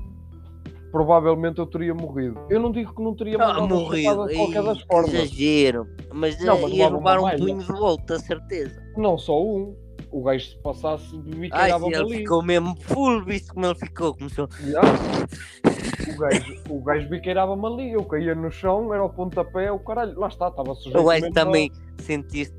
provavelmente 0.91 1.59
eu 1.59 1.65
teria 1.65 1.93
morrido. 1.93 2.39
Eu 2.49 2.59
não 2.59 2.71
digo 2.71 2.93
que 2.95 3.01
não 3.03 3.13
teria 3.13 3.38
Ah, 3.41 3.59
morrido. 3.67 4.28
de 4.28 4.36
qualquer 4.36 4.63
das 4.63 4.82
formas. 4.84 5.13
exagero. 5.13 5.88
Mas, 6.13 6.39
Não, 6.41 6.57
eh, 6.57 6.61
mas 6.61 6.71
ia 6.71 6.88
levava 6.89 6.97
levar 6.97 7.19
uma 7.19 7.34
um 7.34 7.38
punho 7.38 7.57
de 7.57 7.65
volta, 7.73 8.19
certeza. 8.19 8.82
Não 8.95 9.17
só 9.17 9.43
um. 9.43 9.76
O 10.16 10.24
gajo 10.24 10.45
se 10.51 10.57
passasse, 10.59 11.20
vi 11.26 11.49
que 11.49 11.57
Ai, 11.57 11.72
ele 11.74 11.93
ali. 11.93 12.18
ficou 12.20 12.41
mesmo 12.41 12.74
full, 12.80 13.22
visto 13.26 13.53
como 13.53 13.66
ele 13.66 13.76
ficou. 13.76 14.16
Começou. 14.16 14.47
Já. 14.66 14.80
O 14.82 16.18
gajo, 16.18 16.55
o 16.70 16.82
gajo 16.82 17.09
biqueirava-me 17.09 17.66
ali, 17.66 17.91
eu 17.91 18.03
caía 18.05 18.34
no 18.34 18.49
chão, 18.49 18.93
era 18.93 19.03
o 19.03 19.09
pontapé, 19.09 19.70
o 19.74 19.80
caralho, 19.80 20.18
lá 20.18 20.30
está, 20.30 20.47
estava 20.47 20.74
sujeito 20.74 21.05
mesmo 21.05 21.28
a- 21.28 21.32
também 21.32 21.70
sentiste 21.97 22.55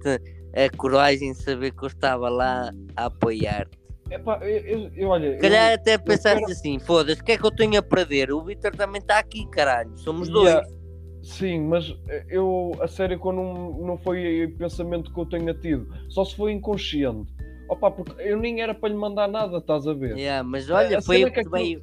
a 0.54 0.76
coragem 0.76 1.32
de 1.32 1.38
saber 1.42 1.70
que 1.72 1.82
eu 1.82 1.86
estava 1.88 2.28
lá 2.28 2.70
a 2.94 3.07
apoiar-te. 3.07 3.78
Epá, 4.11 4.38
eu, 4.42 4.90
eu- 4.94 5.09
olha, 5.09 5.38
calhar 5.38 5.70
eu- 5.70 5.74
até 5.76 5.96
pensaste 5.96 6.40
quero- 6.40 6.52
assim: 6.52 6.78
foda-se, 6.78 7.22
o 7.22 7.24
que 7.24 7.32
é 7.32 7.38
que 7.38 7.46
eu 7.46 7.50
tenho 7.50 7.78
a 7.78 7.82
perder? 7.82 8.32
O 8.32 8.44
Vitor 8.44 8.76
também 8.76 9.00
está 9.00 9.18
aqui, 9.18 9.46
caralho. 9.48 9.96
Somos 9.96 10.28
Yeah. 10.28 10.61
dois. 10.61 10.76
sim, 11.22 11.61
mas 11.61 11.92
eu, 12.28 12.72
a 12.80 12.86
sério, 12.86 13.18
eu 13.24 13.32
não, 13.32 13.78
não 13.84 13.96
foi 13.98 14.44
o 14.44 14.57
pensamento 14.59 15.11
que 15.12 15.18
eu 15.18 15.24
tenha 15.26 15.52
tido, 15.54 15.88
só 16.11 16.22
se 16.24 16.36
foi 16.36 16.52
inconsciente. 16.52 17.34
Opa, 17.68 17.90
porque 17.90 18.22
eu 18.22 18.38
nem 18.38 18.60
era 18.60 18.74
para 18.74 18.88
lhe 18.88 18.94
mandar 18.94 19.28
nada, 19.28 19.58
estás 19.58 19.86
a 19.86 19.92
ver? 19.92 20.16
Yeah, 20.16 20.42
mas 20.48 20.68
olha, 20.70 20.98
a 20.98 21.02
foi 21.02 21.22
é 21.22 21.30
que 21.30 21.40
aquilo-. 21.40 21.82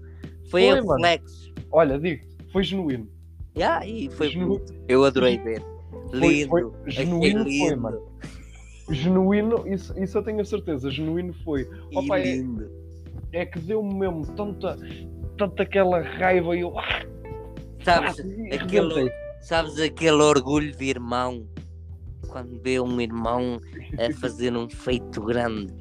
Foi 0.50 0.70
Foi, 0.70 0.82
reflexo. 0.82 1.54
Olha, 1.72 2.00
digo 2.00 2.34
foi 2.54 2.64
genuíno. 2.64 3.08
Yeah, 3.58 3.86
e 3.86 4.10
foi 4.12 4.30
Genu-. 4.30 4.62
Eu 4.88 5.04
adorei 5.04 5.38
ver. 5.40 5.62
Foi- 6.12 6.20
Lindo. 6.20 6.50
foi 6.50 6.72
achei 6.86 7.06
genuíno 7.06 7.44
foi, 7.44 7.52
lindo. 7.52 7.82
mano. 7.82 8.02
Genuíno, 8.90 9.68
isso, 9.68 9.98
isso 10.00 10.18
eu 10.18 10.24
tenho 10.24 10.42
a 10.42 10.46
certeza, 10.46 10.92
genuíno 10.92 11.34
foi. 11.44 11.68
Opa, 11.96 12.20
é-. 12.20 12.44
É 13.32 13.46
que 13.46 13.60
deu-me 13.60 13.94
mesmo 13.96 14.26
tanta, 14.36 14.78
tanta 15.38 15.64
aquela 15.64 16.02
raiva 16.02 16.56
e 16.56 16.62
eu. 16.62 16.78
ah, 16.78 17.02
Sabes, 17.84 18.20
e 18.20 18.54
aquele, 18.54 19.12
sabes 19.42 19.80
aquele 19.80 20.22
orgulho 20.22 20.72
de 20.76 20.86
irmão? 20.86 21.48
Quando 22.34 22.60
vê 22.64 22.80
um 22.80 23.00
irmão 23.00 23.62
a 24.00 24.12
fazer 24.20 24.58
um 24.58 24.68
feito 24.68 25.22
grande. 25.22 25.72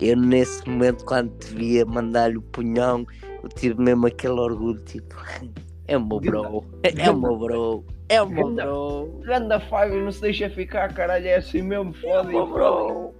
Eu 0.00 0.16
nesse 0.16 0.64
momento 0.68 1.04
quando 1.04 1.36
te 1.38 1.52
via 1.54 1.84
mandar-lhe 1.84 2.36
o 2.36 2.42
punhão, 2.42 3.04
eu 3.42 3.48
tive 3.48 3.82
mesmo 3.82 4.06
aquele 4.06 4.34
orgulho, 4.34 4.80
tipo, 4.84 5.16
é 5.88 5.96
o 5.96 6.06
meu 6.06 6.20
bro, 6.20 6.64
é 6.84 7.10
o 7.10 7.16
meu 7.18 7.36
bro, 7.36 7.84
é 8.08 8.22
o 8.22 8.28
meu 8.28 8.54
bro, 8.54 9.20
Ganda 9.24 9.58
Fábio, 9.58 10.04
não 10.04 10.12
se 10.12 10.20
deixa 10.20 10.48
ficar, 10.48 10.94
caralho, 10.94 11.26
é 11.26 11.34
assim 11.34 11.62
mesmo, 11.62 11.86
é 11.86 11.90
o 11.90 11.94
foda 11.94 12.28
meu 12.28 12.46
bro. 12.46 13.14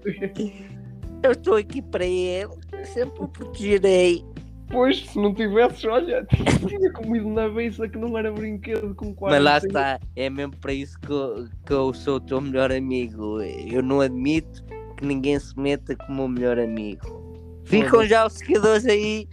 Eu 1.25 1.33
estou 1.33 1.57
aqui 1.57 1.83
para 1.83 2.05
ele, 2.05 2.53
sempre 2.85 3.25
o 3.25 3.27
protegerei. 3.27 4.25
Pois, 4.69 5.07
se 5.07 5.19
não 5.19 5.33
tivesses, 5.33 5.85
olha, 5.85 6.27
tinha 6.67 6.93
comido 6.93 7.29
na 7.29 7.49
beça 7.49 7.89
que 7.89 7.97
não 7.97 8.19
era 8.19 8.33
brinquedo 8.33 8.95
com 8.95 9.15
40 9.15 9.37
Mas 9.37 9.45
lá 9.45 9.59
está, 9.59 10.01
é 10.17 10.29
mesmo 10.29 10.57
para 10.57 10.73
isso 10.73 10.99
que 11.01 11.11
eu, 11.11 11.49
que 11.65 11.73
eu 11.73 11.95
sou 11.95 12.17
o 12.17 12.21
teu 12.21 12.41
melhor 12.41 12.73
amigo. 12.73 13.41
Eu 13.41 13.83
não 13.83 14.01
admito 14.01 14.65
que 14.97 15.07
ninguém 15.07 15.39
se 15.39 15.59
meta 15.59 15.95
como 15.95 16.25
o 16.25 16.29
melhor 16.29 16.59
amigo. 16.59 17.25
Ficam 17.65 18.07
já 18.07 18.27
os 18.27 18.35
seguidores 18.35 18.87
aí, 18.87 19.29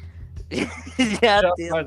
já 1.22 1.42
Já. 1.42 1.86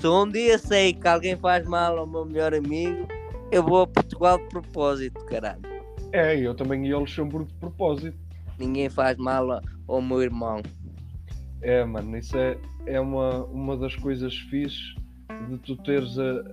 Se 0.00 0.08
um 0.08 0.28
dia 0.28 0.58
sei 0.58 0.92
que 0.92 1.06
alguém 1.06 1.36
faz 1.36 1.66
mal 1.66 1.98
ao 1.98 2.06
meu 2.06 2.24
melhor 2.24 2.54
amigo, 2.54 3.06
eu 3.50 3.62
vou 3.62 3.82
a 3.82 3.86
Portugal 3.86 4.38
de 4.38 4.48
propósito, 4.48 5.24
caralho. 5.26 5.62
É, 6.12 6.36
eu 6.38 6.54
também 6.54 6.86
ia 6.86 6.94
ao 6.94 7.00
Luxemburgo 7.00 7.46
de 7.46 7.54
propósito. 7.54 8.16
Ninguém 8.58 8.88
faz 8.88 9.16
mal 9.16 9.60
ao 9.88 10.02
meu 10.02 10.22
irmão. 10.22 10.62
É, 11.62 11.84
mano, 11.84 12.16
isso 12.16 12.36
é, 12.36 12.56
é 12.86 13.00
uma, 13.00 13.44
uma 13.44 13.76
das 13.76 13.94
coisas 13.96 14.34
fixes 14.50 14.94
de 15.48 15.58
tu 15.58 15.76
teres 15.82 16.18
a- 16.18 16.44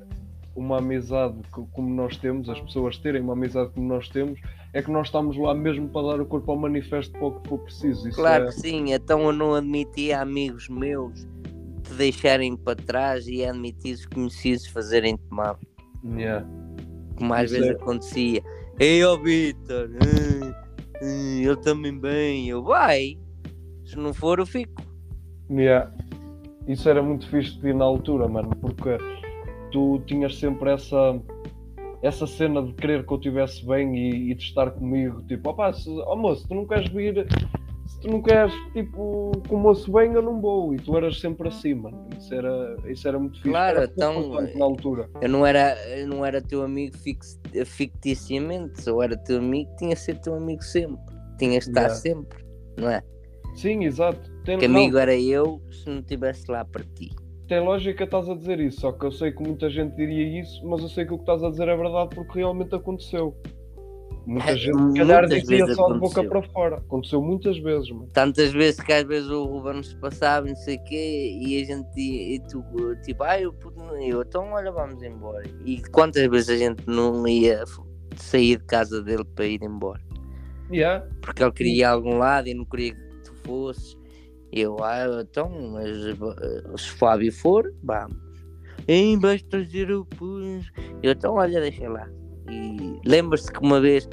uma 0.56 0.78
amizade 0.80 1.36
co- 1.52 1.68
como 1.74 1.89
nós 1.93 2.18
temos, 2.18 2.49
as 2.49 2.60
pessoas 2.62 2.97
terem 2.97 3.22
uma 3.22 3.34
amizade 3.34 3.72
como 3.74 3.88
nós 3.88 4.08
temos, 4.10 4.39
é 4.74 4.82
que 4.82 4.89
nós 4.89 5.08
estamos 5.08 5.38
lá 5.38 5.54
mesmo 5.54 5.89
para 5.89 6.08
dar 6.16 6.22
o 6.22 6.26
corpo 6.26 6.52
ao 6.52 6.58
manifesto 6.58 7.12
para 7.12 7.26
o 7.26 7.39
que 7.39 7.49
for 7.49 7.60
preciso. 7.60 8.08
Isso 8.08 8.18
Claro 8.18 8.45
é, 8.45 8.47
que 8.47 8.54
sim, 8.54 8.93
então 8.93 9.22
eu 9.26 9.34
não 9.34 9.54
admitia 9.54 10.22
amigos 10.22 10.70
meus 10.70 11.26
te 11.84 11.93
deixarem 11.97 12.56
para 12.56 12.76
trás 12.76 13.28
e 13.28 13.43
admitir 13.43 13.93
os 13.95 14.06
conhecidos 14.06 14.68
fazerem-te 14.68 15.24
mal. 15.30 15.60
yeah. 16.16 16.45
como 17.18 17.34
às 17.34 17.52
Isso 17.52 17.54
vezes 17.56 17.70
é- 17.70 17.74
acontecia. 17.74 18.41
Ei, 18.80 19.04
ó 19.04 19.16
Vitor, 19.18 19.89
eh, 19.93 20.54
eh, 21.02 21.41
ele 21.43 21.58
também 21.58 21.97
bem, 21.99 22.47
eu 22.49 22.64
vai. 22.64 23.18
Se 23.86 23.95
não 23.97 24.14
for, 24.14 24.39
eu 24.39 24.45
fico. 24.45 24.82
Yeah. 25.52 25.91
Isso 26.68 26.88
era 26.89 27.02
muito 27.02 27.28
fixe 27.28 27.60
de 27.60 27.74
na 27.74 27.84
altura, 27.84 28.28
mano, 28.28 28.56
porque 28.62 28.97
tu 29.72 29.99
tinhas 30.06 30.38
sempre 30.38 30.72
essa 30.72 31.20
essa 32.02 32.26
cena 32.26 32.64
de 32.64 32.74
querer 32.74 33.06
que 33.06 33.14
eu 33.14 33.18
estivesse 33.18 33.66
bem 33.66 33.95
e, 33.95 34.32
e 34.32 34.36
de 34.36 34.43
estar 34.43 34.72
comigo, 34.72 35.22
tipo, 35.24 35.49
opá, 35.49 35.72
se, 35.72 35.88
oh 35.89 36.16
moço, 36.16 36.47
tu 36.47 36.56
não 36.56 36.66
queres 36.66 36.91
vir, 36.91 37.28
tu 38.02 38.08
não 38.08 38.22
queres, 38.24 38.52
tipo, 38.74 39.32
que 39.47 39.54
o 39.54 39.58
moço 39.58 39.91
venha, 39.91 40.20
não 40.20 40.41
vou. 40.41 40.74
E 40.74 40.78
tu 40.78 40.97
eras 40.97 41.20
sempre 41.20 41.47
acima. 41.47 41.91
Isso 42.18 42.34
era, 42.34 42.76
isso 42.88 43.08
era 43.08 43.20
muito 43.20 43.36
fixe. 43.36 43.49
Claro, 43.49 43.84
então, 43.84 44.20
importante 44.20 44.58
na 44.58 44.66
altura. 44.66 45.10
Eu 45.22 45.30
não 45.30 45.45
era, 45.45 45.76
eu 45.89 46.08
não 46.08 46.26
era 46.26 46.41
teu 46.41 46.64
amigo 46.64 46.97
fix, 46.97 47.39
ficticiamente, 47.66 48.88
eu 48.88 49.02
era 49.02 49.16
teu 49.16 49.38
amigo, 49.38 49.70
tinha 49.78 49.93
de 49.93 50.02
ser 50.02 50.20
teu 50.22 50.34
amigo 50.34 50.64
sempre. 50.64 50.97
Tinha 51.38 51.60
de 51.60 51.68
estar 51.68 51.82
Yeah. 51.82 51.95
sempre, 51.95 52.45
não 52.78 52.89
é? 52.89 53.04
Sim, 53.56 53.84
exato. 53.84 54.30
Tem, 54.44 54.58
Que 54.58 54.68
não, 54.68 54.80
amigo 54.80 54.98
era 54.98 55.16
eu 55.16 55.62
se 55.72 55.88
não 55.89 56.00
estivesse 56.00 56.50
lá 56.52 56.66
para 56.66 56.84
ti. 56.84 57.12
tem 57.48 57.60
lógica 57.60 58.04
estás 58.06 58.30
a 58.30 58.34
dizer 58.36 58.60
isso, 58.60 58.82
só 58.82 58.92
que 58.92 59.06
eu 59.06 59.12
sei 59.12 59.32
que 59.32 59.42
muita 59.44 59.70
gente 59.70 59.96
diria 59.96 60.39
isso, 60.42 60.66
mas 60.66 60.82
eu 60.82 60.89
sei 60.89 61.06
que 61.06 61.14
o 61.14 61.18
que 61.18 61.24
estás 61.24 61.44
a 61.44 61.50
dizer 61.50 61.68
é 61.68 61.76
verdade 61.76 62.10
porque 62.16 62.39
realmente 62.39 62.74
aconteceu. 62.74 63.36
Muita 64.26 64.52
É, 64.52 64.56
gente, 64.56 64.78
se 64.92 64.94
calhar, 64.94 65.28
dizia 65.28 65.66
vezes 65.66 65.76
só 65.76 65.88
de 65.88 65.94
boca 66.00 66.22
aconteceu. 66.22 66.30
para 66.30 66.42
fora. 66.44 66.76
Aconteceu 66.78 67.22
muitas 67.22 67.58
vezes, 67.58 67.89
mano. 67.92 68.08
Tantas 68.14 68.52
vezes 68.52 68.80
que 68.80 68.94
às 68.94 69.04
vezes 69.04 69.30
o 69.30 69.46
Ruben 69.46 69.76
nos 69.78 69.94
passava, 69.96 70.48
não 70.48 70.56
sei 70.56 70.78
o 70.78 70.84
quê, 70.84 71.38
e 71.42 71.62
a 71.62 71.66
gente, 71.66 71.88
e, 72.00 72.39
tu, 72.50 72.64
tipo, 73.04 73.24
ah, 73.24 73.39
eu, 73.42 73.54
eu, 74.02 74.22
então 74.22 74.52
olha, 74.52 74.72
vamos 74.72 75.02
embora. 75.04 75.44
E 75.66 75.82
quantas 75.92 76.26
vezes 76.28 76.50
a 76.50 76.58
gente 76.58 76.84
não 76.88 77.28
ia 77.28 77.64
sair 78.16 78.58
de 78.58 78.64
casa 78.66 79.02
dele 79.02 79.24
para 79.26 79.46
ir 79.46 79.62
embora? 79.64 80.02
Yeah. 80.72 81.06
Porque 81.22 81.44
ele 81.44 81.52
queria 81.52 81.74
ir 81.80 81.84
a 81.84 81.92
algum 81.92 82.18
lado 82.18 82.48
e 82.48 82.54
não 82.54 82.66
queria 82.66 82.94
que 82.94 83.02
tu 83.26 83.34
fosses. 83.44 83.98
Eu, 84.52 84.84
ah, 84.84 85.22
então, 85.22 85.49
mas 85.72 85.89
eh, 86.08 86.78
se 86.78 86.89
Fábio 86.91 87.32
for, 87.32 87.74
vamos. 87.84 88.18
Ei, 88.88 89.18
vais 89.18 89.41
trazer 89.43 89.91
o 89.91 90.06
pus. 90.06 90.72
Eu, 91.02 91.12
então, 91.12 91.36
olha, 91.36 91.62
deixa 91.62 91.88
lá. 91.89 92.10
E 92.49 92.99
lembras-te 93.06 93.52
que 93.52 93.60
uma 93.60 93.80
vez 93.80 94.10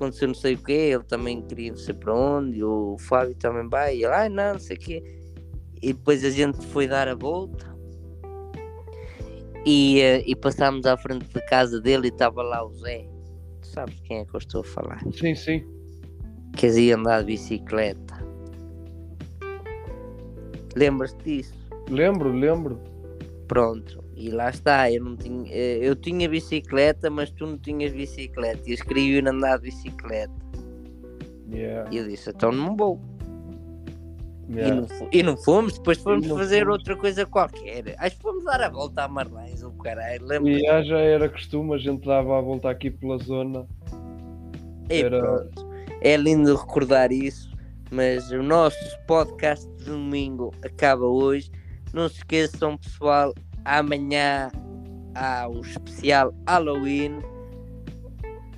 aconteceu 0.00 0.28
não 0.28 0.34
sei 0.34 0.54
o 0.54 0.58
quê, 0.58 0.72
ele 0.72 1.04
também 1.04 1.42
queria 1.42 1.72
não 1.72 1.78
sei 1.78 1.94
para 1.94 2.14
onde, 2.14 2.58
e 2.58 2.64
o 2.64 2.96
Fábio 2.98 3.34
também 3.34 3.68
vai, 3.68 3.96
e 3.96 4.04
ele, 4.04 4.14
ai 4.14 4.28
não, 4.30 4.54
não 4.54 4.60
sei 4.60 4.76
o 4.76 4.80
quê. 4.80 5.02
E 5.82 5.92
depois 5.92 6.24
a 6.24 6.30
gente 6.30 6.58
foi 6.66 6.88
dar 6.88 7.06
a 7.06 7.14
volta 7.14 7.70
e, 9.66 10.00
eh, 10.00 10.22
e 10.26 10.34
passámos 10.34 10.86
à 10.86 10.96
frente 10.96 11.28
da 11.32 11.40
casa 11.42 11.80
dele 11.80 12.08
e 12.08 12.10
estava 12.10 12.42
lá 12.42 12.64
o 12.64 12.72
Zé. 12.72 13.06
Tu 13.60 13.66
sabes 13.66 14.00
quem 14.00 14.18
é 14.18 14.24
que 14.24 14.34
eu 14.34 14.38
estou 14.38 14.62
a 14.62 14.64
falar? 14.64 15.00
Sim, 15.12 15.34
sim. 15.34 15.62
que 16.56 16.66
ia 16.66 16.96
andar 16.96 17.20
de 17.20 17.26
bicicleta. 17.26 18.19
Lembras-te 20.76 21.24
disso? 21.24 21.54
Lembro, 21.88 22.32
lembro. 22.32 22.80
Pronto, 23.48 24.04
e 24.14 24.30
lá 24.30 24.50
está, 24.50 24.90
eu 24.92 25.02
não 25.02 25.16
tinha, 25.16 25.50
eh, 25.52 25.78
eu 25.82 25.96
tinha 25.96 26.28
bicicleta, 26.28 27.10
mas 27.10 27.30
tu 27.32 27.46
não 27.46 27.58
tinhas 27.58 27.92
bicicleta, 27.92 28.62
e 28.64 28.70
eles 28.70 28.82
queriam 28.82 29.06
ir 29.18 29.28
andar 29.28 29.56
de 29.58 29.64
bicicleta. 29.64 30.32
Yeah. 31.52 31.90
E 31.90 31.96
eu 31.98 32.06
disse, 32.06 32.30
então 32.30 32.52
não 32.52 32.76
vou. 32.76 33.00
E, 34.48 34.54
yeah. 34.54 34.74
não, 34.80 34.86
fo- 34.88 35.08
e 35.10 35.22
não 35.22 35.36
fomos, 35.36 35.72
depois 35.78 35.98
fomos 35.98 36.28
não 36.28 36.36
fazer 36.36 36.60
fomos. 36.60 36.78
outra 36.78 36.96
coisa 36.96 37.26
qualquer. 37.26 37.96
Acho 37.98 38.16
que 38.16 38.22
fomos 38.22 38.44
dar 38.44 38.60
a 38.62 38.68
volta 38.68 39.02
a 39.02 39.08
Marlães, 39.08 39.64
o 39.64 39.72
caralho, 39.72 40.24
lembra? 40.24 40.50
E 40.50 40.60
já, 40.60 40.82
já 40.84 40.98
era 40.98 41.28
costume, 41.28 41.74
a 41.74 41.78
gente 41.78 42.06
dava 42.06 42.38
a 42.38 42.40
volta 42.40 42.70
aqui 42.70 42.88
pela 42.88 43.18
zona. 43.18 43.66
E 44.88 45.02
era- 45.02 45.20
pronto. 45.20 45.70
É 46.00 46.16
lindo 46.16 46.54
recordar 46.54 47.10
isso, 47.10 47.49
mas 47.90 48.30
o 48.30 48.42
nosso 48.42 48.78
podcast 49.06 49.68
de 49.78 49.84
domingo 49.84 50.52
acaba 50.64 51.04
hoje. 51.04 51.50
Não 51.92 52.08
se 52.08 52.16
esqueçam, 52.18 52.76
pessoal, 52.76 53.34
amanhã 53.64 54.50
há 55.14 55.48
o 55.48 55.60
especial 55.60 56.32
Halloween. 56.46 57.18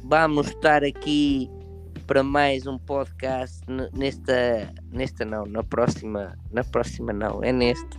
Vamos 0.04 0.48
estar 0.48 0.84
aqui 0.84 1.50
para 2.06 2.22
mais 2.22 2.66
um 2.66 2.76
podcast 2.78 3.60
nesta, 3.94 4.72
nesta 4.90 5.24
não, 5.24 5.46
na 5.46 5.62
próxima, 5.62 6.36
na 6.50 6.62
próxima 6.64 7.12
não, 7.12 7.42
é 7.42 7.52
nesta. 7.52 7.98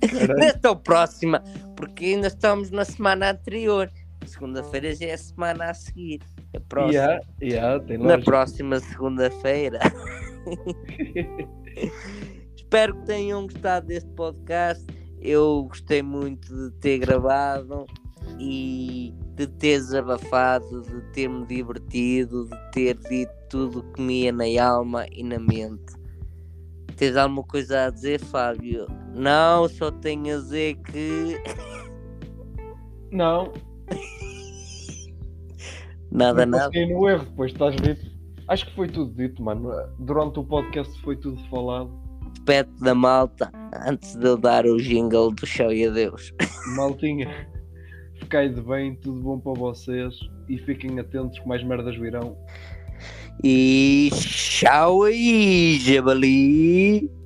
Era- 0.00 0.34
Nesta 0.34 0.68
ou 0.70 0.76
próxima, 0.76 1.42
porque 1.76 2.04
ainda 2.06 2.28
estamos 2.28 2.70
na 2.70 2.84
semana 2.84 3.30
anterior. 3.32 3.90
Segunda-feira 4.26 4.94
já 4.94 5.06
é 5.06 5.12
a 5.14 5.18
semana 5.18 5.70
a 5.70 5.74
seguir. 5.74 6.20
É 6.52 6.60
próxima. 6.60 6.92
Yeah, 6.92 7.24
yeah, 7.42 7.98
Na 7.98 8.18
próxima 8.18 8.80
segunda-feira. 8.80 9.80
Espero 12.56 12.94
que 12.96 13.06
tenham 13.06 13.42
gostado 13.42 13.86
deste 13.86 14.10
podcast. 14.10 14.84
Eu 15.20 15.64
gostei 15.68 16.02
muito 16.02 16.48
de 16.54 16.70
ter 16.78 16.98
gravado 16.98 17.86
e 18.38 19.14
de 19.34 19.46
ter 19.46 19.78
desabafado, 19.78 20.82
de 20.82 21.00
ter-me 21.12 21.46
divertido, 21.46 22.46
de 22.46 22.70
ter 22.72 22.96
dito 23.08 23.32
tudo 23.48 23.80
o 23.80 23.92
que 23.92 24.00
me 24.00 24.24
ia 24.24 24.32
na 24.32 24.44
alma 24.62 25.06
e 25.10 25.22
na 25.22 25.38
mente. 25.38 25.94
Tens 26.96 27.16
alguma 27.16 27.44
coisa 27.44 27.86
a 27.86 27.90
dizer, 27.90 28.20
Fábio? 28.20 28.86
Não, 29.14 29.68
só 29.68 29.90
tenho 29.90 30.36
a 30.36 30.40
dizer 30.40 30.76
que 30.78 31.40
Não, 33.12 33.52
nada, 36.10 36.46
não 36.46 36.58
nada. 36.58 36.86
no 36.86 37.08
erro, 37.08 37.24
depois 37.24 37.52
estás 37.52 37.76
dito. 37.76 38.10
Acho 38.48 38.66
que 38.66 38.74
foi 38.74 38.88
tudo 38.88 39.14
dito, 39.14 39.42
mano. 39.42 39.70
Durante 39.98 40.38
o 40.38 40.44
podcast 40.44 40.98
foi 41.02 41.16
tudo 41.16 41.38
falado. 41.48 41.90
Despede 42.32 42.70
da 42.80 42.94
malta 42.94 43.50
antes 43.86 44.16
de 44.16 44.26
eu 44.26 44.36
dar 44.36 44.64
o 44.64 44.78
jingle 44.78 45.30
do 45.30 45.46
Show 45.46 45.70
e 45.72 45.86
Adeus. 45.86 46.32
Maltinha, 46.76 47.46
ficai 48.14 48.48
de 48.48 48.60
bem, 48.60 48.94
tudo 48.96 49.20
bom 49.20 49.38
para 49.38 49.52
vocês 49.52 50.14
e 50.48 50.58
fiquem 50.58 50.98
atentos 50.98 51.38
que 51.38 51.46
mais 51.46 51.62
merdas 51.62 51.96
virão. 51.96 52.36
E 53.44 54.10
tchau 54.14 55.04
aí, 55.04 55.78
Jabali! 55.78 57.17